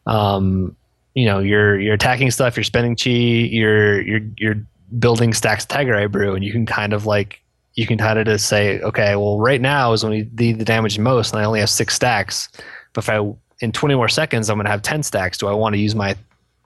um, 0.06 0.76
you 1.14 1.24
know, 1.24 1.40
you're 1.40 1.80
you're 1.80 1.94
attacking 1.94 2.30
stuff, 2.30 2.56
you're 2.56 2.64
spending 2.64 2.94
chi, 2.94 3.10
you're 3.10 4.00
you're 4.00 4.20
you're 4.36 4.66
building 4.98 5.34
stacks 5.34 5.64
of 5.64 5.68
Tiger 5.68 5.96
Eye 5.96 6.06
Brew, 6.06 6.34
and 6.34 6.44
you 6.44 6.52
can 6.52 6.66
kind 6.66 6.92
of 6.92 7.04
like 7.04 7.42
you 7.74 7.86
can 7.86 7.98
kind 7.98 8.18
of 8.18 8.26
just 8.26 8.46
say, 8.46 8.80
okay, 8.80 9.16
well, 9.16 9.38
right 9.38 9.60
now 9.60 9.92
is 9.92 10.04
when 10.04 10.12
we 10.12 10.28
need 10.38 10.58
the 10.58 10.64
damage 10.64 10.98
most, 10.98 11.32
and 11.32 11.40
I 11.40 11.44
only 11.44 11.60
have 11.60 11.70
six 11.70 11.94
stacks. 11.94 12.48
But 12.92 13.04
if 13.04 13.10
I 13.10 13.32
in 13.60 13.72
20 13.72 13.94
more 13.94 14.08
seconds, 14.08 14.50
I'm 14.50 14.56
going 14.56 14.66
to 14.66 14.70
have 14.70 14.82
10 14.82 15.02
stacks. 15.02 15.38
Do 15.38 15.48
I 15.48 15.52
want 15.52 15.74
to 15.74 15.80
use 15.80 15.94
my 15.94 16.16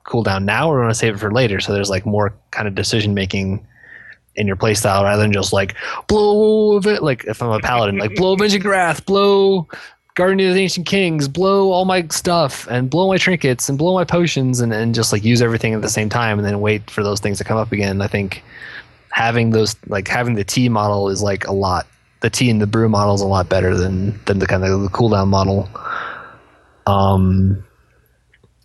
cooldown 0.04 0.44
now, 0.44 0.70
or 0.70 0.80
want 0.80 0.90
to 0.90 0.94
save 0.94 1.14
it 1.14 1.18
for 1.18 1.32
later? 1.32 1.60
So 1.60 1.72
there's 1.72 1.90
like 1.90 2.06
more 2.06 2.34
kind 2.50 2.68
of 2.68 2.74
decision 2.74 3.14
making 3.14 3.66
in 4.34 4.46
your 4.46 4.56
playstyle 4.56 5.02
rather 5.02 5.22
than 5.22 5.32
just 5.32 5.52
like 5.52 5.74
blow 6.08 6.76
of 6.76 6.86
it. 6.86 7.02
Like 7.02 7.24
if 7.24 7.42
I'm 7.42 7.50
a 7.50 7.60
paladin, 7.60 7.98
like 7.98 8.14
blow 8.14 8.32
Avenging 8.32 8.62
Wrath, 8.62 9.04
blow 9.04 9.68
Guardian 10.14 10.50
of 10.50 10.54
the 10.54 10.62
Ancient 10.62 10.86
Kings, 10.86 11.26
blow 11.26 11.72
all 11.72 11.84
my 11.84 12.06
stuff, 12.08 12.66
and 12.70 12.90
blow 12.90 13.08
my 13.08 13.16
trinkets, 13.16 13.68
and 13.68 13.78
blow 13.78 13.94
my 13.94 14.04
potions, 14.04 14.60
and, 14.60 14.72
and 14.72 14.94
just 14.94 15.12
like 15.12 15.24
use 15.24 15.40
everything 15.40 15.72
at 15.74 15.80
the 15.80 15.88
same 15.88 16.08
time, 16.08 16.38
and 16.38 16.46
then 16.46 16.60
wait 16.60 16.90
for 16.90 17.02
those 17.02 17.20
things 17.20 17.38
to 17.38 17.44
come 17.44 17.56
up 17.56 17.72
again. 17.72 18.02
I 18.02 18.08
think 18.08 18.42
having 19.10 19.50
those 19.50 19.76
like 19.86 20.08
having 20.08 20.34
the 20.34 20.44
T 20.44 20.68
model 20.68 21.08
is 21.08 21.22
like 21.22 21.46
a 21.46 21.52
lot. 21.52 21.86
The 22.20 22.30
T 22.30 22.50
and 22.50 22.60
the 22.60 22.66
brew 22.66 22.88
model 22.88 23.14
is 23.14 23.20
a 23.20 23.26
lot 23.26 23.48
better 23.48 23.76
than 23.76 24.20
than 24.26 24.38
the 24.38 24.46
kind 24.46 24.64
of 24.64 24.82
the 24.82 24.88
cooldown 24.88 25.28
model. 25.28 25.68
Um, 26.86 27.64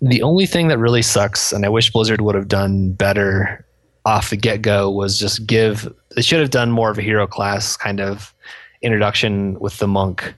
the 0.01 0.21
only 0.21 0.45
thing 0.45 0.67
that 0.67 0.77
really 0.77 1.01
sucks, 1.01 1.51
and 1.51 1.65
I 1.65 1.69
wish 1.69 1.91
Blizzard 1.91 2.21
would 2.21 2.35
have 2.35 2.47
done 2.47 2.91
better 2.93 3.65
off 4.05 4.29
the 4.29 4.37
get 4.37 4.61
go, 4.61 4.89
was 4.89 5.19
just 5.19 5.45
give. 5.47 5.93
They 6.15 6.21
should 6.21 6.39
have 6.39 6.49
done 6.49 6.71
more 6.71 6.89
of 6.89 6.97
a 6.97 7.01
hero 7.01 7.27
class 7.27 7.75
kind 7.75 7.99
of 7.99 8.33
introduction 8.81 9.59
with 9.59 9.77
the 9.79 9.87
monk, 9.87 10.33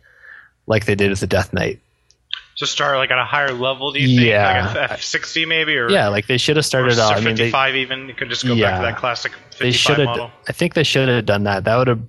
like 0.67 0.86
they 0.86 0.95
did 0.95 1.10
with 1.10 1.19
the 1.19 1.28
Death 1.28 1.54
Knight. 1.54 1.80
Just 2.56 2.74
start 2.74 2.98
like 2.98 3.10
at 3.10 3.17
a 3.17 3.24
higher 3.24 3.54
level. 3.54 3.93
Do 3.93 4.00
you 4.00 4.17
think? 4.17 4.28
Yeah. 4.28 4.67
Like 4.67 4.76
a 4.76 4.93
F 4.93 5.02
sixty 5.02 5.45
maybe, 5.45 5.78
or 5.78 5.89
Yeah, 5.89 6.10
like 6.10 6.28
they 6.28 6.38
should 6.38 6.58
have 6.58 6.65
started 6.65 7.00
out. 7.00 7.13
I 7.13 7.22
mean, 7.22 7.38
fifty 7.38 7.52
five 7.52 7.76
even. 7.76 8.10
You 8.10 8.13
could 8.13 8.30
just 8.30 8.45
go 8.45 8.60
back 8.60 8.80
to 8.80 8.82
that 8.82 8.98
classic 8.98 9.32
they 9.60 9.72
should 9.72 9.98
have. 9.98 10.08
model. 10.08 10.32
I 10.48 10.52
think 10.52 10.74
they 10.74 10.84
should 10.84 11.08
have 11.08 11.26
done 11.26 11.43
that. 11.43 11.63
That 11.63 11.78
would 11.78 11.88
have. 11.88 12.02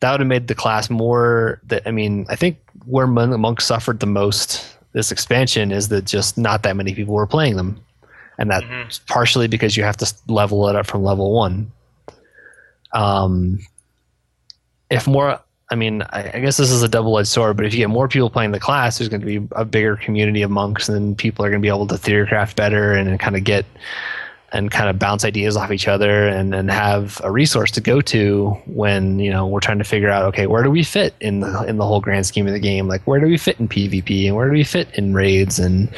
That 0.00 0.12
would 0.12 0.20
have 0.20 0.28
made 0.28 0.48
the 0.48 0.54
class 0.54 0.90
more. 0.90 1.60
That 1.64 1.86
I 1.86 1.92
mean, 1.92 2.26
I 2.28 2.36
think 2.36 2.58
where 2.84 3.06
Mon- 3.06 3.40
monk 3.40 3.60
suffered 3.60 4.00
the 4.00 4.06
most 4.06 4.69
this 4.92 5.12
expansion 5.12 5.72
is 5.72 5.88
that 5.88 6.04
just 6.04 6.36
not 6.38 6.62
that 6.62 6.76
many 6.76 6.94
people 6.94 7.14
were 7.14 7.26
playing 7.26 7.56
them, 7.56 7.80
and 8.38 8.50
that's 8.50 8.64
Mhm. 8.64 9.06
partially 9.06 9.46
because 9.48 9.76
you 9.76 9.84
have 9.84 9.96
to 9.98 10.12
level 10.28 10.68
it 10.68 10.76
up 10.76 10.86
from 10.86 11.02
level 11.04 11.32
one. 11.32 11.70
Um, 12.92 13.60
if 14.90 15.06
more, 15.06 15.38
I 15.70 15.76
mean, 15.76 16.02
I, 16.10 16.30
I 16.34 16.40
guess 16.40 16.56
this 16.56 16.70
is 16.72 16.82
a 16.82 16.88
double-edged 16.88 17.28
sword, 17.28 17.56
but 17.56 17.64
if 17.64 17.72
you 17.72 17.78
get 17.78 17.90
more 17.90 18.08
people 18.08 18.28
playing 18.28 18.50
the 18.50 18.58
class, 18.58 18.98
there's 18.98 19.08
going 19.08 19.20
to 19.20 19.26
be 19.26 19.46
a 19.52 19.64
bigger 19.64 19.94
community 19.96 20.42
of 20.42 20.50
monks, 20.50 20.88
and 20.88 21.16
people 21.16 21.44
are 21.44 21.48
going 21.50 21.60
to 21.60 21.64
be 21.64 21.68
able 21.68 21.86
to 21.86 21.94
theorycraft 21.94 22.56
better 22.56 22.92
and 22.92 23.20
kind 23.20 23.36
of 23.36 23.44
get 23.44 23.64
and 24.52 24.70
kind 24.70 24.90
of 24.90 24.98
bounce 24.98 25.24
ideas 25.24 25.56
off 25.56 25.70
each 25.70 25.86
other 25.86 26.26
and, 26.26 26.54
and 26.54 26.70
have 26.70 27.20
a 27.22 27.30
resource 27.30 27.70
to 27.70 27.80
go 27.80 28.00
to 28.00 28.50
when 28.66 29.18
you 29.18 29.30
know 29.30 29.46
we're 29.46 29.60
trying 29.60 29.78
to 29.78 29.84
figure 29.84 30.10
out 30.10 30.24
okay 30.24 30.46
where 30.46 30.62
do 30.62 30.70
we 30.70 30.82
fit 30.82 31.14
in 31.20 31.40
the 31.40 31.62
in 31.64 31.76
the 31.76 31.86
whole 31.86 32.00
grand 32.00 32.26
scheme 32.26 32.46
of 32.46 32.52
the 32.52 32.60
game? 32.60 32.88
Like 32.88 33.02
where 33.02 33.20
do 33.20 33.26
we 33.26 33.36
fit 33.36 33.60
in 33.60 33.68
PvP 33.68 34.26
and 34.26 34.36
where 34.36 34.46
do 34.46 34.52
we 34.52 34.64
fit 34.64 34.88
in 34.94 35.14
raids 35.14 35.58
and 35.58 35.88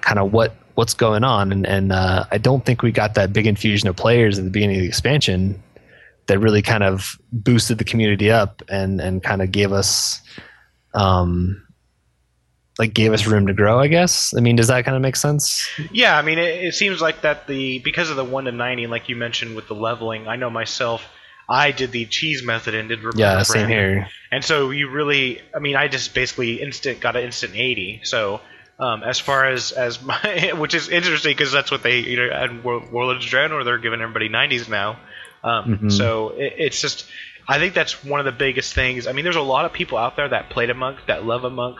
kind 0.00 0.18
of 0.18 0.32
what 0.32 0.54
what's 0.74 0.94
going 0.94 1.24
on? 1.24 1.52
And 1.52 1.66
and 1.66 1.92
uh, 1.92 2.24
I 2.30 2.38
don't 2.38 2.64
think 2.64 2.82
we 2.82 2.92
got 2.92 3.14
that 3.14 3.32
big 3.32 3.46
infusion 3.46 3.88
of 3.88 3.96
players 3.96 4.38
at 4.38 4.44
the 4.44 4.50
beginning 4.50 4.76
of 4.76 4.82
the 4.82 4.88
expansion 4.88 5.62
that 6.26 6.38
really 6.38 6.62
kind 6.62 6.82
of 6.82 7.18
boosted 7.32 7.78
the 7.78 7.84
community 7.84 8.30
up 8.30 8.62
and 8.68 9.00
and 9.00 9.22
kind 9.22 9.42
of 9.42 9.50
gave 9.50 9.72
us 9.72 10.20
um 10.94 11.62
like 12.78 12.94
gave 12.94 13.12
us 13.12 13.26
room 13.26 13.46
to 13.46 13.52
grow 13.52 13.78
I 13.78 13.88
guess 13.88 14.34
I 14.36 14.40
mean 14.40 14.56
does 14.56 14.68
that 14.68 14.84
kind 14.84 14.96
of 14.96 15.02
make 15.02 15.16
sense 15.16 15.68
Yeah, 15.90 16.16
I 16.16 16.22
mean, 16.22 16.38
it, 16.38 16.64
it 16.64 16.74
seems 16.74 17.00
like 17.00 17.22
that 17.22 17.46
the 17.46 17.78
because 17.80 18.10
of 18.10 18.16
the 18.16 18.24
one 18.24 18.44
to 18.44 18.52
ninety, 18.52 18.86
like 18.86 19.08
you 19.08 19.16
mentioned 19.16 19.56
with 19.56 19.66
the 19.68 19.74
leveling. 19.74 20.28
I 20.28 20.36
know 20.36 20.50
myself. 20.50 21.02
I 21.50 21.72
did 21.72 21.92
the 21.92 22.04
cheese 22.04 22.42
method 22.44 22.74
and 22.74 22.88
did 22.90 23.00
yeah 23.16 23.42
same 23.42 23.68
here 23.68 24.08
And 24.30 24.44
so 24.44 24.70
you 24.70 24.90
really, 24.90 25.40
I 25.54 25.60
mean, 25.60 25.76
I 25.76 25.88
just 25.88 26.14
basically 26.14 26.60
instant 26.60 27.00
got 27.00 27.16
an 27.16 27.24
instant 27.24 27.54
eighty. 27.56 28.00
So 28.04 28.40
um, 28.78 29.02
as 29.02 29.18
far 29.18 29.46
as 29.46 29.72
as 29.72 30.02
my, 30.10 30.52
which 30.56 30.74
is 30.74 30.88
interesting 30.88 31.32
because 31.32 31.50
that's 31.50 31.70
what 31.70 31.82
they 31.82 31.98
either 32.00 32.30
at 32.30 32.62
War- 32.62 32.86
Warlords 32.92 33.24
of 33.24 33.30
Draenor 33.30 33.52
or 33.52 33.64
they're 33.64 33.78
giving 33.78 34.00
everybody 34.00 34.28
nineties 34.28 34.68
now. 34.68 34.98
Um, 35.42 35.78
Mhm. 35.78 35.92
So 35.92 36.30
it, 36.30 36.52
it's 36.58 36.80
just, 36.80 37.06
I 37.48 37.58
think 37.58 37.72
that's 37.72 38.04
one 38.04 38.20
of 38.20 38.26
the 38.26 38.32
biggest 38.32 38.74
things. 38.74 39.06
I 39.06 39.12
mean, 39.12 39.24
there's 39.24 39.36
a 39.36 39.40
lot 39.40 39.64
of 39.64 39.72
people 39.72 39.96
out 39.96 40.16
there 40.16 40.28
that 40.28 40.50
played 40.50 40.68
a 40.70 40.74
monk, 40.74 40.98
that 41.06 41.24
love 41.24 41.44
a 41.44 41.50
monk, 41.50 41.78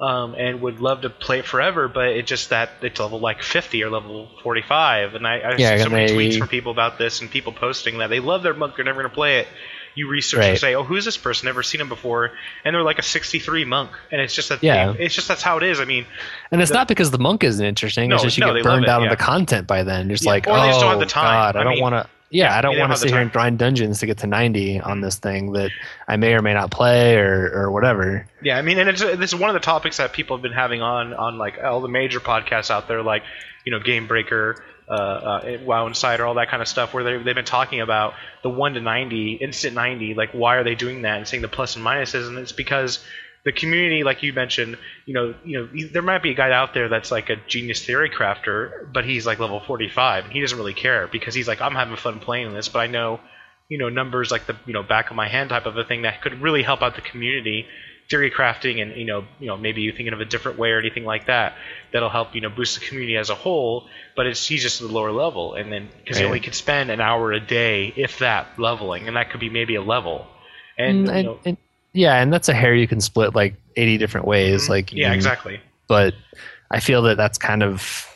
um, 0.00 0.34
and 0.34 0.60
would 0.62 0.80
love 0.80 1.02
to 1.02 1.10
play 1.10 1.40
it 1.40 1.44
forever, 1.46 1.86
but 1.88 2.08
it's 2.08 2.28
just 2.28 2.50
that 2.50 2.70
it's 2.82 2.98
level 2.98 3.20
like 3.20 3.42
50 3.42 3.82
or 3.84 3.90
level 3.90 4.28
45. 4.42 5.14
And 5.14 5.26
I, 5.26 5.38
I 5.40 5.56
Yeah, 5.56 5.76
see 5.76 5.82
so 5.84 5.88
many 5.90 6.06
they- 6.06 6.14
tweets 6.16 6.38
from 6.38 6.48
people 6.48 6.72
about 6.72 6.98
this 6.98 7.20
and 7.20 7.30
people 7.30 7.52
posting 7.52 7.98
that 7.98 8.08
they 8.08 8.20
love 8.20 8.42
their 8.42 8.54
monk, 8.54 8.76
they're 8.76 8.84
never 8.84 9.00
going 9.02 9.10
to 9.10 9.14
play 9.14 9.40
it. 9.40 9.48
You 9.96 10.08
research 10.08 10.44
and 10.44 10.56
say, 10.56 10.76
"Oh, 10.76 10.84
who's 10.84 11.04
this 11.04 11.16
person? 11.16 11.46
Never 11.46 11.64
seen 11.64 11.80
him 11.80 11.88
before," 11.88 12.30
and 12.64 12.72
they're 12.72 12.82
like 12.84 13.00
a 13.00 13.02
63 13.02 13.64
monk, 13.64 13.90
and 14.12 14.20
it's 14.20 14.32
just 14.32 14.48
that. 14.50 14.62
Yeah. 14.62 14.94
it's 14.96 15.16
just 15.16 15.26
that's 15.26 15.42
how 15.42 15.56
it 15.56 15.64
is. 15.64 15.80
I 15.80 15.84
mean, 15.84 16.06
And 16.52 16.62
it's 16.62 16.70
The- 16.70 16.76
not 16.76 16.86
because 16.86 17.10
the 17.10 17.18
monk 17.18 17.42
isn't 17.42 17.66
interesting. 17.66 18.08
No, 18.08 18.14
it's 18.14 18.22
just 18.22 18.38
you 18.38 18.46
no, 18.46 18.54
get 18.54 18.62
burned 18.62 18.86
out 18.86 19.00
yeah. 19.00 19.06
on 19.06 19.10
the 19.10 19.16
content 19.16 19.66
by 19.66 19.82
then. 19.82 20.06
You're 20.06 20.14
just 20.14 20.24
Yeah, 20.26 20.30
like, 20.30 20.46
or 20.46 20.52
oh 20.52 20.60
they 20.62 20.68
just 20.68 20.80
don't 20.80 20.90
have 20.90 21.00
the 21.00 21.06
time. 21.06 21.24
god, 21.24 21.56
I, 21.56 21.60
I 21.62 21.64
don't 21.64 21.80
want 21.80 21.94
to. 21.96 22.06
Yeah, 22.30 22.56
I 22.56 22.60
don't 22.60 22.78
want 22.78 22.92
to 22.92 22.98
sit 22.98 23.10
here 23.10 23.20
and 23.20 23.32
grind 23.32 23.58
dungeons 23.58 23.98
to 24.00 24.06
get 24.06 24.18
to 24.18 24.28
90 24.28 24.80
on 24.80 25.00
this 25.00 25.16
thing 25.16 25.52
that 25.52 25.72
I 26.06 26.16
may 26.16 26.34
or 26.34 26.42
may 26.42 26.54
not 26.54 26.70
play 26.70 27.16
or 27.16 27.50
or 27.52 27.72
whatever. 27.72 28.26
Yeah, 28.40 28.56
I 28.56 28.62
mean, 28.62 28.78
and 28.78 28.88
it's 28.88 29.00
this 29.00 29.32
is 29.32 29.34
one 29.34 29.50
of 29.50 29.54
the 29.54 29.60
topics 29.60 29.96
that 29.96 30.12
people 30.12 30.36
have 30.36 30.42
been 30.42 30.52
having 30.52 30.80
on 30.80 31.12
on 31.12 31.38
like 31.38 31.58
all 31.62 31.80
the 31.80 31.88
major 31.88 32.20
podcasts 32.20 32.70
out 32.70 32.86
there, 32.86 33.02
like 33.02 33.24
you 33.64 33.72
know, 33.72 33.80
Game 33.80 34.06
Breaker, 34.06 34.62
uh, 34.88 34.92
uh, 34.92 35.58
WoW 35.64 35.88
Insider, 35.88 36.24
all 36.24 36.34
that 36.34 36.48
kind 36.48 36.62
of 36.62 36.68
stuff, 36.68 36.94
where 36.94 37.02
they 37.02 37.16
they've 37.22 37.34
been 37.34 37.44
talking 37.44 37.80
about 37.80 38.14
the 38.42 38.50
one 38.50 38.74
to 38.74 38.80
ninety, 38.80 39.32
instant 39.32 39.74
ninety, 39.74 40.14
like 40.14 40.30
why 40.30 40.56
are 40.56 40.64
they 40.64 40.76
doing 40.76 41.02
that, 41.02 41.18
and 41.18 41.26
saying 41.26 41.42
the 41.42 41.48
plus 41.48 41.74
and 41.74 41.84
minuses, 41.84 42.28
and 42.28 42.38
it's 42.38 42.52
because 42.52 43.04
the 43.44 43.52
community, 43.52 44.04
like 44.04 44.22
you 44.22 44.32
mentioned, 44.32 44.76
you 45.06 45.14
know, 45.14 45.34
you 45.44 45.58
know, 45.60 45.88
there 45.92 46.02
might 46.02 46.22
be 46.22 46.30
a 46.30 46.34
guy 46.34 46.52
out 46.52 46.74
there 46.74 46.88
that's 46.88 47.10
like 47.10 47.30
a 47.30 47.36
genius 47.48 47.84
theory 47.84 48.10
crafter, 48.10 48.92
but 48.92 49.04
he's 49.04 49.26
like 49.26 49.38
level 49.38 49.60
45 49.60 50.24
and 50.24 50.32
he 50.32 50.40
doesn't 50.40 50.58
really 50.58 50.74
care 50.74 51.06
because 51.08 51.34
he's 51.34 51.48
like, 51.48 51.60
I'm 51.60 51.74
having 51.74 51.96
fun 51.96 52.20
playing 52.20 52.52
this, 52.52 52.68
but 52.68 52.80
I 52.80 52.86
know, 52.86 53.18
you 53.68 53.78
know, 53.78 53.88
numbers 53.88 54.30
like 54.30 54.46
the 54.46 54.56
you 54.66 54.72
know 54.72 54.82
back 54.82 55.10
of 55.10 55.16
my 55.16 55.28
hand 55.28 55.50
type 55.50 55.66
of 55.66 55.76
a 55.76 55.84
thing 55.84 56.02
that 56.02 56.20
could 56.22 56.42
really 56.42 56.62
help 56.62 56.82
out 56.82 56.96
the 56.96 57.00
community, 57.02 57.66
theory 58.10 58.30
crafting, 58.30 58.82
and 58.82 58.96
you 58.96 59.04
know, 59.06 59.24
you 59.38 59.46
know, 59.46 59.56
maybe 59.56 59.80
you 59.82 59.92
thinking 59.92 60.12
of 60.12 60.20
a 60.20 60.24
different 60.24 60.58
way 60.58 60.70
or 60.72 60.78
anything 60.80 61.04
like 61.04 61.26
that 61.26 61.54
that'll 61.92 62.10
help 62.10 62.34
you 62.34 62.40
know 62.40 62.50
boost 62.50 62.78
the 62.78 62.84
community 62.84 63.16
as 63.16 63.30
a 63.30 63.34
whole. 63.34 63.88
But 64.16 64.26
it's 64.26 64.44
he's 64.44 64.62
just 64.62 64.82
at 64.82 64.88
the 64.88 64.92
lower 64.92 65.12
level, 65.12 65.54
and 65.54 65.72
then 65.72 65.88
because 65.98 66.18
he 66.18 66.24
only 66.24 66.40
could 66.40 66.54
spend 66.56 66.90
an 66.90 67.00
hour 67.00 67.32
a 67.32 67.40
day, 67.40 67.92
if 67.96 68.18
that, 68.18 68.58
leveling, 68.58 69.06
and 69.06 69.16
that 69.16 69.30
could 69.30 69.40
be 69.40 69.48
maybe 69.48 69.76
a 69.76 69.82
level. 69.82 70.26
And, 70.76 71.06
Mm, 71.06 71.16
you 71.16 71.22
know, 71.22 71.38
and- 71.44 71.56
yeah, 71.92 72.20
and 72.20 72.32
that's 72.32 72.48
a 72.48 72.54
hair 72.54 72.74
you 72.74 72.86
can 72.88 73.00
split 73.00 73.34
like 73.34 73.54
80 73.76 73.98
different 73.98 74.26
ways. 74.26 74.64
Mm-hmm. 74.64 74.72
Like 74.72 74.92
yeah, 74.92 75.12
exactly. 75.12 75.60
But 75.88 76.14
I 76.70 76.80
feel 76.80 77.02
that 77.02 77.16
that's 77.16 77.38
kind 77.38 77.62
of 77.62 78.06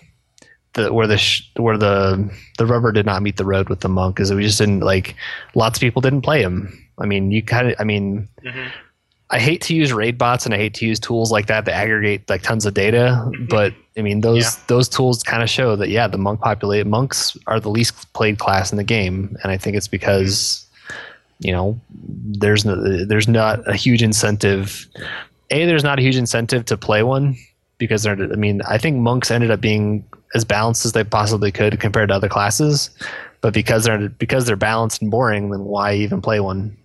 the 0.75 0.93
where 0.93 1.07
the 1.07 1.19
sh- 1.19 1.51
where 1.57 1.79
the 1.79 2.31
the 2.59 2.67
rubber 2.67 2.93
did 2.93 3.07
not 3.07 3.23
meet 3.23 3.37
the 3.37 3.45
road 3.45 3.69
with 3.69 3.81
the 3.81 3.89
monk 3.89 4.21
is 4.21 4.33
we 4.33 4.43
just 4.43 4.59
didn't 4.59 4.81
like 4.81 5.17
lots 5.55 5.79
of 5.79 5.81
people 5.81 6.03
didn't 6.03 6.23
play 6.23 6.43
him. 6.43 6.73
I 6.99 7.07
mean, 7.07 7.31
you 7.31 7.43
kind 7.43 7.69
of 7.69 7.77
I 7.79 7.85
mean, 7.85 8.29
hmm 8.47 8.69
I 9.31 9.41
hate 9.41 9.63
to 9.63 9.75
use 9.75 9.93
raid 9.93 10.19
bots 10.19 10.45
and 10.45 10.55
I 10.55 10.59
hate 10.59 10.75
to 10.75 10.87
use 10.87 11.01
tools 11.01 11.33
like 11.33 11.47
that 11.47 11.65
that 11.65 11.75
aggregate 11.75 12.29
like 12.29 12.43
tons 12.43 12.67
of 12.67 12.75
data, 12.75 13.21
mm-hmm. 13.27 13.47
but 13.47 13.75
I 13.97 14.03
mean 14.03 14.21
those 14.21 14.45
Yeah. 14.45 14.63
those 14.69 14.89
tools 14.89 15.23
kind 15.23 15.43
of 15.43 15.49
show 15.51 15.77
that 15.77 15.89
yeah, 15.89 16.07
the 16.07 16.19
monk 16.19 16.41
populate 16.41 16.87
monks 16.87 17.37
are 17.47 17.59
the 17.59 17.71
least 17.71 18.13
played 18.13 18.39
class 18.39 18.71
in 18.71 18.77
the 18.77 18.85
game, 18.85 19.37
and 19.43 19.51
I 19.51 19.57
think 19.57 19.77
it's 19.77 19.89
because 19.89 20.31
mm-hmm. 20.31 20.64
You 21.39 21.53
know 21.53 21.81
there's 21.91 22.65
no, 22.65 23.05
there's 23.05 23.29
not 23.29 23.69
a 23.69 23.75
huge 23.75 24.03
incentive. 24.03 24.89
A 25.51 25.67
there's 25.67 25.85
not 25.85 25.99
a 25.99 26.03
huge 26.03 26.17
incentive 26.17 26.65
to 26.67 26.77
play 26.77 27.03
one 27.03 27.37
because 27.79 28.03
they're 28.03 28.15
I 28.15 28.37
mean 28.37 28.63
I 28.63 28.79
think 28.79 28.99
monks 28.99 29.31
ended 29.31 29.51
up 29.51 29.61
being 29.61 30.05
as 30.35 30.45
balanced 30.45 30.85
as 30.85 30.93
they 30.93 31.05
possibly 31.05 31.53
could 31.53 31.79
compared 31.81 32.09
to 32.09 32.15
other 32.15 32.29
classes, 32.29 32.91
but 33.41 33.55
because 33.55 33.85
they're 33.85 34.09
because 34.09 34.47
they're 34.47 34.57
balanced 34.57 35.03
and 35.03 35.11
boring, 35.11 35.51
then 35.51 35.65
why 35.65 35.95
even 35.95 36.21
play 36.21 36.41
one? 36.41 36.77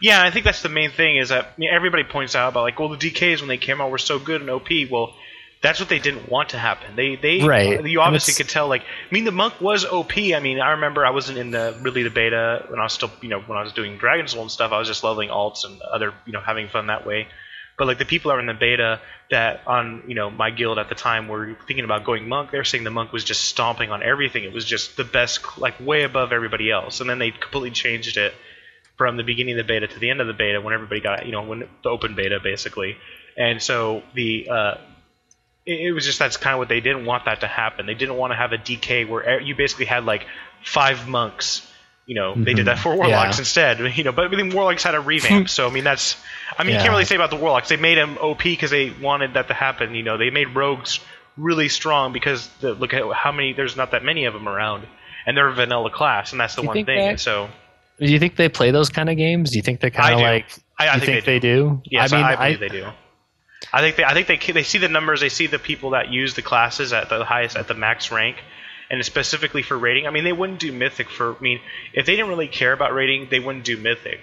Yeah, 0.00 0.22
I 0.22 0.30
think 0.30 0.44
that's 0.44 0.62
the 0.62 0.68
main 0.68 0.90
thing 0.90 1.16
is 1.16 1.30
that 1.30 1.44
I 1.44 1.48
mean, 1.56 1.70
everybody 1.72 2.04
points 2.04 2.34
out 2.34 2.48
about 2.48 2.62
like, 2.62 2.78
well, 2.78 2.88
the 2.88 2.96
DKs 2.96 3.40
when 3.40 3.48
they 3.48 3.56
came 3.56 3.80
out 3.80 3.90
were 3.90 3.98
so 3.98 4.18
good 4.18 4.40
and 4.40 4.50
OP. 4.50 4.68
Well, 4.90 5.14
that's 5.62 5.80
what 5.80 5.88
they 5.88 5.98
didn't 5.98 6.30
want 6.30 6.50
to 6.50 6.58
happen. 6.58 6.96
They 6.96 7.16
they 7.16 7.42
Right. 7.42 7.84
You 7.84 8.00
obviously 8.00 8.34
could 8.34 8.50
tell. 8.50 8.68
Like, 8.68 8.82
I 8.82 9.14
mean, 9.14 9.24
the 9.24 9.32
monk 9.32 9.60
was 9.60 9.84
OP. 9.84 10.16
I 10.16 10.38
mean, 10.40 10.60
I 10.60 10.72
remember 10.72 11.04
I 11.04 11.10
wasn't 11.10 11.38
in 11.38 11.50
the 11.50 11.76
really 11.80 12.02
the 12.02 12.10
beta 12.10 12.66
when 12.68 12.78
I 12.78 12.82
was 12.82 12.92
still 12.92 13.10
you 13.20 13.28
know 13.28 13.40
when 13.40 13.58
I 13.58 13.62
was 13.62 13.72
doing 13.72 13.96
Dragon 13.96 14.28
Soul 14.28 14.42
and 14.42 14.50
stuff. 14.50 14.72
I 14.72 14.78
was 14.78 14.88
just 14.88 15.02
leveling 15.02 15.30
alts 15.30 15.64
and 15.64 15.80
other 15.82 16.12
you 16.26 16.32
know 16.32 16.40
having 16.40 16.68
fun 16.68 16.88
that 16.88 17.06
way. 17.06 17.28
But 17.78 17.86
like 17.86 17.98
the 17.98 18.06
people 18.06 18.30
that 18.30 18.36
were 18.36 18.40
in 18.40 18.46
the 18.46 18.54
beta 18.54 19.00
that 19.30 19.62
on 19.66 20.04
you 20.06 20.14
know 20.14 20.30
my 20.30 20.50
guild 20.50 20.78
at 20.78 20.88
the 20.88 20.94
time 20.94 21.28
were 21.28 21.56
thinking 21.66 21.84
about 21.84 22.04
going 22.04 22.28
monk, 22.28 22.50
they're 22.50 22.64
saying 22.64 22.84
the 22.84 22.90
monk 22.90 23.12
was 23.12 23.24
just 23.24 23.44
stomping 23.44 23.90
on 23.90 24.02
everything. 24.02 24.44
It 24.44 24.52
was 24.52 24.64
just 24.64 24.96
the 24.96 25.04
best, 25.04 25.58
like 25.58 25.78
way 25.80 26.04
above 26.04 26.32
everybody 26.32 26.70
else. 26.70 27.00
And 27.00 27.10
then 27.10 27.18
they 27.18 27.30
completely 27.32 27.72
changed 27.72 28.16
it 28.16 28.34
from 28.96 29.18
the 29.18 29.24
beginning 29.24 29.58
of 29.58 29.66
the 29.66 29.70
beta 29.70 29.86
to 29.86 29.98
the 29.98 30.08
end 30.08 30.22
of 30.22 30.26
the 30.26 30.32
beta 30.32 30.60
when 30.60 30.72
everybody 30.72 31.00
got 31.00 31.26
you 31.26 31.32
know 31.32 31.42
when 31.42 31.68
the 31.82 31.88
open 31.88 32.14
beta 32.14 32.40
basically. 32.42 32.96
And 33.36 33.62
so 33.62 34.02
the 34.14 34.48
uh, 34.48 34.74
it, 35.66 35.88
it 35.88 35.92
was 35.92 36.04
just 36.04 36.18
that's 36.18 36.36
kind 36.36 36.54
of 36.54 36.58
what 36.58 36.68
they 36.68 36.80
didn't 36.80 37.04
want 37.04 37.26
that 37.26 37.40
to 37.40 37.46
happen. 37.46 37.86
They 37.86 37.94
didn't 37.94 38.16
want 38.16 38.32
to 38.32 38.36
have 38.36 38.52
a 38.52 38.58
DK 38.58 39.08
where 39.08 39.40
you 39.40 39.54
basically 39.54 39.86
had 39.86 40.04
like 40.04 40.26
five 40.64 41.08
monks. 41.08 41.70
You 42.06 42.14
know, 42.14 42.36
they 42.36 42.54
did 42.54 42.66
that 42.66 42.76
mm-hmm. 42.76 42.82
for 42.84 42.94
warlocks 42.94 43.36
Yeah. 43.36 43.40
instead. 43.40 43.80
You 43.96 44.04
know, 44.04 44.12
but 44.12 44.32
I 44.32 44.36
mean, 44.36 44.54
warlocks 44.54 44.84
had 44.84 44.94
a 44.94 45.00
revamp. 45.00 45.48
so 45.48 45.66
I 45.66 45.72
mean, 45.72 45.82
that's 45.82 46.16
I 46.56 46.62
mean, 46.62 46.74
you 46.74 46.78
can't 46.78 46.90
really 46.90 47.04
say 47.04 47.16
about 47.16 47.30
the 47.30 47.36
warlocks. 47.36 47.68
They 47.68 47.76
made 47.76 47.98
them 47.98 48.16
OP 48.20 48.44
because 48.44 48.70
they 48.70 48.90
wanted 48.90 49.34
that 49.34 49.48
to 49.48 49.54
happen. 49.54 49.94
You 49.94 50.04
know, 50.04 50.16
they 50.16 50.30
made 50.30 50.54
rogues 50.54 51.00
really 51.36 51.68
strong 51.68 52.12
because 52.12 52.48
the, 52.60 52.74
look 52.74 52.94
at 52.94 53.12
how 53.12 53.32
many. 53.32 53.52
There's 53.52 53.76
not 53.76 53.90
that 53.90 54.04
many 54.04 54.26
of 54.26 54.34
them 54.34 54.48
around, 54.48 54.86
and 55.26 55.36
they're 55.36 55.48
a 55.48 55.54
vanilla 55.54 55.90
class, 55.90 56.30
and 56.30 56.40
that's 56.40 56.54
the 56.54 56.62
one 56.62 56.84
thing. 56.84 56.86
that- 56.86 57.20
so 57.20 57.48
Do 57.98 58.06
you 58.06 58.20
think 58.20 58.36
they 58.36 58.48
play 58.48 58.70
those 58.70 58.88
kind 58.88 59.10
of 59.10 59.16
games? 59.16 59.50
Do 59.50 59.56
you 59.56 59.62
think 59.62 59.80
they 59.80 59.90
kind 59.90 60.14
of 60.14 60.20
like? 60.20 60.46
I, 60.78 60.86
I 60.86 60.94
you 60.94 61.00
think, 61.00 61.06
think, 61.06 61.24
they, 61.24 61.32
they 61.34 61.40
do? 61.40 61.82
Yes, 61.86 62.12
I 62.12 62.16
mean, 62.16 62.24
I, 62.24 62.36
believe 62.36 62.60
they 62.60 62.68
do. 62.68 62.86
I 63.72 63.80
think 63.80 63.96
they, 63.96 64.04
I 64.04 64.14
think 64.14 64.26
they, 64.26 64.52
they 64.52 64.62
see 64.62 64.78
the 64.78 64.88
numbers, 64.88 65.20
they 65.20 65.28
see 65.28 65.46
the 65.46 65.58
people 65.58 65.90
that 65.90 66.08
use 66.08 66.34
the 66.34 66.42
classes 66.42 66.92
at 66.92 67.08
the 67.08 67.24
highest, 67.24 67.56
at 67.56 67.68
the 67.68 67.74
max 67.74 68.10
rank, 68.12 68.36
and 68.90 69.04
specifically 69.04 69.62
for 69.62 69.78
rating. 69.78 70.06
I 70.06 70.10
mean, 70.10 70.24
they 70.24 70.32
wouldn't 70.32 70.60
do 70.60 70.72
mythic 70.72 71.10
for. 71.10 71.34
I 71.34 71.40
mean, 71.40 71.60
if 71.92 72.06
they 72.06 72.12
didn't 72.12 72.28
really 72.28 72.48
care 72.48 72.72
about 72.72 72.94
rating, 72.94 73.28
they 73.30 73.40
wouldn't 73.40 73.64
do 73.64 73.76
mythic. 73.76 74.20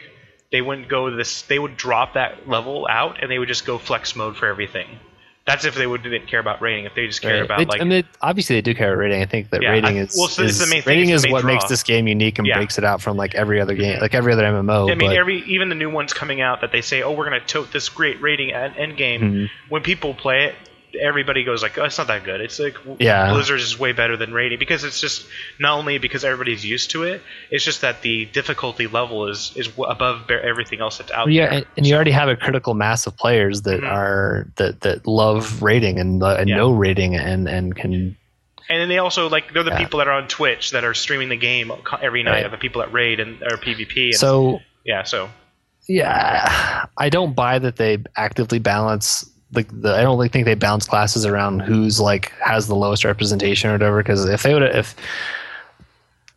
They 0.52 0.62
wouldn't 0.62 0.88
go 0.88 1.16
this. 1.16 1.42
They 1.44 1.60
would 1.60 1.78
drop 1.78 2.14
that 2.14 2.48
level 2.48 2.88
out, 2.90 3.22
and 3.22 3.30
they 3.30 3.40
would 3.40 3.48
just 3.48 3.66
go 3.66 3.78
flex 3.78 4.16
mode 4.16 4.38
for 4.38 4.48
everything. 4.48 5.00
That's 5.46 5.66
if 5.66 5.76
they 5.76 5.86
would 5.86 6.04
didn't 6.04 6.28
care 6.28 6.40
about 6.40 6.62
rating. 6.62 6.86
If 6.86 6.96
they 6.96 7.06
just 7.06 7.22
cared 7.22 7.36
Right. 7.42 7.46
about 7.46 7.58
They- 7.58 7.66
like 7.66 7.82
and 7.82 7.92
they, 7.92 8.04
obviously 8.22 8.56
they 8.56 8.62
do 8.62 8.74
care 8.74 8.94
about 8.94 9.00
rating. 9.02 9.22
I 9.22 9.26
think 9.26 9.50
that 9.50 9.62
Yeah, 9.62 9.72
rating 9.72 9.98
I- 10.00 10.04
is, 10.04 10.16
well, 10.18 10.30
so 10.30 10.44
is- 10.44 10.58
the 10.58 10.68
main 10.68 10.82
thing, 10.82 10.96
rating 10.98 11.10
is 11.10 11.28
what 11.28 11.42
draw. 11.42 11.52
makes 11.54 11.66
this 11.66 11.84
game 11.84 12.08
unique 12.08 12.38
and 12.40 12.48
Yeah. 12.48 12.56
breaks 12.56 12.78
it 12.78 12.86
out 12.86 13.02
from 13.02 13.18
like 13.18 13.36
every 13.36 13.60
other 13.60 13.74
game, 13.74 14.00
like 14.00 14.14
every 14.16 14.32
other 14.32 14.46
MMO. 14.46 14.90
I 14.90 14.96
mean, 14.96 15.10
but, 15.10 15.18
every 15.18 15.40
even 15.46 15.68
the 15.68 15.76
new 15.76 15.90
ones 15.90 16.14
coming 16.14 16.40
out 16.40 16.62
that 16.62 16.72
they 16.72 16.80
say, 16.80 17.02
"Oh, 17.02 17.12
we're 17.12 17.28
going 17.30 17.40
to 17.42 17.46
tote 17.46 17.74
this 17.74 17.90
great 17.90 18.22
rating 18.22 18.54
at 18.54 18.78
end 18.80 18.96
game." 18.96 19.22
Mhm. 19.22 19.50
When 19.68 19.82
people 19.82 20.14
play 20.14 20.46
it, 20.46 20.56
everybody 21.02 21.44
goes 21.44 21.62
like, 21.64 21.78
"Oh, 21.78 21.86
it's 21.86 21.98
not 21.98 22.08
that 22.08 22.24
good." 22.24 22.42
It's 22.42 22.60
like 22.60 22.76
Yeah. 23.00 23.32
Blizzard 23.34 23.60
is 23.60 23.78
way 23.80 23.92
better 23.92 24.16
than 24.18 24.34
rating 24.34 24.60
because 24.60 24.84
it's 24.84 25.00
just 25.02 25.26
not 25.60 25.78
only 25.78 25.98
because 25.98 26.24
everybody's 26.24 26.66
used 26.66 26.92
to 26.92 27.04
it, 27.04 27.22
it's 27.50 27.64
just 27.66 27.82
that 27.82 28.02
the 28.02 28.26
difficulty 28.26 28.88
level 28.88 29.28
is 29.28 29.52
is 29.56 29.70
above 29.78 30.30
everything 30.30 30.82
else 30.82 30.98
that's 30.98 31.12
out 31.12 31.32
yeah, 31.32 31.46
there. 31.50 31.54
and, 31.60 31.66
and 31.78 31.88
you 31.88 31.96
already 31.96 32.12
have 32.12 32.30
a 32.30 32.36
critical 32.36 32.74
mass 32.74 33.08
of 33.08 33.18
players 33.18 33.64
that 33.64 33.82
Mhm. 33.82 33.92
are 33.92 34.48
that 34.58 34.82
that 34.82 35.08
love 35.08 35.62
rating 35.62 36.00
and, 36.00 36.22
and 36.24 36.50
Yeah. 36.50 36.58
know 36.58 36.72
rating 36.72 37.16
and 37.16 37.48
and 37.48 37.76
can 37.76 38.16
And 38.70 38.80
then 38.82 38.88
they 38.90 38.98
also 39.00 39.28
like 39.30 39.52
they're 39.54 39.64
the 39.64 39.72
Yeah. 39.72 39.78
people 39.80 40.00
that 40.00 40.08
are 40.08 40.14
on 40.14 40.28
Twitch 40.28 40.72
that 40.72 40.84
are 40.86 40.94
streaming 40.94 41.30
the 41.30 41.36
game 41.36 41.72
every 42.02 42.24
night. 42.24 42.44
Right. 42.44 42.52
The 42.52 42.58
people 42.58 42.82
that 42.82 42.94
raid 42.94 43.20
and 43.20 43.42
or 43.44 43.58
PvP. 43.58 44.06
And, 44.06 44.16
so 44.16 44.60
yeah, 44.86 45.04
so 45.04 45.30
yeah 45.88 46.86
i 46.98 47.10
don't 47.10 47.36
buy 47.36 47.60
that 47.60 47.76
they 47.76 47.98
actively 48.16 48.58
balance 48.58 49.30
like 49.56 49.68
the 49.82 49.94
i 49.96 50.02
don't 50.02 50.32
think 50.32 50.46
they 50.46 50.56
balance 50.56 50.86
classes 50.88 51.26
around 51.26 51.62
who's 51.62 52.00
like 52.00 52.32
has 52.40 52.68
the 52.68 52.76
lowest 52.76 53.04
representation 53.04 53.70
or 53.70 53.74
whatever 53.74 53.98
because 54.04 54.26
if 54.30 54.44
they 54.44 54.54
would 54.54 54.64
if 54.64 54.96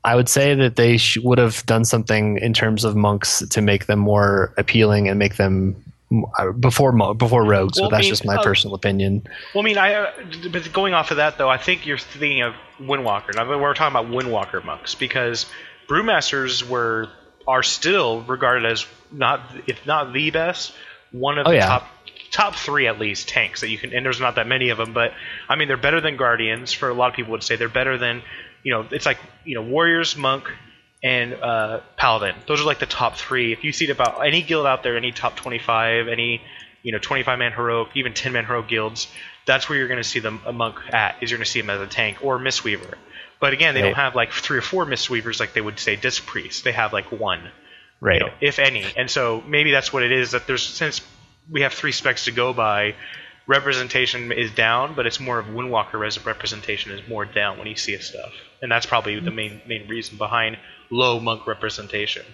i 0.04 0.14
would 0.14 0.28
say 0.28 0.54
that 0.54 0.76
they 0.76 0.96
sh- 0.96 1.18
would 1.22 1.38
have 1.38 1.64
done 1.66 1.84
something 1.84 2.38
in 2.38 2.52
terms 2.52 2.84
of 2.84 2.94
monks 2.96 3.42
to 3.48 3.60
make 3.60 3.86
them 3.86 3.98
more 3.98 4.52
appealing 4.56 5.08
and 5.08 5.18
make 5.18 5.36
them 5.36 5.74
uh, 6.38 6.52
before 6.52 6.92
mo- 6.92 7.14
before 7.14 7.44
rogues 7.44 7.80
Well, 7.80 7.90
but 7.90 7.96
I 7.96 7.98
that's 7.98 8.04
mean, 8.06 8.12
just 8.12 8.24
my 8.24 8.36
uh, 8.36 8.42
personal 8.42 8.74
opinion 8.76 9.26
Well, 9.54 9.62
I 9.62 9.64
mean, 9.64 9.76
I 9.78 9.94
uh, 9.94 10.12
but 10.52 10.72
going 10.72 10.94
off 10.94 11.10
of 11.10 11.16
that 11.16 11.36
though, 11.36 11.48
I 11.48 11.56
think 11.58 11.84
you're 11.84 11.98
thinking 11.98 12.42
of 12.42 12.54
Windwalker. 12.78 13.34
Now 13.34 13.48
we're 13.58 13.74
talking 13.74 13.96
about 13.98 14.12
Windwalker 14.12 14.64
monks 14.64 14.94
because 14.94 15.46
brewmasters 15.88 16.62
were 16.62 17.08
are 17.48 17.64
still 17.64 18.22
regarded 18.22 18.66
as 18.70 18.86
not 19.10 19.40
if 19.66 19.84
not 19.84 20.12
the 20.12 20.30
best, 20.30 20.72
one 21.10 21.38
of 21.38 21.46
Oh, 21.48 21.50
the 21.50 21.56
yeah. 21.56 21.66
top 21.66 21.88
top 22.36 22.54
three 22.54 22.86
at 22.86 22.98
least 22.98 23.30
tanks 23.30 23.62
that 23.62 23.70
you 23.70 23.78
can. 23.78 23.94
And 23.94 24.04
there's 24.04 24.20
not 24.20 24.34
that 24.34 24.46
many 24.46 24.68
of 24.68 24.76
them, 24.76 24.92
but 24.92 25.14
I 25.48 25.56
mean 25.56 25.68
they're 25.68 25.78
better 25.78 26.02
than 26.02 26.18
guardians. 26.18 26.72
For 26.74 26.90
a 26.90 26.94
lot 26.94 27.08
of 27.08 27.16
people 27.16 27.32
would 27.32 27.42
say 27.42 27.56
they're 27.56 27.70
better 27.70 27.96
than 27.96 28.22
you 28.62 28.72
know 28.72 28.86
it's 28.90 29.06
like 29.06 29.18
you 29.44 29.54
know 29.54 29.62
warriors, 29.62 30.16
monk. 30.16 30.44
And 31.02 31.34
uh, 31.34 31.80
paladin; 31.96 32.34
those 32.48 32.60
are 32.60 32.64
like 32.64 32.78
the 32.78 32.86
top 32.86 33.16
three. 33.16 33.52
If 33.52 33.64
you 33.64 33.70
see 33.70 33.84
it 33.84 33.90
about 33.90 34.26
any 34.26 34.42
guild 34.42 34.66
out 34.66 34.82
there, 34.82 34.96
any 34.96 35.12
top 35.12 35.36
twenty-five, 35.36 36.08
any 36.08 36.40
you 36.82 36.92
know 36.92 36.98
25 36.98 37.38
man 37.40 37.50
heroic 37.50 37.88
even 37.96 38.14
10 38.14 38.32
man 38.32 38.44
heroic 38.44 38.68
guilds 38.68 39.08
that's 39.44 39.68
where 39.68 39.76
you're 39.76 39.88
going 39.88 40.02
to 40.02 40.08
see 40.08 40.20
them 40.20 40.40
a 40.46 40.52
monk 40.52 40.76
at 40.92 41.16
is 41.20 41.30
you're 41.32 41.38
going 41.38 41.44
to 41.44 41.50
see 41.50 41.58
him 41.58 41.68
as 41.68 41.80
a 41.80 41.86
tank 41.88 42.18
or 42.22 42.38
mistweaver 42.38 42.94
but 43.40 43.52
again 43.52 43.74
they 43.74 43.82
don't 43.82 43.94
have 43.94 44.14
like 44.14 44.30
three 44.30 44.58
or 44.58 44.62
four 44.62 44.86
mistweavers 44.86 45.40
like 45.40 45.52
they 45.52 45.60
would 45.60 45.80
say 45.80 45.96
disc 45.96 46.24
priest 46.26 46.62
they 46.62 46.70
have 46.70 46.92
like 46.92 47.10
one 47.10 47.50
right 48.00 48.20
you 48.20 48.26
know, 48.26 48.32
if 48.40 48.60
any 48.60 48.84
and 48.96 49.10
so 49.10 49.42
maybe 49.48 49.72
that's 49.72 49.92
what 49.92 50.04
it 50.04 50.12
is 50.12 50.30
that 50.30 50.46
there's 50.46 50.62
since 50.62 51.00
we 51.50 51.62
have 51.62 51.72
three 51.72 51.92
specs 51.92 52.24
to 52.24 52.32
go 52.32 52.52
by 52.52 52.94
representation 53.46 54.32
is 54.32 54.50
down 54.50 54.94
but 54.94 55.06
it's 55.06 55.20
more 55.20 55.38
of 55.38 55.46
windwalker 55.46 55.94
res- 56.00 56.24
representation 56.26 56.90
is 56.92 57.06
more 57.08 57.24
down 57.24 57.58
when 57.58 57.66
you 57.68 57.76
see 57.76 57.96
stuff 57.98 58.32
and 58.60 58.70
that's 58.72 58.86
probably 58.86 59.20
the 59.20 59.30
main 59.30 59.60
main 59.68 59.86
reason 59.88 60.18
behind 60.18 60.56
low 60.90 61.20
monk 61.20 61.46
representation 61.46 62.24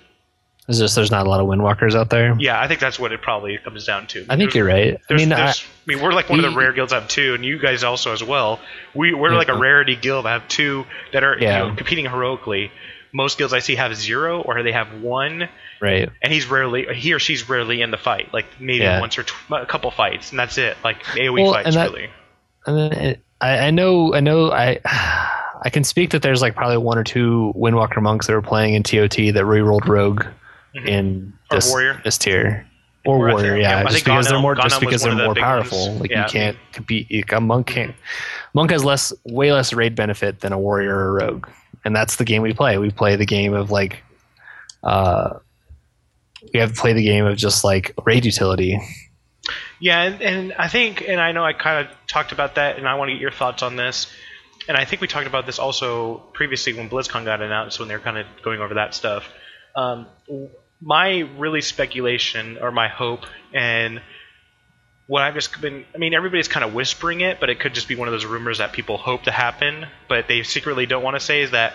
it's 0.68 0.78
just 0.78 0.94
there's 0.94 1.10
not 1.10 1.26
a 1.26 1.28
lot 1.28 1.38
of 1.40 1.46
windwalkers 1.46 1.94
out 1.94 2.08
there 2.08 2.34
yeah 2.38 2.58
i 2.58 2.66
think 2.66 2.80
that's 2.80 2.98
what 2.98 3.12
it 3.12 3.20
probably 3.20 3.58
comes 3.58 3.84
down 3.84 4.06
to 4.06 4.20
i 4.30 4.36
think 4.36 4.52
There's- 4.52 4.54
you're 4.54 4.66
right 4.66 4.98
i 5.10 5.14
mean 5.14 5.32
I, 5.34 5.50
I, 5.50 5.54
mean, 5.86 6.00
we're 6.00 6.12
like 6.14 6.30
one 6.30 6.42
of 6.42 6.50
the 6.50 6.56
rare 6.56 6.72
guilds 6.72 6.92
have 6.92 7.08
two, 7.08 7.34
and 7.34 7.44
you 7.44 7.58
guys 7.58 7.82
also 7.82 8.12
as 8.12 8.22
well. 8.22 8.60
We 8.94 9.14
we're 9.14 9.30
like 9.34 9.48
a 9.48 9.58
rarity 9.58 9.96
guild. 9.96 10.26
I 10.26 10.32
have 10.34 10.46
two 10.46 10.86
that 11.12 11.24
are 11.24 11.36
Yeah. 11.40 11.64
you 11.64 11.70
know, 11.70 11.74
competing 11.74 12.04
heroically. 12.04 12.70
Most 13.14 13.36
guilds 13.38 13.52
I 13.52 13.58
see 13.58 13.74
have 13.76 13.94
zero, 13.94 14.40
or 14.40 14.62
they 14.62 14.72
have 14.72 15.00
one, 15.02 15.48
right 15.80 16.08
and 16.22 16.32
he's 16.32 16.46
rarely 16.46 16.86
he 16.94 17.12
or 17.12 17.18
she's 17.18 17.48
rarely 17.48 17.82
in 17.82 17.90
the 17.90 17.98
fight. 17.98 18.32
Like 18.32 18.46
maybe 18.58 18.84
Yeah. 18.84 19.00
once 19.00 19.18
or 19.18 19.24
tw- 19.24 19.34
a 19.52 19.66
couple 19.66 19.90
fights, 19.90 20.30
and 20.30 20.38
that's 20.38 20.56
it. 20.58 20.76
Like 20.82 21.02
AOE 21.04 21.42
Well, 21.42 21.52
fights, 21.52 21.66
and 21.66 21.76
that- 21.76 21.90
really. 21.92 22.10
And 22.66 22.76
then 22.78 22.92
it, 22.92 23.20
I, 23.40 23.58
I 23.66 23.70
know, 23.70 24.14
I 24.14 24.20
know, 24.20 24.50
I, 24.52 24.78
I 25.64 25.68
can 25.70 25.84
speak 25.84 26.10
that 26.10 26.22
there's 26.22 26.40
like 26.40 26.54
probably 26.54 26.76
one 26.78 26.96
or 26.96 27.04
two 27.04 27.52
Windwalker 27.56 28.00
monks 28.00 28.26
that 28.28 28.32
were 28.34 28.42
playing 28.42 28.74
in 28.74 28.82
TOT 28.82 29.16
that 29.34 29.44
re-rolled 29.44 29.88
Rogue 29.88 30.24
Mhm. 30.74 30.86
in 30.88 31.32
this, 31.50 31.68
Warrior. 31.68 32.00
this 32.04 32.16
tier. 32.18 32.66
or 33.04 33.16
Or 33.16 33.32
warrior, 33.32 33.56
yeah, 33.56 33.80
yeah, 33.82 33.88
just 33.90 34.04
because 34.04 34.28
they're 34.28 34.38
more 34.40 34.54
just 34.54 34.78
because 34.80 35.02
they're 35.02 35.14
the 35.14 35.24
more 35.24 35.34
powerful. 35.34 35.88
ones. 35.88 36.00
Like 36.00 36.10
Yeah. 36.12 36.22
you 36.24 36.30
can't 36.30 36.56
compete. 36.72 37.30
A 37.32 37.40
monk 37.40 37.66
can't. 37.66 37.94
Monk 38.54 38.70
has 38.70 38.84
less, 38.84 39.12
way 39.24 39.52
less 39.52 39.72
raid 39.72 39.94
benefit 39.96 40.38
than 40.40 40.52
a 40.52 40.58
warrior 40.58 40.94
or 40.94 41.18
a 41.18 41.26
rogue, 41.26 41.48
and 41.84 41.94
that's 41.94 42.16
the 42.16 42.24
game 42.24 42.42
we 42.42 42.52
play. 42.52 42.78
We 42.78 42.90
play 42.90 43.16
the 43.16 43.26
game 43.26 43.54
of 43.54 43.70
like, 43.70 44.02
uh, 44.82 45.38
we 46.52 46.60
have 46.60 46.74
to 46.74 46.80
play 46.80 46.92
the 46.92 47.04
game 47.04 47.26
of 47.26 47.36
just 47.36 47.64
like 47.64 47.94
raid 48.04 48.24
utility. 48.24 48.80
Yeah, 49.80 50.02
and, 50.02 50.22
and 50.22 50.52
I 50.54 50.68
think, 50.68 51.02
and 51.06 51.20
I 51.20 51.32
know 51.32 51.44
I 51.44 51.52
kind 51.52 51.86
of 51.86 51.92
talked 52.06 52.32
about 52.32 52.54
that, 52.54 52.78
and 52.78 52.86
I 52.86 52.94
want 52.94 53.08
to 53.08 53.14
get 53.14 53.20
your 53.20 53.32
thoughts 53.32 53.62
on 53.62 53.76
this. 53.76 54.12
And 54.68 54.76
I 54.76 54.84
think 54.84 55.02
we 55.02 55.08
talked 55.08 55.26
about 55.26 55.44
this 55.44 55.58
also 55.58 56.18
previously 56.34 56.72
when 56.72 56.88
BlizzCon 56.88 57.24
got 57.24 57.42
announced, 57.42 57.80
when 57.80 57.88
they 57.88 57.94
were 57.94 58.00
kind 58.00 58.18
of 58.18 58.26
going 58.44 58.60
over 58.60 58.74
that 58.74 58.94
stuff. 58.94 59.28
Um, 59.74 60.06
my 60.80 61.20
really 61.36 61.62
speculation, 61.62 62.58
or 62.60 62.70
my 62.70 62.88
hope, 62.88 63.24
and 63.52 64.00
what 65.06 65.22
I've 65.22 65.34
just 65.34 65.60
been, 65.60 65.84
I 65.94 65.98
mean, 65.98 66.14
everybody's 66.14 66.48
kind 66.48 66.64
of 66.64 66.74
whispering 66.74 67.20
it, 67.20 67.40
but 67.40 67.50
it 67.50 67.60
could 67.60 67.74
just 67.74 67.88
be 67.88 67.94
one 67.94 68.08
of 68.08 68.12
those 68.12 68.24
rumors 68.24 68.58
that 68.58 68.72
people 68.72 68.96
hope 68.96 69.24
to 69.24 69.30
happen, 69.30 69.86
but 70.08 70.28
they 70.28 70.42
secretly 70.42 70.86
don't 70.86 71.02
want 71.02 71.16
to 71.16 71.20
say, 71.20 71.42
is 71.42 71.50
that 71.50 71.74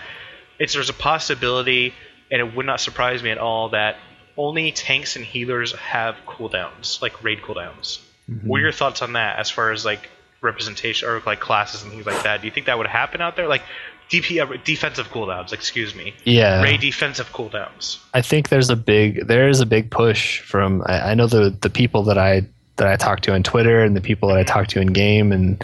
it's 0.59 0.73
there's 0.73 0.89
a 0.89 0.93
possibility, 0.93 1.93
and 2.31 2.41
it 2.41 2.55
would 2.55 2.65
not 2.65 2.79
surprise 2.79 3.21
me 3.21 3.29
at 3.29 3.37
all, 3.37 3.69
that 3.69 3.97
only 4.37 4.71
tanks 4.71 5.15
and 5.15 5.25
healers 5.25 5.73
have 5.73 6.15
cooldowns, 6.25 7.01
like 7.01 7.23
raid 7.23 7.41
cooldowns. 7.41 7.99
What 8.43 8.57
are 8.57 8.63
your 8.63 8.71
thoughts 8.73 9.01
on 9.01 9.13
that 9.13 9.39
as 9.39 9.49
far 9.49 9.71
as 9.71 9.85
like 9.85 10.09
representation 10.41 11.07
or 11.07 11.21
like 11.25 11.39
classes 11.39 11.83
and 11.83 11.91
things 11.91 12.05
like 12.05 12.23
that? 12.23 12.41
Do 12.41 12.47
you 12.47 12.51
think 12.51 12.65
that 12.65 12.77
would 12.77 12.87
happen 12.87 13.21
out 13.21 13.37
there? 13.37 13.47
Like 13.47 13.63
DP 14.09 14.41
uh, 14.41 14.57
defensive 14.63 15.07
cooldowns, 15.07 15.53
excuse 15.53 15.95
me. 15.95 16.13
Yeah, 16.25 16.61
Raid 16.61 16.81
defensive 16.81 17.31
cooldowns. 17.31 17.99
I 18.13 18.21
think 18.21 18.49
there's 18.49 18.69
a 18.69 18.75
big 18.75 19.27
there 19.27 19.47
is 19.47 19.61
a 19.61 19.65
big 19.65 19.91
push 19.91 20.41
from 20.41 20.83
I, 20.85 21.11
I 21.11 21.13
know 21.13 21.27
the 21.27 21.57
the 21.61 21.69
people 21.69 22.03
that 22.03 22.17
I 22.17 22.47
that 22.77 22.87
I 22.87 22.95
talk 22.95 23.21
to 23.21 23.33
on 23.33 23.43
Twitter 23.43 23.83
and 23.83 23.95
the 23.95 24.01
people 24.01 24.29
that 24.29 24.37
I 24.37 24.43
talk 24.43 24.67
to 24.67 24.81
in 24.81 24.87
game 24.87 25.31
and 25.31 25.63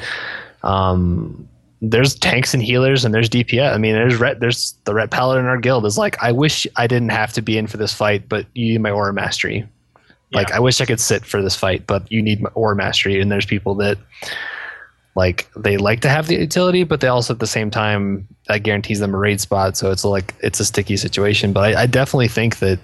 um 0.64 1.48
there's 1.82 2.16
tanks 2.16 2.54
and 2.54 2.64
healers 2.64 3.04
and 3.04 3.14
there's 3.14 3.30
DPS. 3.30 3.74
I 3.74 3.78
mean 3.78 3.94
there's 3.94 4.16
ret, 4.16 4.40
there's 4.40 4.74
the 4.86 4.94
ret 4.94 5.12
paladin 5.12 5.44
in 5.44 5.50
our 5.50 5.58
guild 5.58 5.86
is 5.86 5.98
like 5.98 6.22
I 6.22 6.32
wish 6.32 6.66
I 6.76 6.88
didn't 6.88 7.10
have 7.10 7.34
to 7.34 7.42
be 7.42 7.58
in 7.58 7.68
for 7.68 7.78
this 7.78 7.94
fight 7.94 8.30
but 8.30 8.46
you 8.54 8.72
need 8.72 8.82
my 8.82 8.92
aura 8.92 9.14
mastery. 9.14 9.68
Like 10.32 10.50
Yeah. 10.50 10.58
I 10.58 10.60
wish 10.60 10.82
I 10.82 10.86
could 10.86 11.00
sit 11.00 11.26
for 11.26 11.42
this 11.42 11.56
fight 11.56 11.86
but 11.88 12.10
you 12.12 12.22
need 12.22 12.42
my 12.42 12.50
aura 12.54 12.76
mastery 12.76 13.20
and 13.20 13.32
there's 13.32 13.46
people 13.46 13.76
that 13.76 13.98
like 15.16 15.48
they 15.56 15.78
like 15.78 16.02
to 16.02 16.10
have 16.10 16.28
the 16.28 16.36
utility, 16.36 16.84
but 16.84 17.00
they 17.00 17.08
also 17.08 17.34
at 17.34 17.40
the 17.40 17.48
same 17.48 17.70
time 17.70 18.28
that 18.48 18.64
guarantees 18.64 19.00
them 19.00 19.14
a 19.14 19.18
raid 19.18 19.40
spot. 19.40 19.78
So 19.78 19.92
it's 19.92 20.04
like 20.04 20.34
it's 20.40 20.60
a 20.60 20.66
sticky 20.66 20.98
situation. 20.98 21.54
But 21.54 21.76
I, 21.76 21.84
I 21.84 21.86
definitely 21.86 22.28
think 22.28 22.60
that 22.60 22.80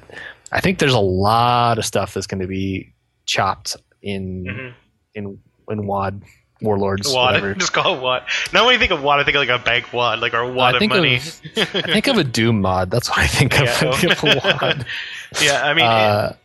I 0.52 0.62
think 0.62 0.80
there's 0.80 0.94
a 0.94 1.00
lot 1.00 1.78
of 1.78 1.86
stuff 1.86 2.14
that's 2.14 2.28
going 2.28 2.42
to 2.42 2.48
be 2.48 2.94
chopped 3.26 3.76
in 4.02 4.46
Mhm. 4.46 4.74
in 5.16 5.40
in 5.70 5.86
WAD 5.88 6.22
warlords. 6.62 7.08
Wad. 7.14 7.34
Whatever. 7.36 7.54
Just 7.60 7.74
call 7.74 7.96
it 7.98 8.02
wad. 8.02 8.24
Now 8.54 8.66
when 8.66 8.74
you 8.74 8.80
think 8.80 8.92
of 8.92 9.02
wad, 9.02 9.20
I 9.20 9.24
think 9.24 9.36
of 9.38 9.48
like 9.48 9.62
a 9.62 9.64
bank 9.64 9.94
wad, 9.94 10.20
like 10.20 10.34
our 10.34 10.50
wad 10.52 10.76
of 10.76 10.88
money. 10.90 11.16
of 11.18 11.42
I 11.58 11.82
think 11.94 12.08
of 12.08 12.18
a 12.18 12.24
Doom 12.24 12.62
mod. 12.62 12.92
That's 12.92 13.10
what 13.10 13.20
I 13.20 13.28
think 13.28 13.54
of. 13.60 13.66
Yeah. 13.66 13.90
I 13.90 13.96
think 13.96 14.12
of 14.14 14.24
WAD. 14.62 14.86
yeah, 15.42 15.62
I 15.64 15.74
mean, 15.74 15.86
uh, 15.86 16.36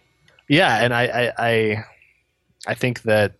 yeah, 0.48 0.84
and 0.84 0.92
I, 0.94 1.04
I, 1.06 1.32
I, 1.38 1.84
I 2.66 2.74
think 2.74 3.02
that 3.02 3.32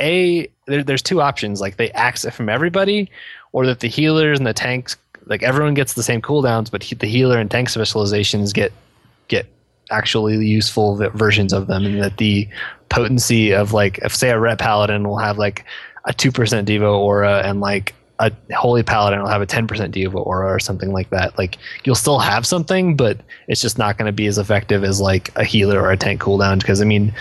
a 0.00 0.48
there, 0.66 0.82
there's 0.84 1.02
two 1.02 1.20
options. 1.20 1.60
Like 1.60 1.76
they 1.76 1.90
axe 1.92 2.24
it 2.24 2.32
from 2.32 2.48
everybody, 2.48 3.10
or 3.52 3.66
that 3.66 3.80
the 3.80 3.88
healers 3.88 4.38
and 4.38 4.46
the 4.46 4.52
tanks, 4.54 4.96
like 5.26 5.42
everyone 5.42 5.74
gets 5.74 5.94
the 5.94 6.02
same 6.02 6.22
cooldowns, 6.22 6.70
but 6.70 6.82
he, 6.82 6.94
the 6.94 7.06
healer 7.06 7.38
and 7.38 7.50
tank 7.50 7.68
specializations 7.68 8.52
get 8.52 8.72
get 9.28 9.46
actually 9.90 10.36
useful 10.46 10.96
versions 10.96 11.52
of 11.52 11.66
them, 11.66 11.84
and 11.84 12.02
that 12.02 12.16
the 12.16 12.48
potency 12.88 13.52
of 13.52 13.72
like 13.72 13.98
if 13.98 14.14
say 14.14 14.30
a 14.30 14.38
ret 14.38 14.58
paladin 14.58 15.06
will 15.06 15.18
have 15.18 15.38
like 15.38 15.64
a 16.04 16.12
two 16.12 16.32
percent 16.32 16.66
devo 16.66 16.98
aura 16.98 17.42
and 17.44 17.60
like 17.60 17.94
a 18.20 18.32
holy 18.56 18.82
paladin 18.82 19.22
will 19.22 19.28
have 19.28 19.42
a 19.42 19.46
10% 19.46 19.66
devo 19.92 20.26
aura 20.26 20.52
or 20.52 20.58
something 20.58 20.92
like 20.92 21.08
that 21.10 21.36
like 21.38 21.56
you'll 21.84 21.94
still 21.94 22.18
have 22.18 22.46
something 22.46 22.96
but 22.96 23.18
it's 23.46 23.60
just 23.60 23.78
not 23.78 23.96
going 23.96 24.06
to 24.06 24.12
be 24.12 24.26
as 24.26 24.38
effective 24.38 24.82
as 24.82 25.00
like 25.00 25.30
a 25.36 25.44
healer 25.44 25.80
or 25.80 25.92
a 25.92 25.96
tank 25.96 26.20
cooldown 26.20 26.58
because 26.58 26.80
i 26.80 26.84
mean 26.84 27.14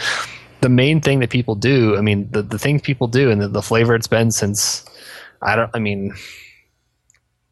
the 0.62 0.70
main 0.70 1.00
thing 1.00 1.20
that 1.20 1.30
people 1.30 1.54
do 1.54 1.96
i 1.98 2.02
mean 2.02 2.28
the, 2.32 2.42
the 2.42 2.58
things 2.58 2.82
people 2.82 3.08
do 3.08 3.30
and 3.30 3.42
the, 3.42 3.48
the 3.48 3.62
flavor 3.62 3.94
it's 3.94 4.08
been 4.08 4.32
since 4.32 4.86
i 5.44 5.56
don't 5.56 5.70
i 5.76 5.80
mean 5.80 6.14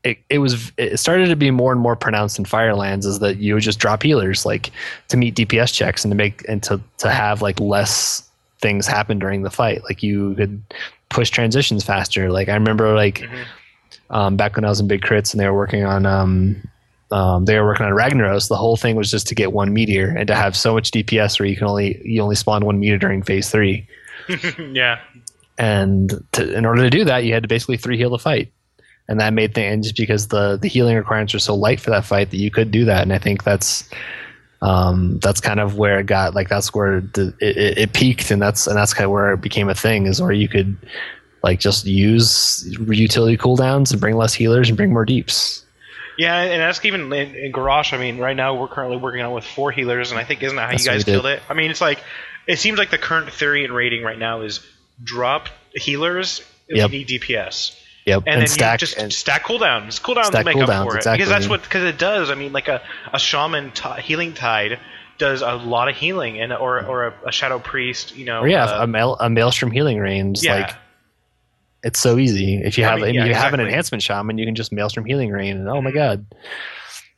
it, 0.06 0.18
it 0.30 0.38
was 0.40 0.72
it 0.78 0.98
started 0.98 1.28
to 1.28 1.36
be 1.36 1.52
more 1.52 1.72
and 1.74 1.82
more 1.82 1.96
pronounced 1.98 2.40
in 2.40 2.46
firelands 2.46 3.06
is 3.06 3.20
that 3.20 3.38
you 3.38 3.54
would 3.56 3.64
just 3.64 3.80
drop 3.80 4.04
healers 4.04 4.46
like 4.46 4.72
to 5.10 5.18
meet 5.18 5.36
dps 5.36 5.74
checks 5.74 6.06
and 6.06 6.12
to 6.12 6.16
make 6.16 6.48
and 6.48 6.64
to, 6.64 6.80
to 7.00 7.10
have 7.12 7.42
like 7.42 7.60
less 7.60 8.30
things 8.62 8.88
happen 8.88 9.20
during 9.20 9.42
the 9.44 9.50
fight 9.50 9.84
like 9.84 10.02
you 10.04 10.34
could 10.36 10.62
push 11.10 11.30
transitions 11.30 11.84
faster 11.84 12.32
like 12.32 12.48
i 12.50 12.54
remember 12.54 12.96
like 12.96 13.20
Mhm. 13.20 13.46
um, 14.12 14.38
back 14.38 14.56
when 14.56 14.64
i 14.66 14.70
was 14.70 14.80
in 14.80 14.88
big 14.88 15.02
crits 15.02 15.34
and 15.34 15.40
they 15.42 15.48
were 15.50 15.58
working 15.58 15.84
on 15.84 16.06
um, 16.06 16.62
um, 17.12 17.46
they 17.46 17.60
were 17.60 17.66
working 17.68 17.86
on 17.86 17.92
Ragnaros. 17.92 18.50
The 18.50 18.56
whole 18.58 18.76
thing 18.78 18.96
was 18.96 19.12
just 19.12 19.28
to 19.28 19.36
get 19.36 19.54
one 19.54 19.72
meteor 19.74 20.08
and 20.18 20.28
to 20.28 20.34
have 20.36 20.58
so 20.58 20.74
much 20.74 20.90
DPS 20.90 21.40
where 21.40 21.48
you 21.48 21.56
can 21.56 21.68
only 21.68 22.02
you 22.04 22.20
only 22.20 22.36
spawn 22.36 22.66
one 22.66 22.80
meteor 22.80 22.98
during 22.98 23.22
phase 23.22 23.50
three. 23.52 23.88
yeah, 24.74 24.98
And 25.60 26.12
to, 26.34 26.52
in 26.58 26.66
order 26.66 26.82
to 26.82 26.90
do 26.90 27.06
that, 27.06 27.24
you 27.24 27.32
had 27.34 27.44
to 27.44 27.48
basically 27.48 27.78
three 27.78 27.96
heal 27.96 28.10
the 28.10 28.18
fight, 28.18 28.52
and 29.08 29.20
that 29.20 29.34
made 29.34 29.54
things 29.54 29.88
just 29.88 29.98
because 29.98 30.28
the 30.30 30.58
the 30.62 30.68
healing 30.68 30.96
requirements 30.96 31.34
were 31.34 31.40
so 31.40 31.56
light 31.56 31.80
for 31.80 31.92
that 31.92 32.06
fight 32.06 32.32
that 32.32 32.38
you 32.38 32.50
could 32.52 32.72
do 32.72 32.86
that. 32.86 33.04
And 33.04 33.14
I 33.14 33.18
think 33.20 33.44
that's 33.44 33.88
um, 34.62 35.20
that's 35.20 35.42
kind 35.42 35.60
of 35.60 35.78
where 35.78 36.00
it 36.00 36.06
got 36.08 36.34
like 36.34 36.50
that's 36.50 36.74
where 36.74 37.02
the, 37.02 37.34
it, 37.40 37.78
it, 37.78 37.94
peaked, 37.94 38.32
and 38.32 38.42
that's 38.42 38.68
and 38.68 38.76
that's 38.76 38.94
kind 38.94 39.06
of 39.06 39.12
where 39.12 39.34
it 39.34 39.42
became 39.42 39.70
a 39.70 39.76
thing 39.76 40.08
is 40.08 40.22
where 40.22 40.32
you 40.32 40.48
could 40.48 40.76
like 41.44 41.60
just 41.60 41.86
use 41.86 42.66
utility 42.90 43.38
cooldowns 43.38 43.92
and 43.92 44.02
bring 44.02 44.16
less 44.16 44.34
healers 44.34 44.70
and 44.70 44.78
bring 44.78 44.92
more 44.92 45.06
deeps. 45.06 45.64
yeah, 46.18 46.42
and 46.42 46.62
that's 46.62 46.84
even 46.84 47.14
in, 47.14 47.36
in 47.36 47.52
Garrosh. 47.52 47.94
I 47.94 47.98
mean, 47.98 48.18
right 48.18 48.36
now 48.36 48.60
we're 48.60 48.68
currently 48.70 48.98
working 48.98 49.22
on 49.22 49.34
with 49.34 49.44
four 49.44 49.72
healers, 49.72 50.10
and 50.10 50.20
I 50.20 50.24
think 50.24 50.42
isn't 50.42 50.56
that 50.56 50.64
how 50.66 50.72
That's 50.72 50.86
you 50.86 50.92
guys 50.92 51.04
killed 51.04 51.28
it? 51.28 51.44
I 51.48 51.54
mean, 51.54 51.70
it's 51.70 51.82
like 51.82 52.00
it 52.48 52.58
seems 52.58 52.80
like 52.80 52.90
the 52.90 52.98
current 52.98 53.32
theory 53.32 53.66
and 53.66 53.76
rating 53.76 54.04
right 54.04 54.18
now 54.18 54.42
is 54.42 54.66
drop 55.04 55.50
healers 55.74 56.40
if 56.68 56.78
Yep. 56.78 56.92
you 56.92 56.98
need 57.00 57.08
DPS. 57.10 57.80
Yep, 58.06 58.24
and, 58.28 58.28
and, 58.28 58.42
then 58.42 58.48
stack 58.48 58.82
you 58.82 58.88
just 58.88 59.18
stack 59.18 59.44
cooldowns. 59.46 60.00
Cooldowns 60.00 60.26
Stack 60.26 60.46
make 60.46 60.56
cooldowns, 60.58 60.70
up 60.70 60.88
for 60.88 60.94
it 60.94 60.98
exactly. 60.98 61.18
because 61.18 61.30
that's 61.30 61.48
what 61.50 61.64
because 61.64 61.84
it 61.84 61.98
does. 61.98 62.30
I 62.30 62.36
mean, 62.36 62.54
like 62.54 62.68
a, 62.68 62.82
a 63.12 63.18
shaman 63.18 63.72
t- 63.72 64.02
healing 64.02 64.34
tide 64.34 64.80
does 65.18 65.42
a 65.42 65.54
lot 65.54 65.90
of 65.90 65.96
healing, 65.96 66.40
and 66.40 66.54
or 66.54 66.86
or 66.86 67.08
a, 67.08 67.14
a 67.30 67.32
shadow 67.32 67.58
priest. 67.58 68.16
You 68.16 68.26
know, 68.26 68.42
or 68.42 68.48
yeah, 68.48 68.66
uh, 68.66 68.84
a, 68.84 68.88
mael- 68.88 69.18
a 69.20 69.28
maelstrom 69.30 69.72
healing 69.72 69.98
rain. 69.98 70.36
yeah, 70.40 70.56
Like 70.60 70.76
it's 71.84 72.00
so 72.00 72.20
easy. 72.20 72.62
If 72.64 72.78
you 72.78 72.86
I 72.86 72.90
have 72.92 73.00
mean, 73.00 73.10
if 73.10 73.16
yeah, 73.16 73.26
you 73.26 73.34
have 73.34 73.54
an 73.56 73.60
enhancement 73.60 74.04
shaman, 74.04 74.38
you 74.38 74.46
can 74.46 74.54
just 74.56 74.72
maelstrom 74.72 75.06
healing 75.06 75.32
rain, 75.32 75.58
and 75.58 75.68
oh 75.68 75.82
my 75.82 75.92
god, 75.92 76.28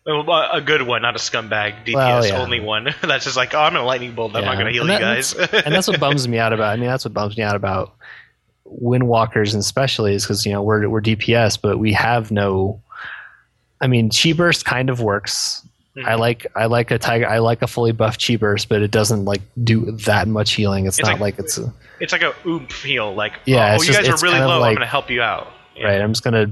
a 0.05 0.11
a 0.53 0.61
good 0.61 0.83
one, 0.83 1.01
not 1.01 1.15
a 1.15 1.19
scumbag 1.19 1.85
DPS 1.85 1.93
Well, 1.95 2.25
yeah. 2.25 2.41
only 2.41 2.61
one. 2.61 2.87
that's 3.01 3.25
just 3.25 3.35
like, 3.35 3.53
oh, 3.53 3.59
I'm 3.59 3.75
a 3.75 3.81
lightning 3.83 4.15
bolt. 4.15 4.33
I'm 4.37 4.43
Yeah. 4.43 4.49
not 4.49 4.53
going 4.55 4.67
to 4.67 4.71
heal 4.71 4.83
And 4.83 4.91
you 4.93 4.99
that- 4.99 5.51
guys. 5.51 5.63
and 5.65 5.75
that's 5.75 5.89
what 5.89 5.99
bums 5.99 6.25
me 6.29 6.37
out 6.39 6.53
about. 6.53 6.71
I 6.71 6.77
mean, 6.77 6.87
that's 6.87 7.03
what 7.03 7.13
bums 7.13 7.35
me 7.37 7.43
out 7.43 7.57
about 7.57 7.93
windwalkers, 8.81 9.53
and 9.53 9.59
especially 9.59 10.13
is 10.13 10.23
because 10.23 10.45
you 10.45 10.51
know 10.51 10.61
we're 10.61 10.87
we're 10.89 11.01
DPS, 11.01 11.59
but 11.61 11.77
we 11.79 11.93
have 11.93 12.31
no. 12.31 12.81
I 13.79 13.87
mean, 13.87 14.09
chi 14.09 14.33
burst 14.33 14.65
kind 14.65 14.89
of 14.89 15.01
works. 15.01 15.63
I 15.97 16.11
Mhm. 16.13 16.19
like 16.19 16.47
I 16.55 16.65
like 16.65 16.91
a 16.91 16.97
tiger. 16.99 17.27
I 17.27 17.39
like 17.39 17.61
a 17.61 17.67
fully 17.67 17.91
buffed 17.91 18.25
chi 18.25 18.35
burst, 18.35 18.69
but 18.69 18.81
it 18.81 18.91
doesn't 18.91 19.25
like 19.25 19.41
do 19.63 19.91
that 20.05 20.27
much 20.27 20.53
healing. 20.53 20.85
It's, 20.85 20.99
It's 20.99 21.07
not 21.07 21.19
like- 21.19 21.37
like, 21.37 21.39
it's 21.39 21.57
a, 21.57 21.73
it's 21.99 22.11
like 22.13 22.21
a 22.21 22.33
oomph 22.45 22.83
heal. 22.83 23.13
Like, 23.15 23.33
Yeah, 23.45 23.71
oh, 23.71 23.75
it's 23.75 23.87
you 23.87 23.93
just- 23.93 24.05
guys 24.07 24.21
are 24.23 24.25
really 24.25 24.39
low. 24.39 24.55
I'm 24.61 24.73
going 24.75 24.77
to 24.77 24.85
help 24.85 25.09
you 25.09 25.21
out. 25.21 25.47
Yeah. 25.75 25.85
right. 25.87 26.01
I'm 26.01 26.11
just 26.11 26.23
gonna 26.23 26.47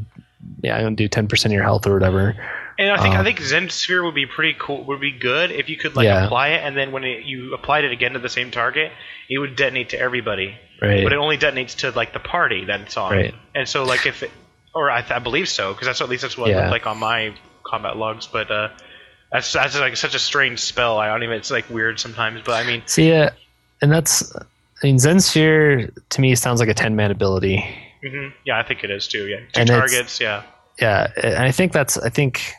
yeah, 0.64 0.76
I'm 0.78 0.84
gonna 0.84 0.96
do 0.96 1.08
ten 1.08 1.28
percent 1.28 1.52
of 1.52 1.56
your 1.56 1.64
health 1.64 1.86
or 1.88 1.94
whatever. 1.94 2.36
And 2.78 2.92
I 2.92 3.02
think 3.02 3.16
I 3.16 3.20
Um, 3.20 3.26
think 3.26 3.42
Zen 3.42 3.70
Sphere 3.70 4.04
would 4.04 4.16
be 4.16 4.26
pretty 4.26 4.56
cool. 4.60 4.84
Would 4.86 5.00
be 5.00 5.12
good 5.12 5.52
if 5.52 5.70
you 5.70 5.78
could 5.78 5.96
like 5.96 6.06
Yeah. 6.06 6.26
apply 6.26 6.50
it, 6.50 6.62
and 6.66 6.76
then 6.76 6.92
when 6.92 7.04
it, 7.06 7.24
you 7.24 7.54
applied 7.54 7.86
it 7.86 7.92
again 7.92 8.14
to 8.14 8.20
the 8.20 8.30
same 8.30 8.52
target, 8.52 8.92
it 9.30 9.38
would 9.40 9.56
detonate 9.56 9.90
to 9.90 10.00
everybody. 10.00 10.56
Right. 10.82 11.04
But 11.04 11.14
it 11.14 11.18
only 11.18 11.38
detonates 11.38 11.78
to 11.78 11.92
like 11.92 12.12
the 12.12 12.20
party 12.20 12.66
that 12.66 12.82
it's 12.82 12.98
on. 12.98 13.14
Right. 13.14 13.34
And 13.54 13.68
so 13.68 13.86
like 13.86 14.06
if, 14.06 14.24
it, 14.24 14.32
or 14.74 14.92
I, 14.92 15.06
I 15.10 15.20
believe 15.20 15.48
so, 15.48 15.72
because 15.74 15.88
that's 15.88 16.02
at 16.02 16.10
least 16.10 16.24
that's 16.24 16.38
what 16.38 16.50
Yeah. 16.50 16.70
like 16.70 16.86
on 16.86 16.98
my 16.98 17.34
combat 17.64 17.96
logs. 17.96 18.28
But 18.28 18.52
uh, 18.52 18.70
that's 19.32 19.54
that's 19.54 19.80
like 19.80 19.96
such 19.96 20.14
a 20.16 20.20
strange 20.20 20.60
spell. 20.60 20.98
I 21.00 21.08
don't 21.08 21.24
even. 21.24 21.38
It's 21.38 21.52
like 21.52 21.70
weird 21.70 21.98
sometimes. 22.00 22.42
But 22.44 22.64
I 22.66 22.68
mean, 22.68 22.84
See, 22.88 23.14
uh, 23.14 23.30
and 23.82 23.90
that's 23.90 24.36
I 24.36 24.42
mean, 24.84 25.00
Zen 25.00 25.22
Sphere 25.22 25.92
to 26.10 26.22
me 26.22 26.36
sounds 26.36 26.60
like 26.60 26.68
a 26.70 26.74
ten 26.74 26.98
man 26.98 27.10
ability. 27.10 27.64
mhm. 28.04 28.34
yeah, 28.46 28.60
I 28.60 28.64
think 28.64 28.84
it 28.84 28.92
is 28.92 29.08
too. 29.08 29.28
Yeah, 29.28 29.38
two 29.54 29.62
And 29.62 29.70
targets. 29.70 30.20
Yeah. 30.20 30.44
Yeah, 30.82 31.08
and 31.24 31.38
I 31.38 31.52
think 31.52 31.72
that's 31.72 31.98
I 31.98 32.10
think 32.10 32.52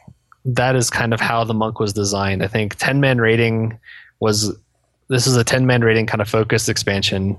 that 0.47 0.76
is 0.76 0.88
kind 0.90 1.12
of 1.12 1.20
how 1.20 1.44
the 1.44 1.55
monk 1.55 1.80
was 1.80 1.92
designed. 1.92 2.42
I 2.42 2.47
think 2.47 2.76
ten 2.76 3.01
man 3.01 3.20
rating 3.20 3.78
was 4.20 4.57
this 5.09 5.26
is 5.26 5.36
a 5.36 5.44
ten 5.44 5.66
man 5.66 5.82
rating 5.82 6.07
kind 6.07 6.20
of 6.22 6.28
focused 6.28 6.68
expansion. 6.68 7.36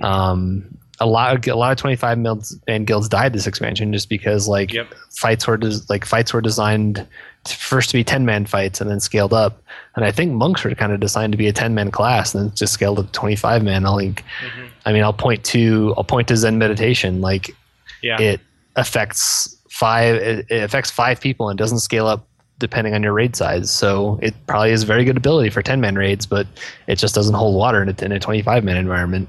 Um, 0.00 0.64
a 1.00 1.06
lot 1.06 1.36
of 1.36 1.46
a 1.52 1.56
lot 1.56 1.70
of 1.70 1.78
25 1.78 2.18
man 2.18 2.84
guilds 2.84 3.08
died 3.08 3.32
this 3.32 3.46
expansion 3.46 3.92
just 3.92 4.08
because 4.08 4.48
like 4.48 4.72
Yep. 4.72 4.92
fights 5.16 5.46
were 5.46 5.56
des- 5.56 5.80
like 5.88 6.04
fights 6.04 6.32
were 6.32 6.40
designed 6.40 7.06
to 7.44 7.54
first 7.56 7.90
to 7.90 7.96
be 7.96 8.02
10 8.02 8.26
man 8.26 8.46
fights 8.46 8.80
and 8.80 8.90
then 8.90 8.98
scaled 8.98 9.32
up 9.32 9.62
and 9.94 10.04
i 10.04 10.10
think 10.10 10.32
monks 10.32 10.64
were 10.64 10.74
kind 10.74 10.90
of 10.92 10.98
designed 10.98 11.32
to 11.32 11.36
be 11.38 11.46
a 11.46 11.52
10 11.52 11.72
man 11.72 11.92
class 11.92 12.34
and 12.34 12.46
then 12.50 12.54
just 12.56 12.72
scaled 12.72 12.98
up 12.98 13.06
to 13.06 13.12
25 13.12 13.62
man 13.62 13.86
i'll 13.86 13.94
like 13.94 14.24
Mhm. 14.42 14.68
i 14.86 14.92
mean 14.92 15.04
i'll 15.04 15.12
point 15.12 15.44
to 15.44 15.94
i'll 15.96 16.02
point 16.02 16.26
to 16.28 16.36
zen 16.36 16.58
meditation 16.58 17.20
like 17.20 17.54
Yeah. 18.02 18.20
it 18.20 18.40
affects 18.74 19.56
five 19.70 20.16
it, 20.16 20.46
it 20.50 20.64
affects 20.64 20.90
five 20.90 21.20
people 21.20 21.48
and 21.48 21.56
doesn't 21.56 21.78
scale 21.78 22.08
up 22.08 22.26
depending 22.58 22.94
on 22.94 23.02
your 23.02 23.12
raid 23.12 23.34
size 23.36 23.70
so 23.70 24.18
it 24.22 24.34
probably 24.46 24.70
is 24.72 24.82
very 24.82 25.04
good 25.04 25.16
ability 25.16 25.50
for 25.50 25.62
10 25.62 25.80
man 25.80 25.94
raids 25.96 26.26
but 26.26 26.46
it 26.86 26.96
just 26.96 27.14
doesn't 27.14 27.34
hold 27.34 27.54
water 27.56 27.82
in 27.82 27.88
a, 27.88 28.04
in 28.04 28.12
a 28.12 28.18
25 28.18 28.64
man 28.64 28.76
environment 28.76 29.28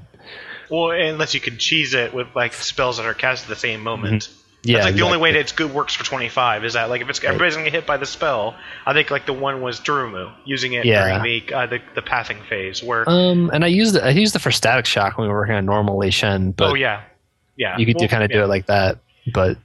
well, 0.70 0.90
unless 0.92 1.34
you 1.34 1.40
can 1.40 1.58
cheese 1.58 1.94
it 1.94 2.14
with 2.14 2.28
like 2.36 2.52
spells 2.54 2.98
that 2.98 3.06
are 3.06 3.12
cast 3.14 3.42
at 3.42 3.48
the 3.48 3.56
same 3.56 3.80
moment. 3.82 4.28
yeah 4.62 4.76
That's 4.76 4.86
like 4.86 4.94
the 4.94 5.02
only 5.02 5.18
way 5.18 5.32
that 5.32 5.38
it's 5.40 5.50
good 5.50 5.74
works 5.74 5.94
for 5.96 6.04
25 6.04 6.64
is 6.64 6.74
that 6.74 6.88
like 6.88 7.00
if 7.00 7.08
it's 7.10 7.22
everybody's 7.24 7.54
gonna 7.54 7.64
get 7.64 7.72
hit 7.72 7.86
by 7.86 7.96
the 7.96 8.06
spell. 8.06 8.54
I 8.86 8.92
think 8.92 9.10
like 9.10 9.26
the 9.26 9.32
one 9.32 9.62
was 9.62 9.80
Durumu 9.80 10.32
using 10.44 10.74
it 10.74 10.84
Yeah. 10.84 11.18
during 11.18 11.22
the, 11.48 11.52
uh, 11.54 11.66
the 11.66 11.80
the 11.96 12.02
pathing 12.02 12.38
phase 12.48 12.84
where 12.84 13.02
Um, 13.08 13.50
and 13.52 13.64
I 13.64 13.66
used 13.66 13.96
it. 13.96 14.04
I 14.04 14.10
used 14.10 14.36
it 14.36 14.38
for 14.38 14.52
static 14.52 14.86
shock 14.86 15.18
when 15.18 15.26
we 15.26 15.32
were 15.32 15.40
working 15.40 15.56
on 15.56 15.64
normal 15.66 15.98
Lei 15.98 16.10
Shen, 16.10 16.52
but 16.52 16.70
oh 16.70 16.74
yeah 16.74 17.02
yeah 17.56 17.76
you 17.76 17.84
could 17.84 17.96
Well, 17.96 18.06
kind 18.06 18.22
of 18.22 18.30
do 18.30 18.40
it 18.44 18.46
like 18.46 18.66
that. 18.66 18.98
But 19.34 19.58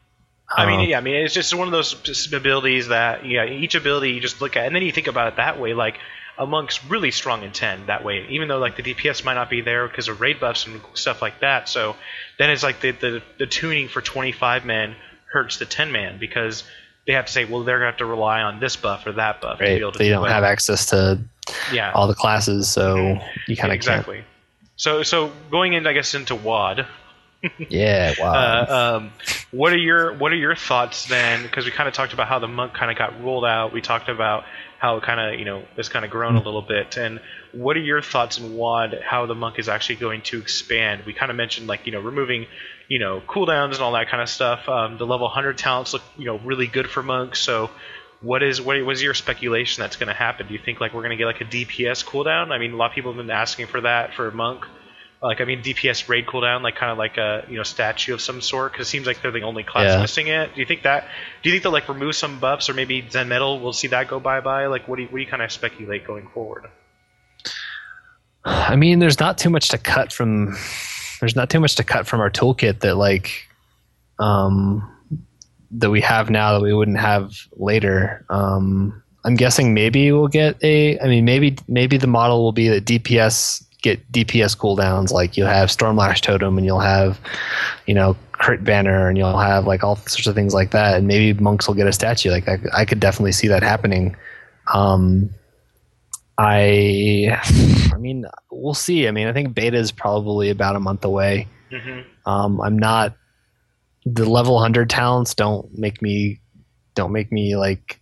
I 0.56 0.66
mean 0.66 0.80
um, 0.82 0.86
yeah 0.88 0.98
I 0.98 1.02
mean 1.02 1.16
it's 1.16 1.34
just 1.34 1.54
one 1.54 1.68
of 1.68 1.72
those 1.72 2.34
abilities 2.34 2.88
that 2.90 3.26
yeah 3.26 3.46
each 3.46 3.76
ability 3.76 4.12
you 4.12 4.20
just 4.20 4.42
look 4.42 4.56
at 4.56 4.66
and 4.66 4.76
then 4.76 4.84
you 4.84 4.92
think 4.92 5.08
about 5.08 5.28
it 5.28 5.36
that 5.38 5.60
way 5.60 5.74
like 5.74 6.00
a 6.38 6.46
monk's 6.46 6.84
really 6.86 7.12
strong 7.12 7.44
in 7.44 7.52
10 7.52 7.86
that 7.86 8.04
way 8.04 8.26
even 8.30 8.48
though 8.48 8.60
like 8.60 8.76
the 8.76 8.84
DPS 8.84 9.24
might 9.24 9.36
not 9.36 9.50
be 9.50 9.62
there 9.62 9.88
because 9.88 10.08
of 10.08 10.20
raid 10.20 10.40
buffs 10.40 10.68
and 10.68 10.82
stuff 10.94 11.22
like 11.22 11.40
that 11.40 11.70
so 11.70 11.96
then 12.38 12.50
it's 12.50 12.64
like 12.64 12.82
the 12.82 12.92
the, 12.92 13.24
the 13.40 13.48
tuning 13.48 13.88
for 13.88 14.02
25 14.02 14.66
men 14.66 14.96
hurts 15.32 15.58
the 15.58 15.66
10 15.66 15.92
man 15.92 16.18
because 16.20 16.64
they 17.08 17.14
have 17.14 17.26
to 17.26 17.32
say 17.32 17.46
well 17.46 17.64
they're 17.64 17.78
gonna 17.78 17.92
have 17.92 17.98
to 17.98 18.06
rely 18.06 18.42
on 18.42 18.60
this 18.60 18.76
buff 18.76 19.06
or 19.06 19.14
that 19.14 19.42
buff 19.42 19.60
to 19.60 19.64
be 19.64 19.70
able 19.72 19.92
to 19.92 19.98
they 19.98 20.06
do 20.06 20.12
don't 20.12 20.24
well. 20.24 20.32
have 20.32 20.44
access 20.44 20.88
to 20.88 21.20
yeah 21.72 21.92
all 21.94 22.08
the 22.08 22.16
classes, 22.16 22.68
so 22.70 23.20
you 23.48 23.56
kind 23.56 23.72
of 23.72 23.76
exactly. 23.76 24.24
So, 24.78 25.04
so 25.04 25.32
going 25.52 25.74
in, 25.74 25.88
I 25.88 25.94
guess, 25.94 26.14
into 26.14 26.36
WAD. 26.36 26.86
Yeah, 27.70 28.14
wow. 28.20 28.34
Uh, 28.34 28.98
um, 28.98 29.12
what 29.52 29.74
are 29.74 29.78
your 29.78 30.14
what 30.18 30.32
are 30.32 30.38
your 30.38 30.56
thoughts 30.56 31.06
then? 31.06 31.44
Because 31.44 31.66
we 31.66 31.72
kind 31.72 31.88
of 31.88 31.94
talked 31.94 32.14
about 32.14 32.28
how 32.28 32.40
the 32.40 32.48
monk 32.48 32.74
kind 32.74 32.92
of 32.92 32.98
got 32.98 33.22
ruled 33.22 33.46
out. 33.46 33.74
We 33.74 33.82
talked 33.82 34.10
about 34.10 34.44
how 34.80 34.98
it 34.98 35.04
kind 35.04 35.20
of 35.20 35.40
you 35.40 35.46
know 35.46 35.64
it's 35.78 35.90
kind 35.90 36.06
of 36.06 36.12
grown 36.12 36.36
a 36.36 36.42
little 36.42 36.62
bit. 36.62 36.98
And 36.98 37.20
what 37.54 37.78
are 37.78 37.82
your 37.82 38.02
thoughts 38.02 38.38
in 38.38 38.56
WAD? 38.56 39.02
How 39.04 39.26
the 39.26 39.36
monk 39.36 39.60
is 39.60 39.70
actually 39.70 39.96
going 39.96 40.22
to 40.24 40.40
expand? 40.40 41.04
We 41.06 41.14
kind 41.14 41.30
of 41.30 41.38
mentioned 41.38 41.68
like 41.68 41.86
you 41.86 41.92
know 41.92 42.02
removing 42.02 42.48
you 42.88 43.00
know 43.00 43.22
cooldowns 43.22 43.74
and 43.74 43.82
all 43.82 43.94
that 43.94 44.10
kind 44.10 44.22
of 44.22 44.30
stuff. 44.30 44.68
Um, 44.68 44.98
the 44.98 45.06
level 45.06 45.28
100 45.28 45.58
talents 45.58 45.94
look 45.94 46.04
you 46.18 46.26
know 46.26 46.40
really 46.40 46.68
good 46.68 46.90
for 46.90 47.04
monks. 47.04 47.40
So. 47.40 47.70
What 48.22 48.42
is 48.42 48.60
what 48.60 48.84
was 48.84 49.04
your 49.04 49.14
speculation 49.14 49.82
that's 49.82 49.98
going 49.98 50.08
to 50.08 50.14
happen? 50.14 50.48
Do 50.48 50.54
you 50.54 50.60
think 50.60 50.80
like 50.80 50.96
we're 50.96 51.02
going 51.02 51.12
to 51.12 51.18
get 51.18 51.26
like 51.26 51.42
a 51.42 51.46
DPS 51.46 52.04
cooldown? 52.04 52.50
I 52.50 52.58
mean, 52.58 52.72
a 52.72 52.76
lot 52.76 52.90
of 52.90 52.96
people 52.96 53.12
have 53.12 53.18
been 53.18 53.30
asking 53.30 53.68
for 53.68 53.82
that 53.82 54.16
for 54.16 54.32
monk 54.32 54.66
like 55.22 55.42
I 55.42 55.46
mean 55.46 55.62
DPS 55.64 56.08
raid 56.10 56.26
cooldown, 56.28 56.62
like 56.62 56.76
kind 56.76 56.92
of 56.92 56.98
like 56.98 57.18
a 57.18 57.44
you 57.50 57.58
know 57.58 57.64
statue 57.64 58.14
of 58.14 58.22
some 58.22 58.42
sort, 58.42 58.72
because 58.74 58.88
it 58.88 58.90
seems 58.90 59.08
like 59.08 59.22
they're 59.22 59.32
the 59.32 59.42
only 59.42 59.64
class 59.64 59.94
Yeah. 59.96 60.02
missing 60.02 60.28
it. 60.28 60.54
Do 60.54 60.60
you 60.60 60.66
think 60.66 60.84
that? 60.84 61.08
Do 61.42 61.50
you 61.50 61.54
think 61.54 61.64
they'll 61.64 61.72
like 61.72 61.90
remove 61.90 62.16
some 62.16 62.40
buffs, 62.40 62.70
or 62.70 62.74
maybe 62.74 63.06
Zen 63.10 63.28
Metal 63.28 63.60
We'll 63.60 63.74
see 63.74 63.88
that 63.88 64.08
go 64.08 64.20
bye 64.20 64.42
bye? 64.42 64.68
Like 64.68 64.88
what 64.88 64.98
do 64.98 65.04
you, 65.04 65.08
what 65.10 65.18
do 65.18 65.22
you 65.24 65.28
kind 65.30 65.42
of 65.42 65.52
speculate 65.52 66.06
going 66.06 66.28
forward? 66.34 66.66
I 68.44 68.76
mean, 68.76 69.00
there's 69.00 69.20
not 69.20 69.38
too 69.38 69.50
much 69.50 69.70
to 69.70 69.78
cut 69.78 70.14
from. 70.14 70.56
There's 71.20 71.36
not 71.36 71.50
too 71.50 71.60
much 71.60 71.76
to 71.78 71.84
cut 71.84 72.06
from 72.08 72.20
our 72.20 72.30
toolkit 72.30 72.82
that 72.82 72.96
like, 72.96 73.48
um, 74.20 74.88
that 75.72 75.90
we 75.90 76.02
have 76.02 76.30
now 76.30 76.54
that 76.54 76.62
we 76.62 76.74
wouldn't 76.74 77.00
have 77.00 77.32
later. 77.54 78.26
Um, 78.30 79.02
I'm 79.24 79.36
guessing 79.36 79.74
maybe 79.74 80.12
we'll 80.12 80.28
get 80.28 80.64
a. 80.64 81.00
I 81.00 81.08
mean, 81.08 81.26
maybe 81.26 81.58
maybe 81.68 81.98
the 81.98 82.06
model 82.08 82.44
will 82.44 82.52
be 82.52 82.68
that 82.70 82.86
DPS 82.86 83.64
get 83.86 84.12
DPS 84.12 84.58
cooldowns. 84.58 85.12
Like 85.12 85.38
you'll 85.38 85.48
have 85.48 85.70
Stormlash 85.70 86.20
Totem 86.20 86.58
and 86.58 86.66
you'll 86.66 86.80
have, 86.80 87.20
you 87.86 87.94
know, 87.94 88.18
Crit 88.32 88.64
Banner 88.64 89.08
and 89.08 89.16
you'll 89.18 89.38
have 89.38 89.68
like 89.68 89.84
all 89.84 89.96
sorts 89.96 90.26
of 90.26 90.34
things 90.34 90.54
like 90.56 90.72
that. 90.72 90.98
And 90.98 91.08
maybe 91.08 91.40
monks 91.40 91.68
will 91.68 91.76
get 91.76 91.88
a 91.88 91.94
statue 91.94 92.32
like 92.32 92.46
that. 92.46 92.60
I 92.74 92.84
could 92.84 93.00
definitely 93.00 93.32
see 93.32 93.48
that 93.48 93.62
happening. 93.62 94.16
Um, 94.74 95.30
I, 96.40 97.40
I 97.94 97.98
mean, 97.98 98.26
we'll 98.52 98.74
see. 98.74 99.08
I 99.08 99.12
mean, 99.12 99.28
I 99.28 99.34
think 99.34 99.54
beta 99.54 99.78
is 99.78 99.92
probably 99.92 100.50
about 100.50 100.76
a 100.76 100.80
month 100.80 101.06
away. 101.06 101.48
hmm 101.72 102.02
Um, 102.26 102.60
I'm 102.60 102.78
not. 102.78 103.16
The 104.08 104.26
level 104.28 104.56
100 104.56 104.90
talents 104.90 105.34
don't 105.36 105.78
make 105.78 106.02
me, 106.02 106.40
don't 106.96 107.12
make 107.12 107.32
me 107.32 107.56
like 107.56 108.00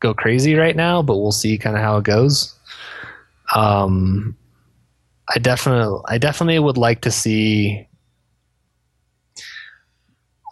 go 0.00 0.14
crazy 0.14 0.54
right 0.54 0.74
now. 0.74 1.02
But 1.02 1.18
we'll 1.18 1.30
see 1.32 1.58
kind 1.58 1.76
of 1.76 1.82
how 1.82 1.98
it 1.98 2.04
goes. 2.04 2.54
Um, 3.54 4.36
I 5.34 5.38
definitely, 5.38 6.00
I 6.08 6.18
definitely 6.18 6.58
would 6.58 6.76
like 6.76 7.02
to 7.02 7.10
see. 7.10 7.86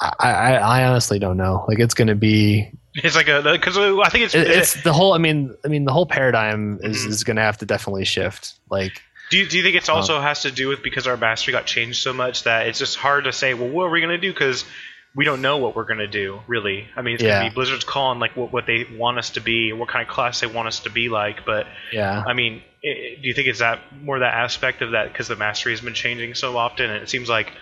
I, 0.00 0.14
I, 0.20 0.52
I 0.54 0.84
honestly 0.84 1.18
don't 1.18 1.36
know. 1.36 1.64
Like 1.66 1.80
it's 1.80 1.94
going 1.94 2.08
to 2.08 2.14
be 2.14 2.70
It's 2.94 3.16
like 3.16 3.28
a 3.28 3.42
because 3.42 3.76
I 3.76 4.08
think 4.10 4.26
it's, 4.26 4.34
it, 4.34 4.46
it's 4.48 4.82
the 4.82 4.92
whole 4.92 5.12
i 5.12 5.18
mean 5.18 5.54
i 5.64 5.68
mean 5.68 5.84
the 5.84 5.92
whole 5.92 6.06
paradigm 6.06 6.78
is, 6.82 7.04
Mhm. 7.04 7.08
is 7.08 7.24
going 7.24 7.36
to 7.36 7.42
have 7.42 7.58
to 7.58 7.66
definitely 7.66 8.04
shift 8.04 8.54
like 8.70 9.02
Do 9.30 9.38
you, 9.38 9.48
do 9.48 9.56
you 9.58 9.64
think 9.64 9.76
it's 9.76 9.88
also 9.88 10.20
has 10.20 10.42
to 10.42 10.52
do 10.52 10.68
with 10.68 10.82
because 10.84 11.06
our 11.08 11.16
mastery 11.16 11.52
got 11.52 11.66
changed 11.66 12.00
so 12.00 12.12
much 12.12 12.44
that 12.44 12.68
it's 12.68 12.78
just 12.78 12.96
hard 12.96 13.24
to 13.24 13.32
say, 13.32 13.54
well, 13.54 13.68
what 13.68 13.84
are 13.84 13.90
we 13.90 14.00
going 14.00 14.10
to 14.10 14.18
do? 14.18 14.32
Because 14.32 14.64
we 15.14 15.24
don't 15.24 15.40
know 15.42 15.56
what 15.58 15.74
we're 15.74 15.84
going 15.86 15.98
to 15.98 16.06
do, 16.06 16.40
really. 16.46 16.86
I 16.96 17.02
mean, 17.02 17.14
it's 17.14 17.22
gonna 17.22 17.38
be 17.40 17.48
Blizzard's 17.54 17.84
calling 17.84 18.18
like 18.20 18.36
what, 18.36 18.52
what 18.52 18.66
they 18.66 18.84
want 18.96 19.18
us 19.18 19.30
to 19.30 19.40
be, 19.40 19.72
what 19.72 19.88
kind 19.88 20.06
of 20.06 20.12
class 20.14 20.40
they 20.40 20.46
want 20.46 20.68
us 20.68 20.80
to 20.80 20.90
be 20.90 21.08
like. 21.08 21.44
But 21.44 21.66
yeah 21.92 22.22
I 22.26 22.34
mean, 22.34 22.62
i 22.84 22.88
i- 22.88 23.18
do 23.20 23.26
you 23.28 23.34
think 23.34 23.48
it's 23.48 23.58
that 23.60 23.80
more 24.00 24.18
that 24.20 24.34
aspect 24.34 24.82
of 24.82 24.92
that 24.92 25.08
because 25.12 25.26
the 25.28 25.36
mastery 25.36 25.72
has 25.72 25.80
been 25.80 25.94
changing 25.94 26.34
so 26.34 26.56
often, 26.56 26.90
and 26.90 27.02
it 27.02 27.08
seems 27.08 27.28
like, 27.28 27.52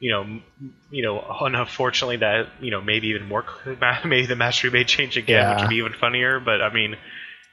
you 0.00 0.10
know, 0.12 0.22
m- 0.22 0.42
you 0.90 1.02
know, 1.02 1.20
unfortunately 1.40 2.18
that 2.18 2.48
you 2.60 2.70
know 2.70 2.80
maybe 2.80 3.08
even 3.08 3.26
more 3.28 3.44
maybe 4.04 4.26
the 4.26 4.36
mastery 4.36 4.70
may 4.70 4.84
change 4.84 5.16
again, 5.16 5.48
which 5.50 5.62
would 5.62 5.68
be 5.70 5.76
even 5.76 5.92
funnier. 5.92 6.40
But 6.40 6.62
I 6.62 6.72
mean, 6.72 6.96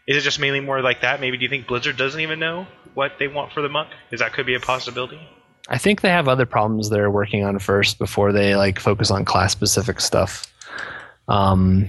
is 0.07 0.15
it 0.17 0.21
just 0.21 0.39
mainly 0.39 0.59
more 0.61 0.81
like 0.81 1.01
that? 1.01 1.19
Maybe 1.19 1.37
do 1.37 1.43
you 1.43 1.49
think 1.49 1.67
Blizzard 1.67 1.97
doesn't 1.97 2.21
even 2.21 2.39
know 2.39 2.67
what 2.93 3.13
they 3.19 3.27
want 3.27 3.51
for 3.51 3.61
the 3.61 3.69
monk? 3.69 3.89
Is 4.11 4.19
that 4.21 4.33
could 4.33 4.45
be 4.45 4.55
a 4.55 4.59
possibility? 4.59 5.19
I 5.69 5.77
think 5.77 6.01
they 6.01 6.09
have 6.09 6.27
other 6.27 6.45
problems 6.45 6.89
they're 6.89 7.09
working 7.11 7.43
on 7.43 7.57
first 7.59 7.97
before 7.99 8.31
they 8.31 8.55
like 8.55 8.79
focus 8.79 9.09
on 9.11 9.23
class 9.25 9.51
specific 9.51 10.01
stuff 10.01 10.51
um 11.27 11.87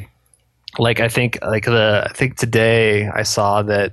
like 0.78 1.00
i 1.00 1.08
think 1.08 1.38
like 1.42 1.64
the 1.64 2.06
i 2.08 2.12
think 2.12 2.36
today 2.36 3.08
i 3.08 3.22
saw 3.22 3.62
that 3.62 3.92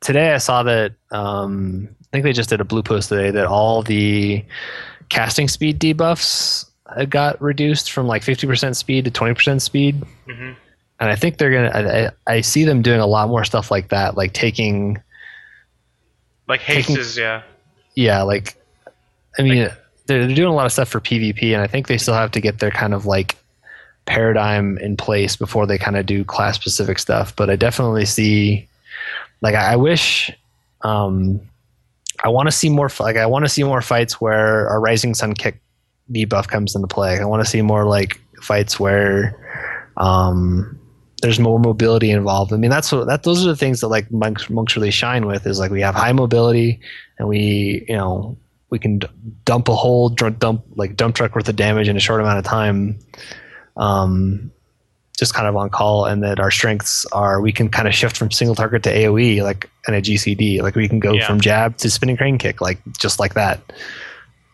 today 0.00 0.32
i 0.34 0.38
saw 0.38 0.62
that 0.62 0.92
um 1.10 1.88
i 2.02 2.06
think 2.12 2.24
they 2.24 2.32
just 2.32 2.50
did 2.50 2.60
a 2.60 2.64
blue 2.64 2.82
post 2.82 3.08
today 3.08 3.30
that 3.30 3.46
all 3.46 3.82
the 3.82 4.44
casting 5.08 5.48
speed 5.48 5.80
debuffs 5.80 6.66
got 7.08 7.40
reduced 7.40 7.90
from 7.92 8.06
like 8.06 8.22
50% 8.22 8.76
speed 8.76 9.04
to 9.06 9.10
20% 9.10 9.60
speed 9.60 10.02
hmm 10.28 10.52
and 11.00 11.10
I 11.10 11.16
think 11.16 11.38
they're 11.38 11.50
gonna. 11.50 11.70
I, 11.74 12.06
I 12.06 12.10
I 12.36 12.40
see 12.40 12.64
them 12.64 12.80
doing 12.80 13.00
a 13.00 13.06
lot 13.06 13.28
more 13.28 13.44
stuff 13.44 13.68
like 13.68 13.88
that, 13.88 14.16
like 14.16 14.32
taking, 14.32 15.02
Like 16.46 16.60
haste 16.60 16.86
Taking- 16.86 17.00
is 17.00 17.18
yeah. 17.18 17.42
yeah, 17.96 18.22
like, 18.22 18.54
I 19.38 19.42
mean, 19.42 19.68
they're, 20.06 20.26
they're 20.26 20.34
doing 20.34 20.48
a 20.48 20.54
lot 20.54 20.66
of 20.66 20.72
stuff 20.72 20.88
for 20.88 21.00
PvP, 21.00 21.52
and 21.54 21.62
I 21.62 21.66
think 21.66 21.86
they 21.86 21.98
still 21.98 22.14
have 22.14 22.30
to 22.32 22.40
get 22.40 22.58
their 22.58 22.70
kind 22.70 22.94
of 22.94 23.06
like 23.06 23.36
paradigm 24.06 24.78
in 24.78 24.96
place 24.96 25.36
before 25.36 25.66
they 25.66 25.78
kind 25.78 25.96
of 25.96 26.06
do 26.06 26.24
class 26.24 26.56
specific 26.56 26.98
stuff. 26.98 27.34
But 27.34 27.50
I 27.50 27.56
definitely 27.56 28.04
see, 28.04 28.68
like, 29.40 29.54
I, 29.54 29.72
I 29.72 29.76
wish, 29.76 30.30
um, 30.82 31.40
I 32.22 32.28
want 32.28 32.46
to 32.46 32.52
see 32.52 32.68
more. 32.68 32.90
Like, 33.00 33.16
I 33.16 33.26
want 33.26 33.44
to 33.44 33.48
see 33.48 33.64
more 33.64 33.82
fights 33.82 34.20
where 34.20 34.68
a 34.68 34.78
Rising 34.78 35.14
Sun 35.14 35.34
kick 35.34 35.60
debuff 36.12 36.48
comes 36.48 36.74
into 36.74 36.86
play. 36.86 37.18
I 37.18 37.24
want 37.24 37.42
to 37.44 37.50
see 37.50 37.62
more 37.62 37.84
like 37.84 38.20
fights 38.42 38.78
where, 38.78 39.40
um, 39.96 40.78
there's 41.24 41.40
more 41.40 41.58
mobility 41.58 42.10
involved. 42.10 42.52
I 42.52 42.58
mean, 42.58 42.70
that's 42.70 42.92
what 42.92 43.06
that 43.06 43.22
those 43.22 43.42
are 43.44 43.48
the 43.48 43.56
things 43.56 43.80
that 43.80 43.88
like 43.88 44.10
monks 44.10 44.50
monks 44.50 44.76
really 44.76 44.90
shine 44.90 45.26
with 45.26 45.46
is 45.46 45.58
like 45.58 45.70
we 45.70 45.80
have 45.80 45.94
high 45.94 46.12
mobility 46.12 46.80
and 47.18 47.26
we 47.26 47.86
you 47.88 47.96
know 47.96 48.36
we 48.74 48.80
can 48.80 48.98
d- 48.98 49.06
dump 49.44 49.68
a 49.68 49.74
whole 49.74 50.08
dump 50.08 50.64
like 50.74 50.96
dump 50.96 51.14
truck 51.14 51.34
worth 51.36 51.48
of 51.48 51.54
damage 51.54 51.88
in 51.88 51.96
a 51.96 52.00
short 52.00 52.20
amount 52.20 52.38
of 52.38 52.44
time. 52.44 52.98
Um, 53.76 54.50
just 55.16 55.32
kind 55.32 55.46
of 55.46 55.54
on 55.54 55.70
call, 55.70 56.06
and 56.06 56.24
that 56.24 56.40
our 56.40 56.50
strengths 56.50 57.06
are 57.12 57.40
we 57.40 57.52
can 57.52 57.68
kind 57.68 57.86
of 57.86 57.94
shift 57.94 58.16
from 58.16 58.32
single 58.32 58.56
target 58.56 58.82
to 58.82 58.90
AOE 58.90 59.42
like 59.44 59.70
in 59.86 59.94
a 59.94 60.02
GCD. 60.02 60.60
Like 60.60 60.74
we 60.74 60.88
can 60.88 60.98
go 60.98 61.12
Yeah. 61.12 61.26
from 61.28 61.40
jab 61.40 61.76
to 61.78 61.88
spinning 61.88 62.16
crane 62.16 62.36
kick, 62.36 62.60
like 62.60 62.78
just 62.98 63.20
like 63.20 63.34
that. 63.34 63.60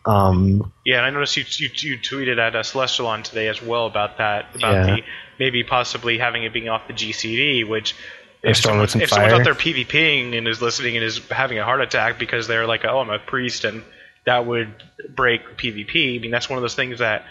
Um, 0.05 0.71
Yeah, 0.85 0.97
and 0.97 1.05
I 1.05 1.09
noticed 1.09 1.35
you, 1.37 1.45
you, 1.57 1.69
you 1.75 1.97
tweeted 1.97 2.37
at 2.39 2.55
uh, 2.55 2.61
Celestalon 2.61 3.23
today 3.23 3.47
as 3.47 3.61
well 3.61 3.85
about 3.87 4.17
that, 4.19 4.55
about 4.55 4.73
Yeah. 4.73 4.95
the 4.97 5.01
maybe 5.39 5.63
possibly 5.63 6.17
having 6.19 6.43
it 6.43 6.53
being 6.53 6.69
off 6.69 6.87
the 6.87 6.93
GCD, 6.93 7.67
which 7.67 7.95
if, 8.43 8.57
Storm 8.57 8.73
someone's, 8.73 8.95
if 8.95 9.09
someone's 9.09 9.33
out 9.33 9.43
there 9.43 9.53
PvPing 9.55 10.35
and 10.37 10.47
is 10.47 10.61
listening 10.61 10.95
and 10.97 11.03
is 11.05 11.19
having 11.29 11.57
a 11.59 11.63
heart 11.63 11.81
attack 11.81 12.17
because 12.19 12.47
they're 12.47 12.65
like, 12.67 12.83
oh, 12.85 12.99
I'm 12.99 13.09
a 13.09 13.19
priest 13.19 13.63
and 13.63 13.83
that 14.25 14.45
would 14.45 14.71
break 15.09 15.57
PvP. 15.57 16.17
I 16.17 16.21
mean, 16.21 16.31
that's 16.31 16.49
one 16.49 16.57
of 16.57 16.61
those 16.61 16.75
things 16.75 16.99
that 16.99 17.23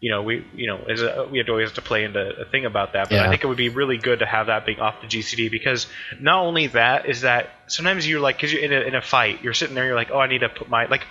you 0.00 0.10
know 0.12 0.22
we 0.22 0.46
you 0.54 0.66
know 0.68 0.78
as 0.88 1.02
a, 1.02 1.26
we 1.30 1.38
had 1.38 1.46
to 1.46 1.52
always 1.52 1.68
have 1.68 1.74
to 1.74 1.82
play 1.82 2.04
into 2.04 2.20
a 2.40 2.44
thing 2.44 2.64
about 2.64 2.92
that. 2.92 3.08
But 3.08 3.16
Yeah. 3.16 3.26
I 3.26 3.28
think 3.30 3.42
it 3.42 3.46
would 3.48 3.56
be 3.56 3.68
really 3.68 3.98
good 3.98 4.20
to 4.20 4.26
have 4.26 4.46
that 4.46 4.64
being 4.64 4.78
off 4.80 5.00
the 5.00 5.08
GCD 5.08 5.50
because 5.50 5.86
not 6.20 6.40
only 6.42 6.68
that 6.68 7.06
is 7.06 7.22
that 7.22 7.50
sometimes 7.66 8.08
you're 8.08 8.20
like 8.20 8.36
because 8.36 8.52
you're 8.52 8.62
in 8.62 8.72
a, 8.72 8.80
in 8.80 8.94
a 8.94 9.02
fight 9.02 9.42
you're 9.42 9.54
sitting 9.54 9.74
there 9.74 9.86
you're 9.86 9.96
like 9.96 10.10
oh 10.12 10.20
I 10.20 10.28
need 10.28 10.38
to 10.40 10.48
put 10.48 10.68
my 10.68 10.86
like 10.86 11.04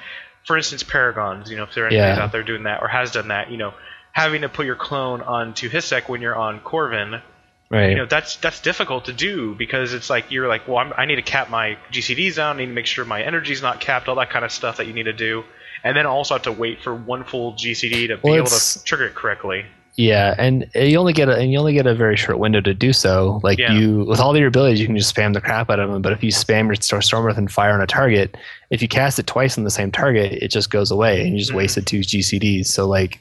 for 0.46 0.56
instance 0.56 0.84
paragons 0.84 1.50
you 1.50 1.58
know 1.58 1.64
if 1.64 1.74
there 1.76 1.86
are 1.88 1.92
Yeah. 1.92 2.18
out 2.18 2.32
there 2.32 2.44
doing 2.44 2.64
that 2.64 2.82
or 2.82 2.88
has 2.88 3.12
done 3.12 3.28
that 3.28 3.52
you 3.52 3.58
know 3.58 3.74
having 4.14 4.42
to 4.42 4.50
put 4.50 4.66
your 4.66 4.78
clone 4.78 5.22
onto 5.22 5.70
Hisek 5.70 6.08
when 6.08 6.22
you're 6.22 6.36
on 6.36 6.62
Korven 6.62 7.22
Right. 7.70 7.90
you 7.90 7.96
know 7.98 8.06
that's 8.06 8.38
that's 8.38 8.62
difficult 8.62 9.06
to 9.06 9.14
do 9.14 9.54
because 9.56 9.94
it's 9.94 10.10
like 10.10 10.32
you're 10.32 10.48
like 10.48 10.68
well 10.70 10.78
I'm, 10.78 10.94
I 10.96 11.06
need 11.06 11.16
to 11.18 11.22
cap 11.22 11.50
my 11.50 11.78
GCDs 11.92 12.36
down 12.38 12.56
I 12.56 12.60
need 12.60 12.66
to 12.68 12.72
make 12.72 12.86
sure 12.86 13.04
my 13.04 13.22
energy's 13.22 13.62
not 13.62 13.82
capped 13.82 14.08
all 14.08 14.16
that 14.16 14.30
kind 14.30 14.46
of 14.46 14.52
stuff 14.54 14.78
that 14.78 14.88
you 14.88 14.94
need 14.94 15.04
to 15.04 15.14
do 15.14 15.44
and 15.84 15.96
then 15.98 16.06
also 16.06 16.36
have 16.36 16.44
to 16.44 16.52
wait 16.52 16.82
for 16.82 16.96
one 16.96 17.24
full 17.26 17.54
GCD 17.54 18.08
to 18.08 18.16
be 18.18 18.22
Well, 18.24 18.36
able 18.36 18.48
to 18.48 18.84
trigger 18.86 19.06
it 19.08 19.16
correctly 19.16 19.66
Yeah, 19.98 20.34
and 20.38 20.70
you 20.76 20.98
only 20.98 21.12
get 21.12 21.28
a 21.28 21.36
and 21.36 21.52
you 21.52 21.58
only 21.60 21.74
get 21.74 21.86
a 21.88 21.94
very 21.94 22.16
short 22.16 22.38
window 22.40 22.62
to 22.62 22.74
do 22.74 22.94
so. 22.94 23.42
Like 23.44 23.58
Yeah. 23.60 23.74
you, 23.74 24.06
with 24.06 24.20
all 24.20 24.38
your 24.38 24.48
abilities, 24.48 24.80
you 24.80 24.86
can 24.86 24.96
just 24.96 25.14
spam 25.14 25.34
the 25.34 25.42
crap 25.42 25.70
out 25.72 25.80
of 25.80 25.90
them. 25.92 26.02
But 26.04 26.14
if 26.14 26.24
you 26.24 26.30
spam 26.32 26.68
your 26.68 26.76
Stor- 26.76 27.02
Storm 27.02 27.26
Earth 27.26 27.38
and 27.40 27.52
Fire 27.52 27.74
on 27.74 27.82
a 27.82 27.88
target, 27.88 28.38
if 28.70 28.82
you 28.84 28.88
cast 28.88 29.18
it 29.18 29.26
twice 29.26 29.58
on 29.58 29.64
the 29.64 29.72
same 29.72 29.92
target, 29.92 30.34
it 30.34 30.52
just 30.52 30.70
goes 30.70 30.92
away, 30.92 31.22
and 31.24 31.34
you 31.34 31.40
just 31.40 31.52
Mhm. 31.52 31.56
wasted 31.56 31.88
two 31.88 32.02
GCDs. 32.02 32.68
So 32.68 32.88
like, 32.88 33.20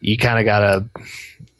you 0.00 0.16
kind 0.18 0.38
of 0.38 0.44
gotta. 0.44 0.84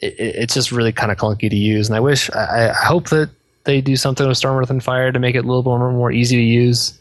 It, 0.00 0.14
it- 0.18 0.34
it's 0.36 0.54
just 0.54 0.72
really 0.72 0.92
kind 0.92 1.10
of 1.12 1.18
clunky 1.18 1.48
to 1.50 1.56
use, 1.56 1.88
and 1.88 1.96
I 1.96 2.00
wish 2.00 2.30
I, 2.30 2.70
I 2.70 2.72
hope 2.86 3.08
that 3.10 3.30
they 3.64 3.80
do 3.80 3.96
something 3.96 4.26
with 4.26 4.38
Storm 4.38 4.56
Earth 4.56 4.70
and 4.70 4.82
Fire 4.82 5.12
to 5.12 5.18
make 5.18 5.34
it 5.34 5.38
a 5.44 5.46
little 5.46 5.62
bit 5.62 5.68
more, 5.70 5.92
more 5.92 6.12
easy 6.12 6.36
to 6.36 6.42
use. 6.42 6.98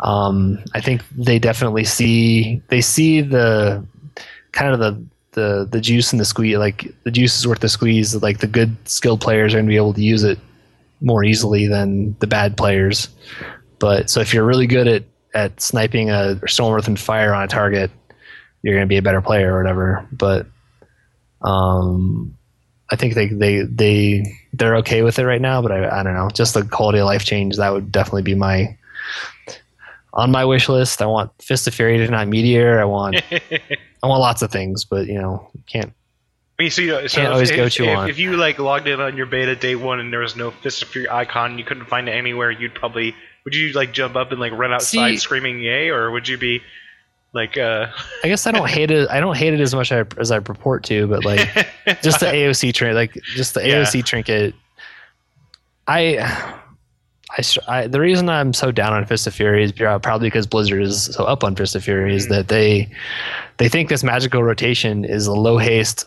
Um, 0.00 0.58
I 0.74 0.80
think 0.80 1.02
they 1.16 1.38
definitely 1.38 1.84
see 1.84 2.60
they 2.68 2.80
see 2.80 3.20
the 3.20 3.84
kind 4.50 4.72
of 4.74 4.80
the 4.80 5.02
the 5.32 5.66
the 5.70 5.80
juice 5.80 6.12
and 6.12 6.20
the 6.20 6.24
squeeze 6.24 6.56
like 6.58 6.92
the 7.04 7.10
juice 7.10 7.38
is 7.38 7.46
worth 7.46 7.60
the 7.60 7.68
squeeze 7.68 8.14
like 8.20 8.38
the 8.40 8.46
good 8.46 8.76
skilled 8.86 9.20
players 9.20 9.54
are 9.54 9.58
going 9.58 9.66
to 9.66 9.70
be 9.70 9.76
able 9.76 9.94
to 9.94 10.02
use 10.02 10.24
it 10.24 10.38
more 11.00 11.24
easily 11.24 11.66
than 11.66 12.14
the 12.18 12.26
bad 12.26 12.54
players 12.56 13.08
but 13.78 14.10
so 14.10 14.20
if 14.20 14.34
you're 14.34 14.44
really 14.44 14.66
good 14.66 14.86
at 14.86 15.04
at 15.32 15.58
sniping 15.58 16.10
a 16.10 16.38
storm 16.46 16.74
earth 16.74 16.86
and 16.86 17.00
fire 17.00 17.32
on 17.32 17.44
a 17.44 17.48
target 17.48 17.90
you're 18.62 18.74
going 18.74 18.84
to 18.84 18.88
be 18.88 18.98
a 18.98 19.02
better 19.02 19.22
player 19.22 19.54
or 19.54 19.58
whatever 19.62 20.06
but 20.12 20.46
um 21.42 22.36
i 22.90 22.96
think 22.96 23.14
they 23.14 23.28
they 23.28 23.62
they 23.62 24.24
they're 24.52 24.76
okay 24.76 25.02
with 25.02 25.18
it 25.18 25.26
right 25.26 25.40
now 25.40 25.62
but 25.62 25.72
i, 25.72 26.00
I 26.00 26.02
don't 26.02 26.14
know 26.14 26.28
just 26.30 26.54
the 26.54 26.64
quality 26.64 26.98
of 26.98 27.06
life 27.06 27.24
change 27.24 27.56
that 27.56 27.72
would 27.72 27.90
definitely 27.90 28.22
be 28.22 28.34
my 28.34 28.76
on 30.12 30.30
my 30.30 30.44
wish 30.44 30.68
list 30.68 31.02
i 31.02 31.06
want 31.06 31.30
fist 31.40 31.66
of 31.66 31.74
fury 31.74 31.98
to 31.98 32.08
not 32.08 32.28
meteor 32.28 32.80
i 32.80 32.84
want 32.84 33.22
I 34.02 34.08
want 34.08 34.20
lots 34.20 34.42
of 34.42 34.50
things, 34.50 34.84
but 34.84 35.06
you 35.06 35.20
know, 35.20 35.48
you 35.54 35.62
can't. 35.66 35.92
I 36.58 36.64
mean, 36.64 36.70
so, 36.70 36.82
you 36.82 36.88
know, 36.88 37.06
so 37.06 37.16
Can't 37.16 37.28
if, 37.28 37.32
always 37.32 37.50
go 37.50 37.56
if, 37.58 37.62
what 37.64 37.78
you 37.78 37.84
if, 37.86 38.08
if 38.10 38.18
you 38.18 38.36
like 38.36 38.58
logged 38.58 38.86
in 38.86 39.00
on 39.00 39.16
your 39.16 39.26
beta 39.26 39.56
day 39.56 39.74
one 39.74 40.00
and 40.00 40.12
there 40.12 40.20
was 40.20 40.36
no 40.36 40.50
Fist 40.50 40.82
of 40.82 40.88
Fury 40.88 41.08
icon, 41.08 41.58
you 41.58 41.64
couldn't 41.64 41.86
find 41.86 42.08
it 42.08 42.12
anywhere. 42.12 42.50
You'd 42.50 42.74
probably 42.74 43.14
would 43.44 43.54
you 43.54 43.72
like 43.72 43.92
jump 43.92 44.16
up 44.16 44.32
and 44.32 44.40
like 44.40 44.52
run 44.52 44.72
outside 44.72 45.12
See- 45.12 45.18
screaming 45.18 45.60
yay, 45.60 45.88
or 45.88 46.10
would 46.10 46.28
you 46.28 46.36
be 46.36 46.62
like 47.34 47.56
uh? 47.58 47.86
I 48.24 48.28
guess 48.28 48.46
I 48.46 48.50
don't 48.52 48.68
hate 48.68 48.90
it. 48.90 49.08
I 49.10 49.20
don't 49.20 49.36
hate 49.36 49.54
it 49.54 49.60
as 49.60 49.74
much 49.74 49.90
as 49.92 50.30
I 50.30 50.38
purport 50.40 50.84
to, 50.84 51.06
but 51.06 51.24
like 51.24 51.40
just 52.02 52.20
the 52.20 52.26
AOC 52.26 52.74
trinket, 52.74 52.94
like 52.96 53.14
just 53.34 53.54
the 53.54 53.66
Yeah. 53.66 53.82
AOC 53.82 54.04
trinket. 54.04 54.54
I, 55.88 56.18
I, 57.30 57.42
I, 57.66 57.86
the 57.86 58.00
reason 58.00 58.28
I'm 58.28 58.52
so 58.52 58.70
down 58.70 58.92
on 58.92 59.04
Fist 59.06 59.26
of 59.26 59.34
Fury 59.34 59.64
is 59.64 59.72
probably 59.72 60.28
because 60.28 60.46
Blizzard 60.46 60.82
is 60.82 61.04
so 61.06 61.24
up 61.24 61.42
on 61.42 61.56
Fist 61.56 61.74
of 61.74 61.82
Fury 61.82 62.14
is 62.14 62.26
Mhm. 62.26 62.30
that 62.30 62.48
they, 62.48 62.88
they 63.56 63.68
think 63.68 63.88
this 63.88 64.04
magical 64.04 64.42
rotation 64.42 65.04
is 65.04 65.26
a 65.26 65.32
low 65.32 65.58
haste. 65.58 66.04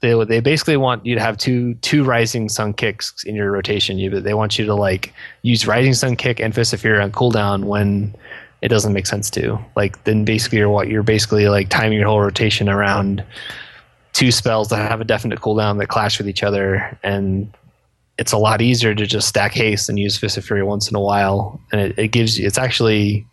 They 0.00 0.14
they 0.24 0.38
basically 0.40 0.76
want 0.76 1.04
you 1.04 1.16
to 1.16 1.20
have 1.20 1.36
two 1.38 1.74
two 1.74 2.04
Rising 2.04 2.48
Sun 2.48 2.74
kicks 2.74 3.24
in 3.24 3.34
your 3.34 3.50
rotation. 3.50 3.98
You 3.98 4.20
they 4.20 4.32
want 4.34 4.56
you 4.56 4.64
to 4.66 4.74
like 4.74 5.12
use 5.42 5.66
Rising 5.66 5.92
Sun 5.94 6.14
kick 6.16 6.38
and 6.38 6.54
Fist 6.54 6.72
of 6.72 6.80
Fury 6.80 7.00
on 7.02 7.10
cooldown 7.10 7.64
when 7.64 8.14
it 8.62 8.68
doesn't 8.68 8.92
make 8.92 9.06
sense 9.06 9.30
to. 9.30 9.58
Like 9.76 10.04
then 10.04 10.24
basically 10.24 10.58
you're 10.58 10.68
what 10.68 10.88
you're 10.88 11.02
basically 11.02 11.48
like 11.48 11.68
timing 11.68 11.98
your 11.98 12.08
whole 12.08 12.20
rotation 12.20 12.68
around 12.68 13.24
two 14.12 14.30
spells 14.32 14.68
that 14.68 14.90
have 14.90 15.00
a 15.00 15.04
definite 15.04 15.40
cooldown 15.40 15.78
that 15.78 15.88
clash 15.88 16.18
with 16.18 16.28
each 16.28 16.42
other 16.42 16.98
and 17.02 17.52
it's 18.18 18.32
a 18.32 18.38
lot 18.38 18.60
easier 18.60 18.94
to 18.94 19.06
just 19.06 19.28
stack 19.28 19.52
haste 19.52 19.88
and 19.88 19.98
use 19.98 20.18
Fist 20.18 20.36
of 20.36 20.44
Fury 20.44 20.64
once 20.64 20.90
in 20.90 20.96
a 20.96 21.00
while. 21.00 21.60
And 21.70 21.80
it, 21.80 21.98
it 21.98 22.08
gives 22.08 22.38
you 22.38 22.46
it's 22.46 22.58
actually 22.58 23.24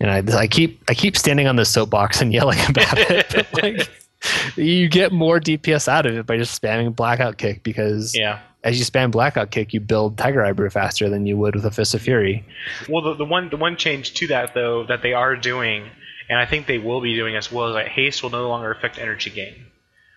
you 0.00 0.06
know, 0.06 0.12
I, 0.12 0.22
I 0.34 0.46
keep 0.46 0.82
I 0.88 0.94
keep 0.94 1.16
standing 1.16 1.46
on 1.46 1.56
the 1.56 1.64
soapbox 1.64 2.20
and 2.20 2.32
yelling 2.32 2.58
about 2.68 2.98
it. 2.98 3.26
But 3.30 3.62
like 3.62 3.90
you 4.56 4.88
get 4.88 5.12
more 5.12 5.38
DPS 5.38 5.86
out 5.86 6.06
of 6.06 6.16
it 6.16 6.26
by 6.26 6.38
just 6.38 6.60
spamming 6.60 6.96
blackout 6.96 7.36
kick 7.36 7.62
because 7.62 8.16
yeah. 8.16 8.40
As 8.62 8.78
you 8.78 8.84
spam 8.84 9.10
blackout 9.10 9.50
kick 9.50 9.72
you 9.72 9.80
build 9.80 10.18
Tiger 10.18 10.44
Eye 10.44 10.52
Brew 10.52 10.70
faster 10.70 11.08
than 11.08 11.26
you 11.26 11.36
would 11.36 11.54
with 11.54 11.64
a 11.64 11.70
Fist 11.70 11.94
of 11.94 12.02
Fury. 12.02 12.44
Well, 12.88 13.02
the, 13.02 13.14
the 13.14 13.24
one 13.24 13.48
the 13.50 13.56
one 13.56 13.76
change 13.76 14.14
to 14.14 14.26
that 14.28 14.54
though 14.54 14.84
that 14.86 15.02
they 15.02 15.12
are 15.14 15.36
doing, 15.36 15.84
and 16.28 16.38
I 16.38 16.46
think 16.46 16.66
they 16.66 16.78
will 16.78 17.00
be 17.00 17.14
doing 17.14 17.36
as 17.36 17.50
well, 17.50 17.68
is 17.68 17.74
that 17.74 17.88
haste 17.88 18.22
will 18.22 18.30
no 18.30 18.48
longer 18.48 18.70
affect 18.70 18.98
energy 18.98 19.30
gain. 19.30 19.66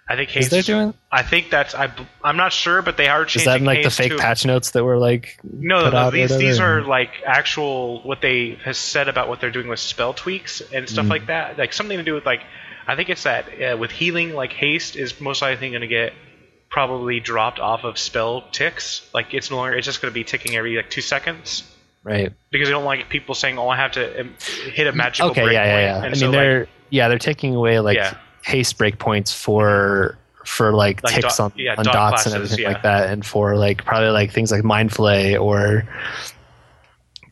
I 0.05 0.17
think 0.17 0.29
Is 0.35 0.35
haste. 0.35 0.51
they 0.51 0.61
doing 0.61 0.93
I 1.09 1.23
think 1.23 1.49
that's 1.49 1.73
I. 1.73 1.89
I'm 2.21 2.35
not 2.35 2.51
sure, 2.51 2.81
but 2.81 2.97
they 2.97 3.07
are 3.07 3.23
changing. 3.23 3.39
is 3.39 3.45
that 3.45 3.59
in 3.61 3.65
like 3.65 3.83
the 3.83 3.89
fake 3.89 4.11
to- 4.11 4.17
patch 4.17 4.45
notes 4.45 4.71
that 4.71 4.83
were 4.83 4.97
like 4.97 5.39
No, 5.43 5.89
no, 5.89 6.11
these 6.11 6.37
these 6.37 6.59
are 6.59 6.81
like 6.81 7.11
actual 7.25 8.01
what 8.03 8.19
they 8.19 8.57
has 8.65 8.77
said 8.77 9.07
about 9.07 9.29
what 9.29 9.39
they're 9.39 9.49
doing 9.51 9.69
with 9.69 9.79
spell 9.79 10.13
tweaks 10.13 10.59
and 10.73 10.89
stuff 10.89 11.05
Mm. 11.05 11.09
like 11.09 11.27
that. 11.27 11.57
Like 11.57 11.71
something 11.71 11.97
to 11.97 12.03
do 12.03 12.13
with 12.15 12.25
like 12.25 12.41
I 12.85 12.97
think 12.97 13.09
it's 13.09 13.23
that 13.23 13.45
uh, 13.61 13.77
with 13.77 13.91
healing, 13.91 14.33
like 14.33 14.51
haste 14.51 14.97
is 14.97 15.21
most 15.21 15.41
likely 15.41 15.69
going 15.69 15.79
to 15.81 15.87
get 15.87 16.11
probably 16.73 17.19
dropped 17.19 17.59
off 17.59 17.83
of 17.83 17.99
spell 17.99 18.41
ticks. 18.51 19.07
Like 19.13 19.33
it's 19.33 19.51
no 19.51 19.57
longer 19.57 19.77
it's 19.77 19.85
just 19.85 20.01
going 20.01 20.11
to 20.11 20.13
be 20.13 20.23
ticking 20.23 20.55
every 20.55 20.75
like 20.75 20.89
two 20.89 21.01
seconds 21.01 21.63
right. 22.03 22.33
because 22.49 22.67
they 22.67 22.71
don't 22.71 22.83
like 22.83 23.07
people 23.09 23.35
saying, 23.35 23.59
"Oh, 23.59 23.69
I 23.69 23.77
have 23.77 23.91
to 23.91 24.21
um, 24.21 24.35
hit 24.73 24.87
a 24.87 24.91
magical 24.91 25.29
Okay, 25.31 25.43
break 25.43 25.53
yeah, 25.53 25.65
yeah, 25.65 25.79
yeah. 25.79 25.95
And 25.97 26.05
I 26.05 26.09
mean 26.09 26.15
so, 26.15 26.25
like, 26.25 26.33
they're 26.33 26.67
yeah, 26.89 27.07
they're 27.07 27.19
taking 27.19 27.55
away 27.55 27.79
like 27.79 27.97
Yeah. 27.97 28.17
haste 28.43 28.77
break 28.79 28.97
points 28.97 29.31
for 29.31 30.17
for 30.45 30.73
like, 30.73 31.01
Like 31.03 31.13
ticks 31.13 31.37
dot- 31.37 31.53
on, 31.53 31.53
yeah, 31.55 31.75
on 31.77 31.85
dot 31.85 31.93
dots 31.93 32.23
classes, 32.23 32.33
and 32.33 32.43
everything 32.43 32.63
yeah. 32.63 32.71
like 32.73 32.81
that 32.81 33.09
and 33.09 33.23
for 33.23 33.55
like 33.55 33.85
probably 33.85 34.09
like 34.09 34.31
things 34.31 34.51
like 34.51 34.63
mind 34.63 34.91
flay 34.91 35.37
or 35.37 35.87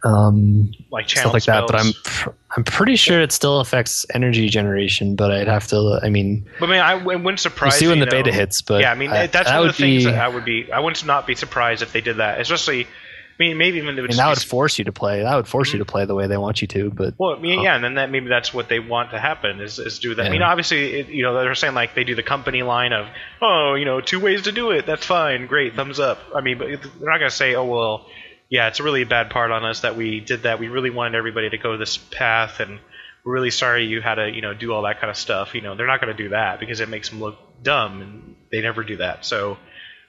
um 0.03 0.71
like 0.91 1.07
stuff 1.09 1.33
like 1.33 1.43
that 1.43 1.63
but 1.67 1.75
i'm 1.75 1.93
pr- 2.03 2.29
i'm 2.57 2.63
pretty 2.63 2.95
sure 2.95 3.21
it 3.21 3.31
still 3.31 3.59
affects 3.59 4.05
energy 4.13 4.49
generation 4.49 5.15
but 5.15 5.29
i'd 5.31 5.47
have 5.47 5.67
to 5.67 5.99
i 6.01 6.09
mean 6.09 6.43
But 6.59 6.69
I 6.69 6.71
mean, 6.71 6.81
I, 6.81 6.95
wouldn't 6.95 7.23
we'll 7.23 7.37
surprise 7.37 7.77
see 7.77 7.87
when 7.87 7.99
me, 7.99 8.05
the 8.05 8.11
beta 8.11 8.31
hits 8.31 8.61
but 8.61 8.81
yeah, 8.81 8.91
I 8.91 8.95
mean 8.95 9.11
I, 9.11 9.27
that's 9.27 9.49
that 9.49 9.59
one 9.59 9.69
of 9.69 9.77
the 9.77 9.83
things 9.83 10.05
be 10.05 10.11
that 10.11 10.19
I 10.19 10.27
would 10.27 10.45
be. 10.45 10.71
I 10.71 10.79
wouldn't 10.79 11.05
not 11.05 11.27
be 11.27 11.35
surprised 11.35 11.81
if 11.81 11.91
they 11.93 12.01
did 12.01 12.17
that, 12.17 12.39
especially. 12.39 12.85
I 12.85 13.43
mean, 13.43 13.57
maybe 13.57 13.77
even 13.77 13.95
mean, 13.95 14.07
that 14.17 14.29
would 14.29 14.37
force 14.37 14.77
you 14.77 14.85
to 14.85 14.91
play 14.91 15.23
that 15.23 15.35
would 15.35 15.47
force 15.47 15.73
you 15.73 15.79
to 15.79 15.85
play 15.85 16.05
the 16.05 16.13
way 16.13 16.27
they 16.27 16.37
want 16.37 16.61
you 16.61 16.67
to 16.67 16.91
but 16.91 17.15
Well, 17.17 17.35
I 17.35 17.39
mean, 17.39 17.61
yeah, 17.61 17.73
and 17.73 17.83
then 17.83 17.95
that 17.95 18.11
maybe 18.11 18.27
that's 18.27 18.53
what 18.53 18.69
they 18.69 18.79
want 18.79 19.11
to 19.11 19.19
happen 19.19 19.61
is, 19.61 19.79
is 19.79 19.97
do 19.97 20.13
that. 20.13 20.27
I 20.27 20.29
mean, 20.29 20.43
obviously, 20.43 20.99
it, 20.99 21.07
you 21.07 21.23
know, 21.23 21.33
they're 21.33 21.55
saying 21.55 21.73
like 21.73 21.95
they 21.95 22.03
do 22.03 22.13
the 22.13 22.21
company 22.23 22.61
line 22.61 22.93
of, 22.93 23.07
oh, 23.41 23.73
you 23.73 23.85
know, 23.85 23.99
two 23.99 24.19
ways 24.19 24.43
to 24.43 24.51
do 24.51 24.69
it. 24.71 24.85
That's 24.85 25.05
fine, 25.05 25.47
great, 25.47 25.73
thumbs 25.73 25.99
up. 25.99 26.19
I 26.35 26.41
mean, 26.41 26.59
but 26.59 26.67
they're 26.67 27.09
not 27.09 27.17
gonna 27.17 27.31
say, 27.31 27.55
oh, 27.55 27.65
well, 27.65 28.05
yeah, 28.51 28.67
it's 28.67 28.81
a 28.81 28.83
really 28.83 29.05
bad 29.05 29.29
part 29.29 29.49
on 29.49 29.63
us 29.63 29.79
that 29.79 29.95
we 29.95 30.19
did 30.19 30.43
that. 30.43 30.59
We 30.59 30.67
really 30.67 30.89
wanted 30.89 31.17
everybody 31.17 31.49
to 31.49 31.57
go 31.57 31.77
this 31.77 31.95
path, 31.97 32.59
and 32.59 32.81
we're 33.23 33.31
really 33.33 33.49
sorry 33.49 33.85
you 33.85 34.01
had 34.01 34.15
to, 34.15 34.29
you 34.29 34.41
know, 34.41 34.53
do 34.53 34.73
all 34.73 34.81
that 34.81 34.99
kind 34.99 35.09
of 35.09 35.15
stuff. 35.15 35.55
You 35.55 35.61
know, 35.61 35.73
they're 35.73 35.87
not 35.87 36.01
gonna 36.01 36.13
do 36.13 36.29
that 36.29 36.59
because 36.59 36.81
it 36.81 36.89
makes 36.89 37.09
them 37.09 37.21
look 37.21 37.39
dumb, 37.63 38.01
and 38.01 38.35
they 38.51 38.59
never 38.61 38.83
do 38.83 38.97
that. 38.97 39.25
So, 39.25 39.57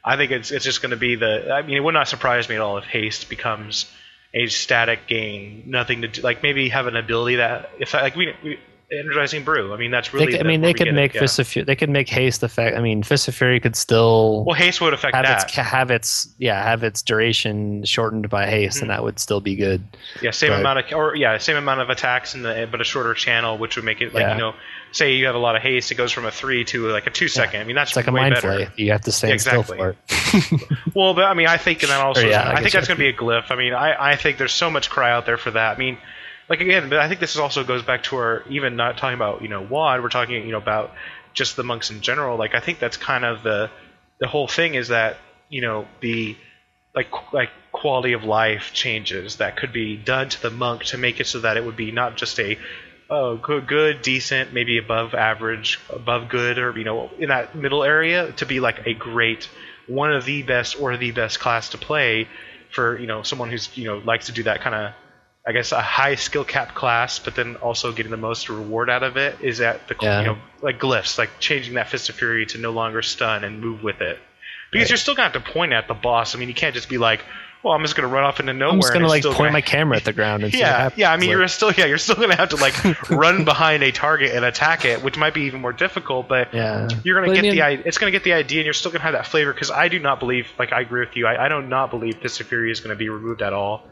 I 0.05 0.16
think 0.16 0.32
it's 0.32 0.51
it's 0.51 0.64
just 0.64 0.82
gonna 0.82 0.97
be 0.97 1.14
the. 1.14 1.53
I 1.53 1.62
mean, 1.62 1.76
it 1.76 1.80
would 1.84 1.95
not 1.95 2.09
surprise 2.09 2.49
me 2.49 2.57
at 2.57 2.61
all 2.61 2.78
if 2.78 2.84
haste 2.84 3.30
becomes 3.30 3.86
a 4.34 4.49
static 4.49 5.07
gain, 5.07 5.62
nothing 5.66 6.03
to 6.03 6.09
do, 6.09 6.22
like 6.22 6.43
maybe 6.43 6.68
have 6.70 6.88
an 6.88 6.97
ability 6.97 7.36
that 7.36 7.70
if 7.78 7.95
like 7.95 8.16
we, 8.16 8.34
we 8.43 8.59
energizing 8.99 9.45
brew. 9.45 9.72
I 9.72 9.76
mean 9.76 9.90
that's 9.90 10.12
really. 10.12 10.32
could- 10.32 10.40
I 10.40 10.45
mean 10.45 10.61
they 10.61 10.72
could 10.74 10.93
make 10.95 11.14
yeah. 11.14 11.26
fury 11.26 11.64
they 11.64 11.76
could 11.76 11.88
make 11.90 12.09
haste 12.09 12.43
effect 12.43 12.76
i 12.76 12.80
mean 12.80 13.03
fist 13.03 13.28
of 13.28 13.34
fury 13.34 13.59
could 13.61 13.74
still 13.76 14.45
Well, 14.45 14.55
haste 14.55 14.80
would 14.80 14.93
affect 14.95 15.14
have 15.14 15.24
that. 15.24 15.45
its 15.45 15.55
have 15.55 15.90
its 15.90 16.28
yeah 16.38 16.62
have 16.62 16.82
its 16.82 17.03
duration 17.03 17.84
shortened 17.84 18.28
by 18.28 18.47
haste 18.47 18.78
Mhm. 18.78 18.82
and 18.82 18.90
that 18.90 19.03
would 19.05 19.18
still 19.18 19.40
be 19.40 19.57
good 19.57 19.82
yeah, 20.20 20.30
same 20.30 20.51
but- 20.51 20.61
amount 20.61 20.78
of 20.80 20.84
or 20.93 21.14
yeah, 21.16 21.38
same 21.38 21.57
amount 21.57 21.80
of 21.80 21.90
attacks 21.90 22.34
in 22.34 22.43
the 22.43 22.68
but 22.70 22.80
a 22.80 22.84
shorter 22.84 23.14
channel, 23.14 23.59
which 23.59 23.76
would 23.76 23.84
make 23.84 24.01
it 24.01 24.12
like 24.14 24.22
Yeah. 24.22 24.34
you 24.34 24.40
know, 24.40 24.55
say 24.93 25.14
you 25.14 25.26
have 25.26 25.34
a 25.34 25.38
lot 25.38 25.57
of 25.57 25.62
haste, 25.62 25.90
it 25.90 25.95
goes 25.95 26.12
from 26.12 26.26
a 26.26 26.30
three 26.30 26.64
to 26.66 26.88
like 26.88 27.07
a 27.07 27.11
two 27.11 27.28
second. 27.28 27.61
I 27.61 27.64
mean 27.64 27.76
that's 27.76 27.90
it's 27.93 27.97
like 27.97 28.07
a 28.09 28.12
way 28.12 28.20
mind 28.22 28.34
better. 28.34 28.72
you 28.76 28.93
have 28.93 29.03
to 29.03 29.12
stay 29.12 29.30
Yeah, 29.30 29.36
still 29.38 29.61
exactly. 29.61 29.78
for 29.78 29.90
it 29.90 30.61
Well, 30.95 31.14
but 31.14 31.24
I 31.24 31.34
mean, 31.34 31.47
I 31.47 31.57
think, 31.57 31.82
and 31.82 31.90
then 31.90 32.01
also, 32.05 32.26
yeah, 32.26 32.43
I 32.43 32.53
I, 32.55 32.61
think 32.61 32.72
that's 32.72 32.86
going 32.88 32.99
to 32.99 33.03
be 33.03 33.09
a 33.09 33.12
glyph. 33.14 33.51
I 33.51 33.57
mean, 33.57 33.72
I, 33.72 34.12
I 34.12 34.16
think 34.16 34.36
there's 34.38 34.53
so 34.53 34.68
much 34.70 34.90
cry 34.90 35.11
out 35.11 35.24
there 35.26 35.38
for 35.38 35.51
that. 35.53 35.76
I 35.76 35.78
mean, 35.78 35.97
like 36.49 36.61
again, 36.61 36.88
but 36.88 36.99
I 36.99 37.09
think 37.09 37.20
this 37.20 37.36
also 37.36 37.64
goes 37.64 37.82
back 37.82 38.03
to 38.05 38.16
our 38.16 38.45
even 38.49 38.76
not 38.76 38.99
talking 38.99 39.14
about 39.14 39.43
you 39.43 39.49
know 39.49 39.62
WAD. 39.62 40.03
We're 40.03 40.09
talking 40.09 40.45
you 40.45 40.53
know 40.53 40.59
about 40.59 40.93
just 41.34 41.57
the 41.57 41.62
monks 41.62 41.90
in 41.90 42.01
general. 42.01 42.36
Like 42.36 42.55
I 42.55 42.61
think 42.61 42.78
that's 42.78 42.97
kind 42.97 43.24
of 43.24 43.43
the 43.43 43.70
the 44.20 44.28
whole 44.28 44.49
thing 44.49 44.74
is 44.74 44.88
that 44.88 45.16
you 45.49 45.62
know 45.62 45.86
the 46.01 46.36
like 46.95 47.09
like 47.32 47.51
quality 47.72 48.12
of 48.12 48.24
life 48.24 48.72
changes 48.72 49.36
that 49.36 49.57
could 49.57 49.72
be 49.72 49.97
done 49.97 50.28
to 50.28 50.43
the 50.43 50.51
monk 50.51 50.84
to 50.84 50.99
make 50.99 51.20
it 51.20 51.26
so 51.26 51.40
that 51.40 51.57
it 51.57 51.64
would 51.64 51.76
be 51.76 51.90
not 51.90 52.16
just 52.16 52.38
a 52.38 52.59
oh 53.09 53.36
good, 53.36 53.66
good, 53.66 54.03
decent, 54.03 54.53
maybe 54.55 54.78
above 54.78 55.14
average, 55.14 55.78
above 55.90 56.28
good, 56.28 56.59
or 56.59 56.76
you 56.76 56.84
know 56.84 57.11
in 57.18 57.28
that 57.28 57.55
middle 57.55 57.84
area 57.84 58.32
to 58.32 58.47
be 58.47 58.61
like 58.61 58.86
a 58.86 58.95
great, 58.95 59.49
one 59.86 60.12
of 60.12 60.24
the 60.24 60.43
best 60.43 60.80
or 60.80 60.97
the 60.97 61.11
best 61.11 61.38
class 61.38 61.70
to 61.70 61.78
play 61.78 62.28
for 62.70 62.99
you 62.99 63.07
know 63.07 63.22
someone 63.22 63.51
who's 63.51 63.76
you 63.76 63.84
know 63.84 63.99
likes 63.99 64.26
to 64.26 64.32
do 64.32 64.43
that 64.45 64.61
kind 64.61 64.74
of 64.74 64.93
I 65.47 65.51
guess 65.53 65.72
a 65.72 65.80
high 65.80 66.14
skill 66.14 66.45
cap 66.45 66.74
class, 66.74 67.18
but 67.18 67.34
then 67.34 67.57
also 67.57 67.90
getting 67.93 68.12
the 68.12 68.16
most 68.16 68.49
reward 68.49 68.88
out 68.88 69.03
of 69.03 69.16
it 69.16 69.38
is 69.40 69.61
at 69.61 69.88
the 69.88 69.97
Yeah. 70.01 70.20
you 70.20 70.26
know 70.26 70.38
like 70.61 70.78
glyphs, 70.78 71.18
like 71.18 71.30
changing 71.40 71.74
that 71.74 71.88
fist 71.88 72.09
of 72.09 72.14
fury 72.14 72.47
to 72.47 72.59
no 72.59 72.70
longer 72.70 73.03
stun 73.03 73.43
and 73.43 73.61
move 73.61 73.82
with 73.82 74.01
it, 74.01 74.18
because 74.70 74.84
Right. 74.84 74.90
you're 74.90 74.97
still 74.99 75.14
gonna 75.16 75.30
have 75.32 75.45
to 75.45 75.53
point 75.53 75.72
at 75.72 75.88
the 75.88 75.95
boss. 75.95 76.34
I 76.34 76.38
mean, 76.38 76.49
you 76.49 76.55
can't 76.55 76.74
just 76.76 76.88
be 76.88 76.97
like, 76.99 77.24
well, 77.64 77.74
I'm 77.74 77.82
just 77.82 77.97
gonna 77.97 78.07
run 78.09 78.22
off 78.22 78.38
into 78.38 78.53
nowhere. 78.53 78.72
I'm 78.74 78.80
just 78.80 78.93
gonna 78.93 79.09
like 79.09 79.24
point 79.24 79.36
gonna- 79.38 79.51
my 79.51 79.61
camera 79.62 79.97
at 79.97 80.05
the 80.05 80.12
ground 80.12 80.45
and 80.45 80.55
yeah, 80.55 80.90
yeah. 80.95 81.12
I 81.12 81.16
mean, 81.16 81.28
Like, 81.30 81.38
you're 81.38 81.49
still 81.49 81.72
yeah, 81.72 81.86
you're 81.86 81.99
still 81.99 82.14
gonna 82.16 82.36
have 82.36 82.51
to 82.51 82.57
like 82.57 82.74
run 83.11 83.45
behind 83.45 83.82
a 83.82 83.90
target 83.90 84.30
and 84.36 84.45
attack 84.45 84.84
it, 84.84 85.03
which 85.03 85.16
might 85.16 85.34
be 85.34 85.43
even 85.43 85.61
more 85.61 85.72
difficult, 85.72 86.28
but. 86.28 86.55
yeah. 86.55 86.88
You're 87.03 87.16
gonna 87.16 87.26
But 87.26 87.32
I 87.32 87.34
get 87.34 87.43
mean, 87.43 87.53
the 87.53 87.62
idea. 87.62 87.82
It's 87.86 87.99
gonna 87.99 88.12
get 88.12 88.22
the 88.22 88.34
idea, 88.34 88.61
and 88.61 88.64
you're 88.64 88.74
still 88.74 88.93
gonna 88.93 89.03
have 89.03 89.14
that 89.14 89.26
flavor. 89.26 89.53
Because 89.53 89.72
I 89.72 89.88
do 89.88 89.99
not 89.99 90.20
believe, 90.20 90.47
like 90.57 90.72
I 90.72 90.82
agree 90.82 91.01
with 91.01 91.16
you. 91.16 91.26
I, 91.26 91.47
I 91.47 91.49
do 91.49 91.61
not 91.62 91.90
believe 91.90 92.18
Fist 92.18 92.40
of 92.40 92.47
Fury 92.47 92.70
is 92.70 92.78
gonna 92.78 92.95
be 92.95 93.09
removed 93.09 93.43
at 93.43 93.53
all. 93.53 93.88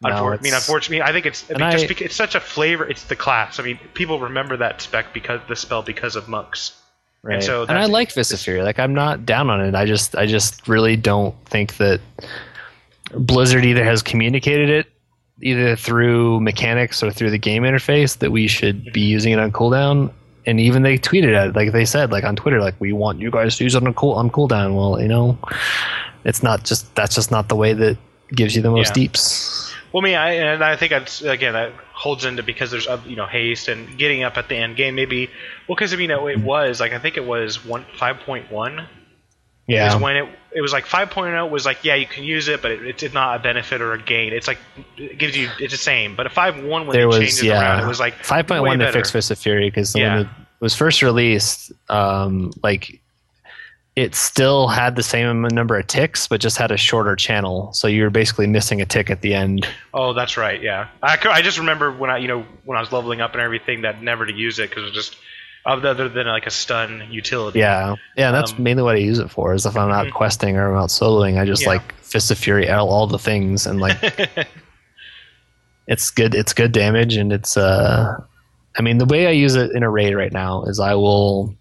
No, 0.00 0.10
Unfor- 0.10 0.38
I 0.38 0.42
mean, 0.42 0.54
unfortunately, 0.54 1.02
I 1.02 1.12
think 1.12 1.26
it's 1.26 1.44
I 1.50 1.54
And 1.54 1.60
mean, 1.60 1.72
just 1.72 1.84
I- 1.84 1.88
because 1.88 2.06
it's 2.06 2.16
such 2.16 2.34
a 2.34 2.40
flavor. 2.40 2.86
It's 2.86 3.04
the 3.04 3.16
class. 3.16 3.58
I 3.58 3.64
mean, 3.64 3.78
people 3.94 4.20
remember 4.20 4.56
that 4.56 4.80
spec 4.80 5.12
because 5.12 5.40
the 5.48 5.56
spell 5.56 5.82
because 5.82 6.14
of 6.16 6.28
monks. 6.28 6.74
Right. 7.22 7.42
so 7.42 7.62
and 7.62 7.76
I 7.76 7.86
like 7.86 8.12
Fist. 8.12 8.46
Like 8.46 8.78
I'm 8.78 8.94
not 8.94 9.26
down 9.26 9.50
on 9.50 9.60
it. 9.60 9.74
I 9.74 9.86
just 9.86 10.14
I 10.14 10.26
just 10.26 10.68
really 10.68 10.96
don't 10.96 11.34
think 11.46 11.76
that 11.78 12.00
Blizzard 13.12 13.64
either 13.64 13.84
has 13.84 14.02
communicated 14.02 14.70
it 14.70 14.86
either 15.40 15.76
through 15.76 16.40
mechanics 16.40 17.02
or 17.02 17.10
through 17.10 17.30
the 17.30 17.38
game 17.38 17.62
interface 17.62 18.18
that 18.18 18.30
we 18.30 18.46
should 18.46 18.82
mm-hmm. 18.82 18.92
be 18.92 19.00
using 19.00 19.32
it 19.32 19.38
on 19.38 19.52
cooldown. 19.52 20.12
And 20.46 20.58
even 20.60 20.82
they 20.82 20.96
tweeted 20.96 21.34
at 21.34 21.48
it, 21.48 21.56
like 21.56 21.72
they 21.72 21.84
said, 21.84 22.10
like 22.10 22.24
on 22.24 22.34
Twitter, 22.34 22.60
like 22.60 22.74
we 22.78 22.92
want 22.92 23.18
you 23.18 23.30
guys 23.30 23.56
to 23.58 23.64
use 23.64 23.74
it 23.74 23.84
on 23.84 23.92
cool 23.94 24.12
on 24.12 24.30
cooldown. 24.30 24.74
Well, 24.74 25.00
you 25.00 25.08
know, 25.08 25.36
it's 26.24 26.42
not 26.42 26.64
just 26.64 26.94
that's 26.94 27.14
just 27.14 27.30
not 27.30 27.48
the 27.48 27.56
way 27.56 27.74
that 27.74 27.98
gives 28.34 28.54
you 28.56 28.62
the 28.62 28.70
most 28.70 28.88
Yeah. 28.90 28.94
deeps. 29.04 29.74
Well, 29.92 30.02
me, 30.02 30.14
I 30.14 30.32
and 30.34 30.62
I 30.62 30.76
think 30.76 30.90
that's 30.90 31.22
again 31.22 31.54
that 31.54 31.72
holds 31.92 32.24
into 32.24 32.42
because 32.42 32.70
there's 32.70 32.86
uh, 32.86 33.00
you 33.06 33.16
know 33.16 33.26
haste 33.26 33.68
and 33.68 33.96
getting 33.98 34.22
up 34.22 34.36
at 34.36 34.48
the 34.48 34.56
end 34.56 34.76
game. 34.76 34.94
Maybe 34.94 35.28
well, 35.66 35.76
because 35.76 35.92
I 35.94 35.96
mean 35.96 36.10
it 36.10 36.40
was 36.40 36.78
like 36.80 36.92
I 36.92 36.98
think 36.98 37.16
it 37.16 37.24
was 37.24 37.64
one 37.64 37.86
five 37.96 38.18
point 38.20 38.50
one 38.52 38.86
Yeah. 39.66 39.94
is 39.94 40.00
when 40.00 40.16
it 40.16 40.28
it 40.50 40.62
was 40.62 40.72
like 40.72 40.86
5.0 40.86 41.50
was 41.50 41.66
like 41.66 41.84
yeah 41.84 41.94
you 41.94 42.06
can 42.06 42.24
use 42.24 42.48
it 42.48 42.62
but 42.62 42.70
it, 42.70 43.02
it's 43.02 43.12
not 43.14 43.36
a 43.36 43.42
benefit 43.42 43.82
or 43.82 43.92
a 43.92 44.00
gain 44.02 44.32
it's 44.32 44.48
like 44.48 44.56
it 44.96 45.18
gives 45.18 45.36
you 45.36 45.50
it's 45.60 45.74
the 45.74 45.78
same 45.78 46.16
but 46.16 46.26
a 46.26 46.30
5.1 46.30 46.86
when 46.86 46.88
there 46.96 47.06
was 47.06 47.18
changed 47.18 47.42
it 47.42 47.46
yeah 47.48 47.60
around 47.60 47.84
it 47.84 47.86
was 47.86 48.00
like 48.00 48.14
five 48.24 48.46
point 48.46 48.80
to 48.80 48.90
fix 48.92 49.10
Fist 49.10 49.30
of 49.30 49.38
Fury 49.38 49.68
because 49.68 49.94
Yeah. 49.94 50.16
when 50.16 50.22
it 50.24 50.28
was 50.60 50.74
first 50.74 51.02
released, 51.02 51.70
um, 51.90 52.50
like 52.62 53.00
it 54.02 54.14
still 54.14 54.68
had 54.68 54.94
the 54.96 55.02
same 55.02 55.42
number 55.42 55.76
of 55.76 55.86
ticks, 55.86 56.28
but 56.28 56.40
just 56.40 56.56
had 56.56 56.70
a 56.70 56.76
shorter 56.76 57.16
channel. 57.16 57.72
So 57.72 57.88
you 57.88 58.02
were 58.04 58.10
basically 58.10 58.46
missing 58.46 58.80
a 58.80 58.86
tick 58.86 59.10
at 59.10 59.20
the 59.22 59.34
end. 59.34 59.66
oh 59.94 60.12
that's 60.12 60.36
right 60.36 60.62
yeah 60.62 60.88
I, 61.02 61.18
I 61.28 61.42
just 61.42 61.58
remember 61.58 61.90
when 61.90 62.10
I 62.10 62.18
you 62.18 62.28
know 62.28 62.44
when 62.64 62.76
I 62.76 62.80
was 62.80 62.92
leveling 62.92 63.20
up 63.20 63.32
and 63.32 63.40
everything 63.42 63.82
that 63.82 64.02
never 64.02 64.24
to 64.26 64.32
use 64.32 64.58
it 64.58 64.68
because 64.70 64.82
it 64.84 64.86
was 64.86 64.94
just 64.94 65.16
other 65.66 66.08
than 66.08 66.26
like 66.26 66.46
a 66.46 66.50
stun 66.50 67.08
utility 67.10 67.58
Yeah, 67.58 67.96
yeah, 68.16 68.28
and 68.28 68.36
that's 68.36 68.52
Um, 68.52 68.62
mainly 68.62 68.82
what 68.82 68.94
I 68.94 68.98
use 69.00 69.18
it 69.18 69.30
for. 69.30 69.52
Is 69.52 69.66
if 69.66 69.76
I'm 69.76 69.90
out 69.90 70.06
Mhm. 70.06 70.12
questing 70.12 70.56
or 70.56 70.70
I'm 70.72 70.78
out 70.82 70.88
soloing, 70.90 71.38
I 71.38 71.44
just 71.44 71.62
Yeah. 71.62 71.68
like 71.70 71.94
Fist 72.02 72.30
of 72.30 72.38
Fury, 72.38 72.70
all, 72.70 72.88
all 72.88 73.06
the 73.06 73.18
things, 73.18 73.66
and 73.66 73.78
like 73.80 73.98
it's 75.86 76.10
good. 76.10 76.34
It's 76.34 76.52
good 76.52 76.72
damage, 76.72 77.16
and 77.16 77.32
it's 77.32 77.56
uh, 77.56 78.14
I 78.78 78.82
mean, 78.82 78.98
the 78.98 79.04
way 79.06 79.26
I 79.26 79.30
use 79.32 79.56
it 79.56 79.72
in 79.72 79.82
a 79.82 79.90
raid 79.90 80.14
right 80.14 80.32
now 80.32 80.62
is 80.64 80.78
I 80.80 80.94
will 80.94 81.54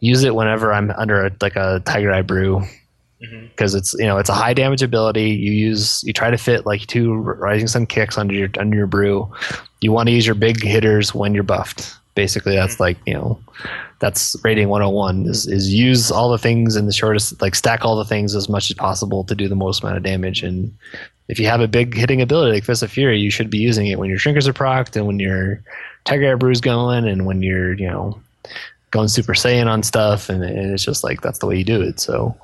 use 0.00 0.22
it 0.24 0.34
whenever 0.34 0.72
I'm 0.72 0.90
under 0.92 1.26
a, 1.26 1.32
like 1.40 1.56
a 1.56 1.80
Tiger 1.84 2.12
Eye 2.12 2.22
Brew 2.22 2.62
mm-hmm. 3.22 3.46
because 3.46 3.74
it's 3.74 3.94
you 3.94 4.06
know 4.06 4.18
it's 4.18 4.28
a 4.28 4.34
high 4.34 4.54
damage 4.54 4.82
ability. 4.82 5.30
You 5.30 5.52
use 5.52 6.02
you 6.04 6.12
try 6.12 6.30
to 6.30 6.38
fit 6.38 6.66
like 6.66 6.86
two 6.86 7.14
Rising 7.14 7.68
Sun 7.68 7.86
kicks 7.86 8.18
under 8.18 8.34
your 8.34 8.48
under 8.58 8.76
your 8.76 8.86
brew. 8.86 9.30
You 9.80 9.92
want 9.92 10.08
to 10.08 10.14
use 10.14 10.26
your 10.26 10.34
big 10.34 10.62
hitters 10.62 11.14
when 11.14 11.34
you're 11.34 11.42
buffed. 11.42 11.94
Basically, 12.14 12.54
that's 12.54 12.74
mm-hmm. 12.74 12.82
like 12.82 12.98
you 13.06 13.14
know 13.14 13.38
that's 13.98 14.36
rating 14.44 14.68
101 14.68 15.24
is, 15.24 15.46
is 15.46 15.72
use 15.72 16.10
all 16.10 16.30
the 16.30 16.36
things 16.36 16.76
in 16.76 16.84
the 16.84 16.92
shortest 16.92 17.40
like 17.40 17.54
stack 17.54 17.82
all 17.82 17.96
the 17.96 18.04
things 18.04 18.34
as 18.34 18.46
much 18.46 18.70
as 18.70 18.76
possible 18.76 19.24
to 19.24 19.34
do 19.34 19.48
the 19.48 19.56
most 19.56 19.82
amount 19.82 19.96
of 19.96 20.02
damage 20.02 20.42
and 20.42 20.70
if 21.28 21.40
you 21.40 21.46
have 21.46 21.60
a 21.60 21.68
big 21.68 21.94
hitting 21.94 22.20
ability 22.20 22.52
like 22.52 22.64
Fist 22.64 22.82
of 22.82 22.90
Fury, 22.90 23.18
you 23.18 23.30
should 23.30 23.50
be 23.50 23.58
using 23.58 23.86
it 23.86 23.98
when 23.98 24.08
your 24.08 24.18
trinkets 24.18 24.46
are 24.46 24.52
procced 24.52 24.96
and 24.96 25.06
when 25.06 25.18
your 25.18 25.60
Tiger 26.04 26.32
Eye 26.32 26.36
Brew's 26.36 26.60
going 26.60 27.06
and 27.06 27.26
when 27.26 27.42
you're, 27.42 27.74
you 27.74 27.88
know, 27.88 28.20
going 28.96 29.08
Super 29.08 29.34
Saiyan 29.34 29.66
on 29.66 29.82
stuff 29.82 30.28
and, 30.28 30.42
and 30.42 30.72
it's 30.72 30.84
just 30.84 31.04
like 31.04 31.20
that's 31.20 31.38
the 31.38 31.46
way 31.46 31.56
you 31.56 31.64
do 31.64 31.80
it. 31.82 32.00
So 32.00 32.36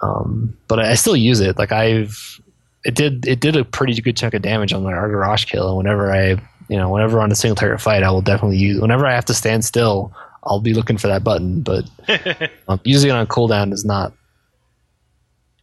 um 0.00 0.56
but 0.68 0.78
I, 0.78 0.92
I 0.92 0.94
still 0.94 1.16
use 1.16 1.40
it. 1.40 1.58
Like 1.58 1.72
I've 1.72 2.40
it 2.84 2.94
did 2.94 3.26
it 3.26 3.40
did 3.40 3.56
a 3.56 3.64
pretty 3.64 4.00
good 4.00 4.16
chunk 4.16 4.34
of 4.34 4.42
damage 4.42 4.72
on 4.72 4.82
my 4.82 4.92
Argarash 4.92 5.46
kill 5.46 5.68
and 5.68 5.76
whenever 5.76 6.12
I 6.12 6.36
you 6.68 6.78
know, 6.78 6.90
whenever 6.90 7.20
on 7.20 7.30
a 7.30 7.34
single 7.34 7.56
target 7.56 7.80
fight 7.80 8.02
I 8.02 8.10
will 8.10 8.22
definitely 8.22 8.58
use 8.58 8.80
whenever 8.80 9.06
I 9.06 9.14
have 9.14 9.26
to 9.26 9.34
stand 9.34 9.64
still, 9.64 10.12
I'll 10.44 10.60
be 10.60 10.74
looking 10.74 10.98
for 10.98 11.08
that 11.08 11.22
button, 11.22 11.62
but 11.62 11.84
um, 12.68 12.80
using 12.84 13.10
it 13.10 13.14
on 13.14 13.26
cooldown 13.26 13.72
is 13.72 13.84
not 13.84 14.12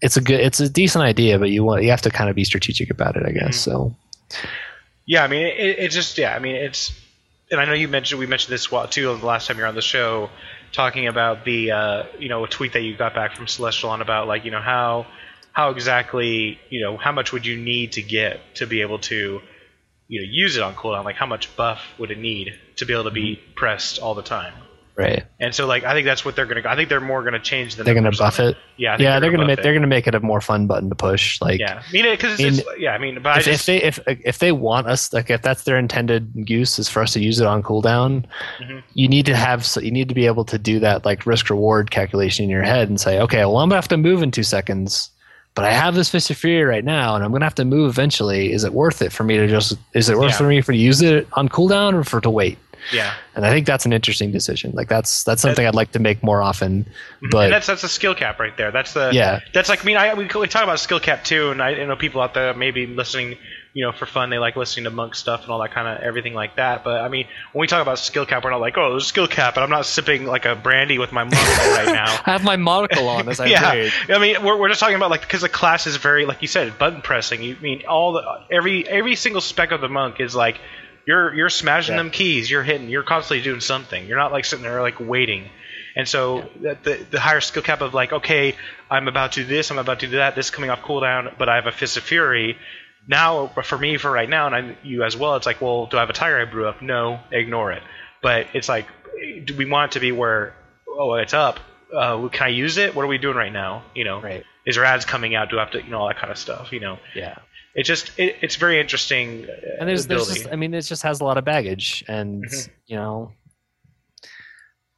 it's 0.02 0.16
a 0.16 0.22
good 0.22 0.40
it's 0.40 0.62
a 0.62 0.70
decent 0.70 1.04
idea 1.04 1.38
but 1.38 1.50
you 1.50 1.64
want 1.64 1.84
you 1.84 1.90
have 1.90 2.02
to 2.02 2.10
kind 2.10 2.30
of 2.30 2.36
be 2.36 2.46
strategic 2.46 2.90
about 2.90 3.18
it 3.18 3.26
i 3.26 3.32
guess 3.32 3.58
so 3.58 3.94
Yeah, 5.10 5.24
I 5.24 5.28
mean, 5.28 5.48
it, 5.48 5.80
it 5.80 5.90
just 5.90 6.20
yeah, 6.20 6.36
I 6.36 6.40
mean, 6.40 6.56
it's 6.56 6.94
and 7.52 7.60
I 7.60 7.66
know 7.66 7.74
you 7.74 7.88
mentioned 7.88 8.20
we 8.20 8.28
mentioned 8.28 8.54
this 8.54 8.68
too 8.68 9.18
the 9.18 9.26
last 9.26 9.48
time 9.48 9.58
you 9.58 9.64
were 9.64 9.68
on 9.68 9.76
the 9.76 9.82
show, 9.82 10.30
talking 10.72 11.08
about 11.08 11.46
the 11.46 11.72
uh, 11.72 12.04
you 12.20 12.30
know 12.30 12.44
a 12.44 12.48
tweet 12.48 12.74
that 12.74 12.82
you 12.82 12.96
got 12.96 13.14
back 13.14 13.36
from 13.36 13.46
Celestalon 13.46 14.02
about 14.02 14.28
like 14.28 14.46
you 14.46 14.52
know 14.52 14.62
how 14.62 15.08
how 15.52 15.72
exactly 15.72 16.60
you 16.70 16.82
know 16.82 16.98
how 16.98 17.12
much 17.12 17.32
would 17.32 17.46
you 17.46 17.58
need 17.58 17.94
to 17.94 18.02
get 18.02 18.40
to 18.56 18.68
be 18.68 18.82
able 18.82 19.00
to 19.00 19.42
you 20.08 20.22
know 20.22 20.28
use 20.30 20.58
it 20.58 20.64
on 20.64 20.76
cooldown? 20.76 21.06
Like 21.06 21.16
how 21.16 21.26
much 21.26 21.56
buff 21.56 21.82
would 21.98 22.12
it 22.12 22.20
need 22.20 22.54
to 22.78 22.86
be 22.86 22.94
able 22.94 23.06
to 23.06 23.12
be 23.12 23.40
pressed 23.56 24.00
all 24.00 24.16
the 24.16 24.24
time 24.24 24.54
right 25.00 25.24
and 25.40 25.56
so 25.56 25.66
like 25.66 25.84
I 25.86 25.94
think 25.94 26.06
that's 26.06 26.26
what 26.26 26.36
they're 26.36 26.46
gonna 26.46 26.62
go. 26.62 26.70
I 26.70 26.76
think 26.76 26.90
they're 26.90 27.00
more 27.00 27.24
gonna 27.24 27.40
change 27.40 27.76
the 27.76 27.84
they're 27.84 27.94
gonna 27.94 28.12
buff 28.12 28.40
it 28.40 28.58
yeah 28.76 28.98
yeah 29.00 29.20
they're 29.20 29.32
gonna 29.32 29.44
buff 29.44 29.48
make 29.48 29.60
it. 29.60 29.64
they're 29.64 29.74
gonna 29.74 29.88
make 29.88 30.08
it 30.08 30.14
a 30.16 30.20
more 30.20 30.42
fun 30.42 30.68
button 30.68 30.90
to 30.90 30.96
push 30.96 31.40
like 31.42 31.60
yeah 31.60 31.82
I 31.88 31.92
mean 31.94 32.06
because 32.12 32.40
yeah 32.78 32.92
I 32.92 32.98
mean 32.98 33.22
but 33.24 33.38
I 33.38 33.40
if, 33.40 33.48
if 33.48 33.66
they 33.66 33.82
if 33.82 34.00
if 34.08 34.40
they 34.40 34.52
want 34.52 34.88
us 34.88 35.14
like 35.14 35.30
if 35.30 35.42
that's 35.42 35.64
their 35.64 35.78
intended 35.80 36.32
use 36.36 36.78
is 36.80 36.90
for 36.90 37.02
us 37.02 37.14
to 37.14 37.22
use 37.22 37.40
it 37.40 37.48
on 37.48 37.64
cooldown 37.64 38.26
Mhm. 38.60 38.84
you 38.94 39.08
need 39.08 39.26
to 39.28 39.36
have 39.36 39.66
so 39.66 39.80
you 39.80 39.92
need 39.92 40.10
to 40.10 40.16
be 40.16 40.26
able 40.26 40.44
to 40.46 40.58
do 40.58 40.80
that 40.80 41.06
like 41.06 41.26
risk 41.26 41.50
reward 41.50 41.92
calculation 41.92 42.44
in 42.44 42.50
your 42.50 42.64
head 42.64 42.90
and 42.90 43.00
say 43.00 43.20
okay 43.22 43.46
well 43.46 43.58
i'm 43.60 43.70
gonna 43.70 43.76
have 43.78 43.88
to 43.88 43.98
move 43.98 44.22
in 44.22 44.32
two 44.32 44.44
seconds 44.44 45.12
but 45.56 45.64
i 45.66 45.72
have 45.72 45.96
this 45.96 46.10
fist 46.10 46.30
of 46.30 46.38
fury 46.38 46.64
right 46.64 46.84
now 46.86 47.16
and 47.16 47.24
i'm 47.24 47.32
gonna 47.32 47.46
have 47.46 47.56
to 47.56 47.66
move 47.66 47.90
eventually 47.90 48.52
is 48.52 48.64
it 48.64 48.74
worth 48.74 49.02
it 49.02 49.12
for 49.14 49.24
me 49.24 49.38
to 49.38 49.48
just 49.48 49.78
is 49.94 50.10
it 50.10 50.18
worth 50.18 50.32
Yeah. 50.32 50.38
for 50.38 50.44
me 50.48 50.62
for 50.62 50.72
to 50.74 50.78
use 50.78 51.02
it 51.02 51.28
on 51.34 51.48
cooldown 51.50 51.94
or 51.94 52.04
for 52.04 52.20
to 52.22 52.30
wait 52.30 52.58
yeah 52.94 53.14
and 53.36 53.46
i 53.46 53.50
think 53.52 53.66
that's 53.66 53.86
an 53.86 53.94
interesting 53.94 54.32
decision 54.32 54.72
like 54.74 54.88
that's 54.88 55.24
that's 55.24 55.42
something 55.42 55.66
i'd 55.66 55.76
like 55.76 55.92
to 55.92 56.00
make 56.00 56.24
more 56.24 56.42
often 56.42 56.86
Mhm. 57.22 57.32
but 57.32 57.44
and 57.46 57.54
that's 57.54 57.68
that's 57.68 57.84
a 57.84 57.90
skill 57.90 58.16
cap 58.16 58.40
right 58.40 58.56
there. 58.56 58.72
That's 58.72 58.94
the 58.94 59.12
yeah 59.14 59.42
That's 59.54 59.68
like 59.68 59.84
I 59.84 59.86
mean 59.86 59.98
I 59.98 60.14
we, 60.14 60.24
we 60.26 60.48
talk 60.48 60.64
about 60.64 60.80
skill 60.80 61.00
cap 61.00 61.24
too, 61.24 61.52
and 61.52 61.62
I, 61.62 61.70
I 61.72 61.86
know 61.86 61.96
people 61.98 62.22
out 62.22 62.34
there 62.34 62.54
maybe 62.54 62.86
listening, 62.88 63.38
you 63.74 63.86
know, 63.86 63.92
for 63.92 64.06
fun. 64.06 64.30
They 64.30 64.38
like 64.40 64.56
listening 64.56 64.86
to 64.86 64.90
monk 64.90 65.16
stuff 65.16 65.42
and 65.44 65.52
all 65.52 65.60
that 65.60 65.72
kind 65.72 65.88
of 65.88 66.02
everything 66.02 66.34
like 66.34 66.56
that. 66.56 66.84
But 66.86 67.02
I 67.02 67.10
mean, 67.10 67.28
when 67.52 67.60
we 67.62 67.68
talk 67.68 67.82
about 67.82 68.00
skill 68.00 68.26
cap, 68.26 68.44
we're 68.46 68.52
not 68.52 68.62
like, 68.62 68.78
oh, 68.78 68.92
there's 68.92 69.06
skill 69.06 69.28
cap, 69.28 69.56
and 69.58 69.64
I'm 69.66 69.70
not 69.70 69.86
sipping 69.86 70.26
like 70.26 70.46
a 70.46 70.56
brandy 70.56 70.98
with 70.98 71.12
my 71.12 71.24
monk 71.26 71.36
right 71.76 71.88
now. 71.94 72.20
i 72.26 72.32
have 72.32 72.44
my 72.46 72.56
monocle 72.56 73.08
on 73.10 73.28
as 73.28 73.40
i 73.42 73.46
yeah, 73.48 73.72
raid. 73.74 73.92
I 74.10 74.18
mean, 74.20 74.44
we're, 74.46 74.58
we're 74.58 74.70
just 74.70 74.80
talking 74.80 74.96
about 74.96 75.10
like 75.10 75.22
because 75.22 75.42
the 75.42 75.50
class 75.50 75.86
is 75.88 75.98
very 75.98 76.26
like 76.26 76.42
you 76.42 76.48
said, 76.48 76.78
button 76.80 77.02
pressing. 77.02 77.42
You 77.44 77.56
I 77.58 77.62
mean 77.62 77.84
all 77.86 78.14
the 78.14 78.24
every 78.50 78.88
every 78.88 79.16
single 79.16 79.42
spec 79.42 79.72
of 79.72 79.82
the 79.82 79.90
monk 79.90 80.22
is 80.22 80.34
like 80.36 80.60
you're 81.06 81.34
you're 81.34 81.50
smashing 81.50 81.94
Yeah. 81.94 81.98
them 82.04 82.12
keys, 82.12 82.50
you're 82.50 82.64
hitting, 82.64 82.90
you're 82.90 83.04
constantly 83.04 83.44
doing 83.44 83.60
something. 83.62 84.08
You're 84.08 84.18
not 84.18 84.32
like 84.32 84.46
sitting 84.46 84.64
there 84.64 84.82
like 84.82 85.00
waiting. 85.00 85.50
And 85.96 86.08
so 86.08 86.50
that 86.62 86.84
the 86.84 87.06
the 87.10 87.20
higher 87.20 87.42
skill 87.42 87.64
cap 87.64 87.82
of 87.82 87.94
like 87.94 88.14
okay, 88.14 88.56
I'm 88.90 89.08
about 89.08 89.34
to 89.34 89.42
do 89.42 89.48
this, 89.48 89.72
I'm 89.72 89.80
about 89.80 90.00
to 90.02 90.08
do 90.08 90.18
that. 90.18 90.36
This 90.36 90.48
is 90.48 90.52
coming 90.52 90.70
off 90.70 90.82
cooldown, 90.82 91.38
but 91.38 91.50
I 91.50 91.56
have 91.56 91.68
a 91.68 91.72
fist 91.72 91.98
of 91.98 92.04
fury. 92.04 92.58
Now, 93.08 93.48
for 93.64 93.78
me, 93.78 93.98
for 93.98 94.12
right 94.12 94.30
now, 94.30 94.46
and 94.46 94.56
I, 94.56 94.78
you 94.84 95.04
as 95.04 95.18
well, 95.18 95.36
it's 95.36 95.46
like, 95.48 95.62
well, 95.62 95.88
do 95.88 95.98
I 95.98 96.02
have 96.02 96.10
a 96.12 96.14
tiger 96.14 96.40
eye 96.40 96.46
brew 96.46 96.68
up? 96.68 96.82
No, 96.82 97.20
ignore 97.32 97.72
it. 97.72 97.82
But 98.22 98.48
it's 98.54 98.70
like, 98.70 98.86
do 99.46 99.56
we 99.58 99.66
want 99.66 99.92
it 99.92 99.94
to 99.94 100.00
be 100.00 100.12
where, 100.12 100.54
oh, 100.88 101.16
it's 101.16 101.34
up? 101.34 101.60
Uh, 101.96 102.28
can 102.28 102.48
I 102.48 102.50
use 102.50 102.78
it? 102.78 102.94
What 102.94 103.04
are 103.04 103.08
we 103.08 103.18
doing 103.18 103.36
right 103.36 103.52
now? 103.52 103.84
You 103.96 104.04
know, 104.04 104.22
right 104.22 104.44
is 104.66 104.76
there 104.76 104.86
ads 104.86 105.06
coming 105.06 105.34
out? 105.34 105.50
Do 105.50 105.58
I 105.58 105.62
have 105.64 105.72
to, 105.72 105.82
you 105.84 105.90
know, 105.90 106.02
all 106.02 106.08
that 106.10 106.18
kind 106.18 106.30
of 106.30 106.38
stuff? 106.38 106.72
You 106.72 106.82
know, 106.82 107.00
yeah 107.16 107.40
it 107.76 107.84
just, 107.84 108.12
it, 108.18 108.38
it's 108.42 108.56
very 108.56 108.80
interesting. 108.80 109.46
uh, 109.50 109.78
and 109.80 109.88
there's, 109.90 110.08
there's 110.08 110.28
just, 110.28 110.48
i 110.52 110.56
mean, 110.56 110.74
it 110.74 110.82
just 110.82 111.04
has 111.04 111.22
a 111.22 111.24
lot 111.24 111.38
of 111.38 111.46
baggage, 111.46 112.04
and 112.08 112.46
Mhm. 112.46 112.70
you 112.88 112.96
know, 112.96 113.32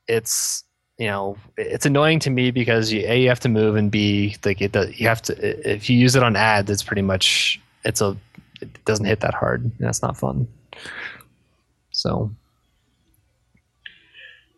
it's 0.07 0.63
you 0.97 1.07
know, 1.07 1.35
it's 1.57 1.85
annoying 1.87 2.19
to 2.19 2.29
me 2.29 2.51
because 2.51 2.91
you, 2.91 3.01
a 3.07 3.19
you 3.21 3.29
have 3.29 3.39
to 3.39 3.49
move 3.49 3.75
and 3.75 3.89
b 3.89 4.35
like 4.45 4.61
it 4.61 4.75
you 4.99 5.07
have 5.07 5.21
to 5.23 5.71
if 5.71 5.89
you 5.89 5.97
use 5.97 6.15
it 6.15 6.21
on 6.21 6.35
ads, 6.35 6.69
it's 6.69 6.83
pretty 6.83 7.01
much 7.01 7.59
it's 7.83 8.01
a 8.01 8.15
it 8.61 8.85
doesn't 8.85 9.05
hit 9.05 9.21
that 9.21 9.33
hard, 9.33 9.63
and 9.63 9.73
that's 9.79 10.01
not 10.03 10.15
fun. 10.17 10.47
So 11.91 12.29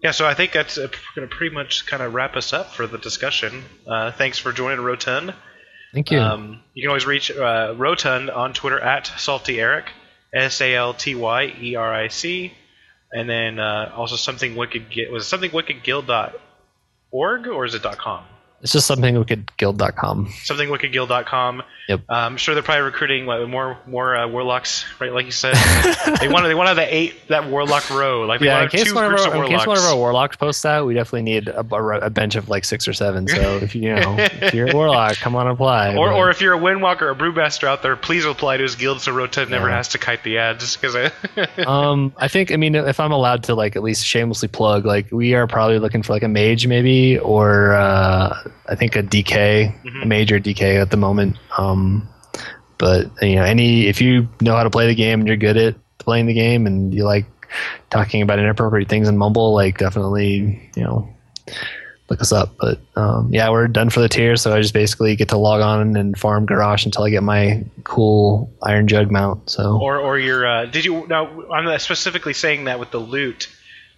yeah, 0.03 0.11
so 0.11 0.25
I 0.27 0.33
think 0.33 0.51
that's 0.51 0.77
going 0.77 0.89
to 1.17 1.27
pretty 1.27 1.55
much 1.55 1.85
kind 1.85 2.03
of 2.03 2.13
wrap 2.13 2.35
us 2.35 2.51
up 2.51 2.73
for 2.73 2.87
the 2.87 2.97
discussion. 2.97 3.63
Uh, 3.87 4.11
thanks 4.11 4.37
for 4.37 4.51
joining 4.51 4.81
Rotund. 4.83 5.33
Thank 5.93 6.09
you. 6.09 6.19
Um, 6.19 6.61
you 6.73 6.81
can 6.81 6.89
always 6.89 7.05
reach 7.05 7.29
uh, 7.29 7.75
Rotund 7.77 8.31
on 8.31 8.53
Twitter 8.53 8.79
at 8.79 9.05
Salty 9.17 9.61
Eric, 9.61 9.91
S 10.33 10.59
A 10.59 10.75
L 10.75 10.93
T 10.93 11.13
Y 11.13 11.53
E 11.61 11.75
R 11.75 11.93
I 11.93 12.07
C, 12.07 12.51
and 13.11 13.29
then 13.29 13.59
uh, 13.59 13.93
also 13.95 14.15
something 14.15 14.55
wicked 14.55 14.85
was 15.11 15.27
something 15.27 15.51
wicked 15.51 15.83
dot 16.07 16.33
org 17.11 17.47
or 17.47 17.65
is 17.65 17.75
it 17.75 17.83
dot 17.83 17.99
com? 17.99 18.25
It's 18.63 18.71
just 18.71 18.87
something 18.87 19.15
wickedguild.com. 19.15 20.29
Something 20.43 20.69
wickedguild.com. 20.69 21.63
Yep. 21.89 21.99
Uh, 22.09 22.13
I'm 22.13 22.37
sure 22.37 22.55
they're 22.55 22.63
probably 22.63 22.83
recruiting 22.83 23.25
like, 23.25 23.45
more 23.49 23.77
more 23.85 24.15
uh, 24.15 24.25
warlocks, 24.29 24.85
right? 25.01 25.11
Like 25.11 25.25
you 25.25 25.33
said, 25.33 25.53
they 26.21 26.29
wanted 26.29 26.47
they 26.47 26.55
wanted 26.55 26.75
the 26.75 26.95
eight 26.95 27.27
that 27.27 27.49
warlock 27.49 27.89
row. 27.89 28.21
Like 28.25 28.39
Yeah, 28.39 28.63
in 28.63 28.69
case, 28.69 28.85
two 28.85 28.95
one 28.95 29.03
of 29.03 29.19
our, 29.19 29.35
of 29.35 29.43
in 29.43 29.49
case 29.49 29.67
one 29.67 29.77
of 29.77 29.83
our 29.83 29.97
warlocks 29.97 30.37
posts 30.37 30.61
that, 30.61 30.85
we 30.85 30.93
definitely 30.93 31.23
need 31.23 31.49
a, 31.49 31.59
a, 31.59 31.99
a 32.05 32.09
bench 32.09 32.35
of 32.35 32.47
like 32.47 32.63
six 32.63 32.87
or 32.87 32.93
seven. 32.93 33.27
So 33.27 33.57
if 33.57 33.75
you, 33.75 33.81
you 33.81 33.95
know, 33.95 34.15
if 34.17 34.53
you're 34.53 34.69
a 34.69 34.73
warlock, 34.73 35.17
come 35.17 35.35
on 35.35 35.45
apply. 35.47 35.97
Or, 35.97 36.07
But- 36.07 36.15
or 36.15 36.29
if 36.29 36.39
you're 36.39 36.53
a 36.53 36.57
Windwalker 36.59 37.01
or 37.01 37.15
Brewmaster 37.15 37.67
out 37.67 37.81
there, 37.83 37.97
please 37.97 38.23
apply 38.23 38.55
to 38.57 38.63
his 38.63 38.75
guild 38.75 39.01
so 39.01 39.11
Rotund 39.11 39.49
never 39.51 39.67
Yeah. 39.67 39.75
has 39.75 39.89
to 39.89 39.97
kite 39.97 40.23
the 40.23 40.37
ads. 40.37 40.77
Because 40.77 40.95
I, 40.95 41.11
um, 41.67 42.13
I 42.15 42.29
think 42.29 42.49
I 42.53 42.55
mean 42.55 42.75
if 42.75 43.01
I'm 43.01 43.11
allowed 43.11 43.43
to 43.43 43.55
like 43.55 43.75
at 43.75 43.83
least 43.83 44.05
shamelessly 44.05 44.47
plug, 44.47 44.85
like 44.85 45.11
we 45.11 45.33
are 45.33 45.47
probably 45.47 45.79
looking 45.79 46.01
for 46.01 46.13
like 46.13 46.23
a 46.23 46.29
mage 46.29 46.65
maybe, 46.65 47.19
or 47.19 47.73
uh, 47.73 48.41
I 48.67 48.75
think 48.75 48.95
a 48.95 49.03
DK, 49.03 49.73
Mhm. 49.85 50.03
a 50.03 50.05
major 50.05 50.39
DK 50.39 50.77
at 50.81 50.89
the 50.91 50.97
moment. 50.97 51.37
Um, 51.57 52.07
but 52.77 53.07
you 53.21 53.35
know, 53.35 53.43
any 53.43 53.87
if 53.87 54.01
you 54.01 54.27
know 54.41 54.55
how 54.55 54.63
to 54.63 54.69
play 54.69 54.87
the 54.87 54.95
game 54.95 55.19
and 55.21 55.27
you're 55.27 55.37
good 55.37 55.57
at 55.57 55.75
playing 55.99 56.25
the 56.25 56.33
game 56.33 56.67
and 56.67 56.93
you 56.93 57.03
like 57.05 57.25
talking 57.89 58.21
about 58.21 58.39
inappropriate 58.39 58.89
things 58.89 59.07
in 59.07 59.17
mumble, 59.17 59.53
like 59.53 59.77
definitely 59.77 60.69
you 60.75 60.83
know 60.83 61.07
look 62.09 62.19
us 62.21 62.31
up. 62.31 62.55
But 62.59 62.79
um, 62.95 63.29
yeah, 63.31 63.49
we're 63.49 63.67
done 63.67 63.89
for 63.89 64.01
the 64.01 64.09
tier, 64.09 64.35
so 64.35 64.53
I 64.53 64.61
just 64.61 64.73
basically 64.73 65.15
get 65.15 65.29
to 65.29 65.37
log 65.37 65.61
on 65.61 65.95
and 65.95 66.17
farm 66.17 66.45
Garrosh 66.45 66.85
until 66.85 67.03
I 67.03 67.09
get 67.09 67.23
my 67.23 67.63
cool 67.83 68.51
iron 68.61 68.87
jug 68.87 69.11
mount. 69.11 69.49
So 69.49 69.79
or 69.81 69.97
or 69.99 70.17
your 70.19 70.45
uh, 70.45 70.65
did 70.65 70.83
you 70.85 71.05
now? 71.07 71.29
I'm 71.51 71.79
specifically 71.79 72.33
saying 72.33 72.65
that 72.65 72.79
with 72.79 72.91
the 72.91 72.99
loot. 72.99 73.47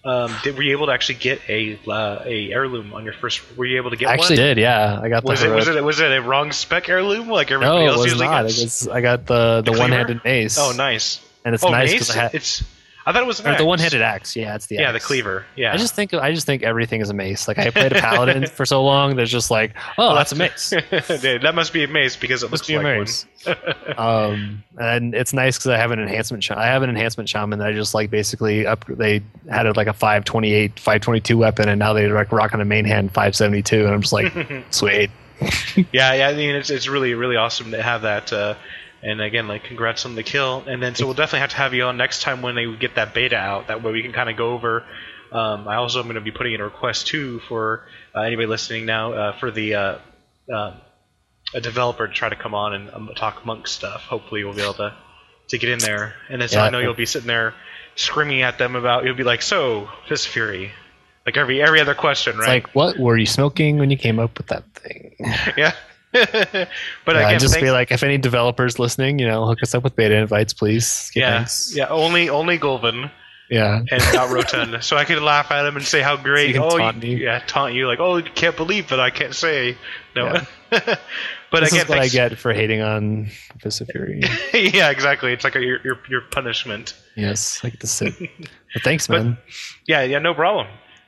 Um, 0.05 0.31
did, 0.43 0.55
were 0.55 0.61
you 0.61 0.71
able 0.73 0.85
to 0.85 0.91
actually 0.91 1.15
get 1.15 1.41
a 1.49 1.79
uh, 1.87 2.21
a 2.25 2.51
heirloom 2.53 2.93
on 2.93 3.03
your 3.05 3.13
first? 3.13 3.41
Were 3.57 3.65
you 3.65 3.77
able 3.77 3.89
to 3.89 3.95
get 3.95 4.05
one? 4.05 4.11
I 4.11 4.13
actually 4.21 4.37
one? 4.37 4.45
did, 4.45 4.57
yeah. 4.59 4.99
I 5.01 5.09
got 5.09 5.23
Was 5.23 5.41
the 5.41 5.51
it 5.51 5.55
was 5.55 5.67
it 5.67 5.83
was 5.83 5.99
it 5.99 6.11
a 6.11 6.21
wrong 6.21 6.51
spec 6.51 6.87
heirloom 6.89 7.27
like 7.27 7.49
everybody 7.49 7.79
No, 7.79 7.85
it 7.85 7.87
else 7.89 7.97
was 7.97 8.05
usually 8.05 8.27
not. 8.27 8.43
gets? 8.43 8.59
It 8.59 8.63
was, 8.65 8.87
I 8.87 9.01
got 9.01 9.25
the 9.25 9.63
the 9.65 9.71
The 9.71 9.79
one 9.79 9.91
handed 9.91 10.23
mace. 10.23 10.57
oh, 10.59 10.73
nice. 10.73 11.19
And 11.43 11.55
it's 11.55 11.63
oh, 11.63 11.69
nice 11.69 11.91
because 11.91 12.11
I 12.11 12.19
had 12.21 12.35
it's. 12.35 12.63
I 13.07 13.11
thought 13.11 13.21
it 13.21 13.27
was 13.27 13.39
the 13.39 13.65
one 13.65 13.77
handed 13.77 14.01
axe. 14.01 14.35
Yeah, 14.35 14.55
it's 14.55 14.65
the 14.65 14.75
Yeah, 14.75 14.91
the 14.91 14.99
cleaver. 14.99 15.45
Yeah. 15.55 15.71
I 15.71 15.77
just 15.77 15.93
think 15.93 16.13
I 16.15 16.33
just 16.33 16.47
think 16.47 16.63
everything 16.63 17.01
is 17.01 17.09
a 17.11 17.13
mace. 17.13 17.47
Like 17.47 17.59
I 17.59 17.69
played 17.69 17.91
a 17.91 18.01
paladin 18.01 18.47
for 18.53 18.65
so 18.65 18.83
long, 18.83 19.15
there's 19.15 19.31
just 19.31 19.51
like, 19.51 19.75
oh, 19.99 20.15
that's 20.15 20.31
a 20.31 20.35
mace. 20.35 20.69
Dude, 21.21 21.43
that 21.43 21.53
must 21.53 21.71
be 21.71 21.83
a 21.83 21.87
mace 21.87 22.15
because 22.15 22.41
it 22.41 22.47
looks 22.47 22.61
Must 22.61 22.67
be 22.67 22.73
a 22.73 22.81
like 22.81 22.99
mace. 22.99 23.25
um, 23.97 24.63
and 24.79 25.13
it's 25.13 25.33
nice 25.33 25.55
because 25.55 25.67
I 25.67 25.77
have 25.77 25.91
an 25.91 25.99
enhancement. 25.99 26.43
Sh- 26.43 26.51
I 26.51 26.65
have 26.65 26.81
an 26.81 26.89
enhancement 26.89 27.29
shaman 27.29 27.59
that 27.59 27.67
I 27.67 27.73
just 27.73 27.93
like 27.93 28.09
basically 28.09 28.65
up. 28.65 28.85
They 28.87 29.21
had 29.51 29.67
it 29.67 29.77
like 29.77 29.87
a 29.87 29.93
528, 29.93 30.79
522 30.79 31.37
weapon, 31.37 31.69
and 31.69 31.77
now 31.77 31.93
they're 31.93 32.11
like 32.11 32.31
rocking 32.31 32.59
a 32.59 32.65
main 32.65 32.85
hand 32.85 33.11
572, 33.11 33.85
and 33.85 33.93
I'm 33.93 34.01
just 34.01 34.13
like, 34.13 34.33
sweet. 34.71 35.11
Yeah, 35.91 36.13
yeah. 36.13 36.29
I 36.29 36.33
mean, 36.33 36.55
it's 36.55 36.71
it's 36.71 36.87
really 36.87 37.13
really 37.13 37.35
awesome 37.35 37.69
to 37.69 37.83
have 37.83 38.01
that. 38.01 38.33
Uh, 38.33 38.55
and 39.05 39.21
again, 39.21 39.47
like 39.47 39.63
congrats 39.65 40.05
on 40.05 40.15
the 40.15 40.23
kill. 40.23 40.63
And 40.67 40.81
then 40.81 40.95
so 40.95 41.05
we'll 41.05 41.13
definitely 41.13 41.41
have 41.41 41.51
to 41.51 41.57
have 41.57 41.73
you 41.75 41.83
on 41.83 41.95
next 41.95 42.23
time 42.23 42.41
when 42.41 42.55
they 42.55 42.65
get 42.75 42.95
that 42.95 43.13
beta 43.13 43.35
out. 43.37 43.67
That 43.67 43.83
way 43.83 43.91
we 43.91 44.01
can 44.01 44.13
kind 44.13 44.29
of 44.31 44.35
go 44.35 44.53
over. 44.53 44.83
Um, 45.31 45.67
I 45.67 45.75
also 45.75 45.99
am 45.99 46.05
going 46.05 46.15
to 46.15 46.21
be 46.21 46.31
putting 46.31 46.53
in 46.53 46.61
a 46.61 46.63
request 46.63 47.07
too 47.07 47.39
for 47.47 47.85
uh, 48.15 48.21
anybody 48.21 48.47
listening 48.47 48.85
now 48.87 49.13
uh, 49.13 49.37
for 49.37 49.51
the 49.51 49.75
uh, 49.75 49.97
uh, 50.51 50.73
a 51.53 51.61
developer 51.61 52.07
to 52.07 52.13
try 52.13 52.29
to 52.29 52.35
come 52.35 52.55
on 52.55 52.73
and 52.73 52.89
um, 52.91 53.11
talk 53.15 53.45
monk 53.45 53.67
stuff. 53.67 54.01
Hopefully 54.01 54.43
we'll 54.43 54.55
be 54.55 54.61
able 54.63 54.73
to 54.75 54.95
to 55.49 55.57
get 55.59 55.69
in 55.69 55.79
there. 55.79 56.15
And 56.29 56.41
then 56.41 56.49
so 56.49 56.57
Yeah. 56.57 56.65
I 56.65 56.69
know 56.71 56.79
you'll 56.79 56.95
be 56.95 57.05
sitting 57.05 57.27
there 57.27 57.53
screaming 57.95 58.41
at 58.41 58.57
them 58.57 58.75
about. 58.75 59.05
You'll 59.05 59.15
be 59.15 59.23
like, 59.23 59.43
"So, 59.43 59.87
Fist 60.07 60.27
Fury." 60.29 60.71
Like 61.25 61.37
every 61.37 61.61
every 61.61 61.79
other 61.79 61.95
question, 61.95 62.37
It's 62.37 62.47
right? 62.47 62.63
like, 62.63 62.73
what 62.75 62.97
were 62.97 63.17
you 63.17 63.25
smoking 63.25 63.77
when 63.77 63.89
you 63.91 63.97
came 63.97 64.19
up 64.19 64.37
with 64.37 64.47
that 64.47 64.63
thing? 64.73 65.15
yeah. 65.57 65.73
But 67.05 67.15
yeah, 67.15 67.27
again, 67.27 67.39
just 67.39 67.53
thanks- 67.53 67.65
be 67.65 67.71
like, 67.71 67.91
if 67.91 68.03
any 68.03 68.17
developers 68.17 68.79
listening, 68.79 69.19
you 69.19 69.27
know, 69.27 69.45
hook 69.45 69.61
us 69.63 69.75
up 69.75 69.83
with 69.83 69.95
beta 69.95 70.15
invites, 70.15 70.53
please. 70.53 71.11
Yeah, 71.15 71.39
thanks. 71.39 71.75
yeah. 71.75 71.87
Only 71.87 72.29
only 72.29 72.57
Golvin 72.57 73.11
yeah. 73.49 73.83
and 73.91 74.03
not 74.13 74.29
Rotund, 74.29 74.83
so 74.83 74.97
I 74.97 75.05
could 75.05 75.21
laugh 75.21 75.51
at 75.51 75.65
him 75.65 75.75
and 75.75 75.85
say 75.85 76.01
how 76.01 76.17
great. 76.17 76.53
can 76.53 76.63
oh, 76.63 76.77
taunt 76.77 77.03
you, 77.03 77.17
me. 77.17 77.23
yeah, 77.23 77.43
taunt 77.45 77.73
you 77.73 77.87
like, 77.87 77.99
oh, 77.99 78.17
you 78.17 78.23
can't 78.23 78.55
believe 78.55 78.91
it. 78.91 78.99
I 78.99 79.09
can't 79.09 79.35
say 79.35 79.77
no. 80.15 80.41
but 80.69 80.99
this 81.51 81.71
again, 81.71 81.83
is 81.83 81.89
what 81.89 81.99
I 81.99 82.07
get 82.07 82.37
for 82.37 82.53
hating 82.53 82.81
on 82.81 83.27
Fist 83.59 83.81
of 83.81 83.87
Fury. 83.87 84.21
yeah, 84.53 84.89
exactly. 84.89 85.33
It's 85.33 85.43
like 85.43 85.55
a, 85.55 85.61
your, 85.61 85.79
your 85.83 85.99
your 86.09 86.21
punishment. 86.21 86.95
yes, 87.15 87.59
I 87.63 87.69
get 87.69 87.79
to 87.81 87.87
sit. 87.87 88.13
But 88.73 88.83
thanks, 88.83 89.07
But- 89.07 89.23
man. 89.23 89.37
Yeah, 89.87 90.01
yeah, 90.03 90.19
no 90.19 90.33
problem. 90.33 90.67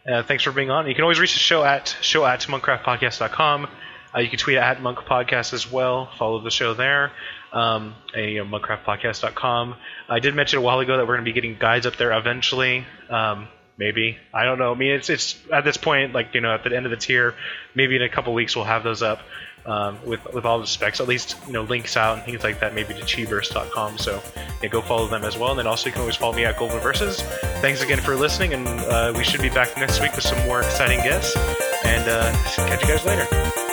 Uh, 0.10 0.24
thanks 0.24 0.42
for 0.42 0.54
being 0.54 0.70
on. 0.72 0.88
You 0.88 0.96
can 0.96 1.04
always 1.04 1.20
reach 1.20 1.34
the 1.34 1.40
show 1.40 1.66
at 1.66 1.98
show 2.00 2.26
at 2.26 2.40
monkcraftpodcast.com. 2.42 3.68
Uh, 4.16 4.20
you 4.20 4.30
can 4.30 4.40
tweet 4.40 4.58
at 4.58 4.82
Monk 4.82 5.00
Podcast 5.00 5.54
as 5.54 5.72
well. 5.72 6.10
Follow 6.18 6.42
the 6.42 6.52
show 6.52 6.74
there. 6.74 7.12
Um, 7.52 7.96
you 8.16 8.44
know, 8.44 8.60
monkcraftpodcast.com. 8.60 9.76
I 10.10 10.20
did 10.20 10.36
mention 10.36 10.60
a 10.60 10.62
while 10.62 10.80
ago 10.80 10.98
that 10.98 11.08
we're 11.08 11.16
going 11.16 11.26
to 11.26 11.30
be 11.30 11.34
getting 11.34 11.58
guides 11.58 11.86
up 11.86 11.96
there 11.98 12.12
eventually. 12.18 12.86
Um, 13.10 13.48
maybe 13.78 14.18
I 14.34 14.44
don't 14.46 14.60
know. 14.60 14.72
I 14.72 14.76
mean, 14.76 14.92
it's 14.92 15.10
it's 15.10 15.38
at 15.52 15.64
this 15.64 15.78
point, 15.78 16.14
like 16.14 16.34
you 16.34 16.42
know, 16.42 16.54
at 16.54 16.64
the 16.64 16.76
end 16.76 16.86
of 16.86 16.92
the 16.92 16.98
tier, 16.98 17.36
maybe 17.76 17.96
in 17.96 18.02
a 18.02 18.10
couple 18.10 18.34
weeks 18.34 18.56
we'll 18.56 18.66
have 18.66 18.84
those 18.84 19.02
up. 19.02 19.22
Um, 19.66 19.98
with 20.06 20.24
with 20.34 20.46
all 20.46 20.62
the 20.62 20.68
specs, 20.68 21.02
at 21.02 21.10
least 21.10 21.36
you 21.46 21.52
know 21.52 21.64
links 21.64 21.98
out 21.98 22.16
and 22.16 22.26
things 22.26 22.42
like 22.42 22.62
that, 22.62 22.74
maybe 22.74 22.94
to 22.94 23.02
chiburst.com. 23.02 23.98
So 23.98 24.24
yeah, 24.64 24.70
go 24.70 24.82
follow 24.82 25.08
them 25.08 25.26
as 25.26 25.38
well. 25.38 25.50
And 25.50 25.60
then 25.60 25.68
also 25.68 25.88
you 25.88 25.92
can 25.92 26.02
always 26.02 26.16
follow 26.16 26.34
me 26.34 26.46
at 26.46 26.58
Golden 26.58 26.80
Versus. 26.80 27.22
Thanks 27.60 27.82
again 27.84 28.00
for 28.00 28.16
listening, 28.16 28.54
and 28.54 28.66
uh, 28.66 29.14
we 29.16 29.26
should 29.26 29.42
be 29.42 29.50
back 29.50 29.76
next 29.76 30.00
week 30.00 30.14
with 30.14 30.24
some 30.24 30.40
more 30.48 30.62
exciting 30.62 31.00
guests. 31.00 31.36
And 31.84 32.10
uh, 32.10 32.32
catch 32.56 32.82
you 32.82 32.88
guys 32.88 33.06
later. 33.06 33.67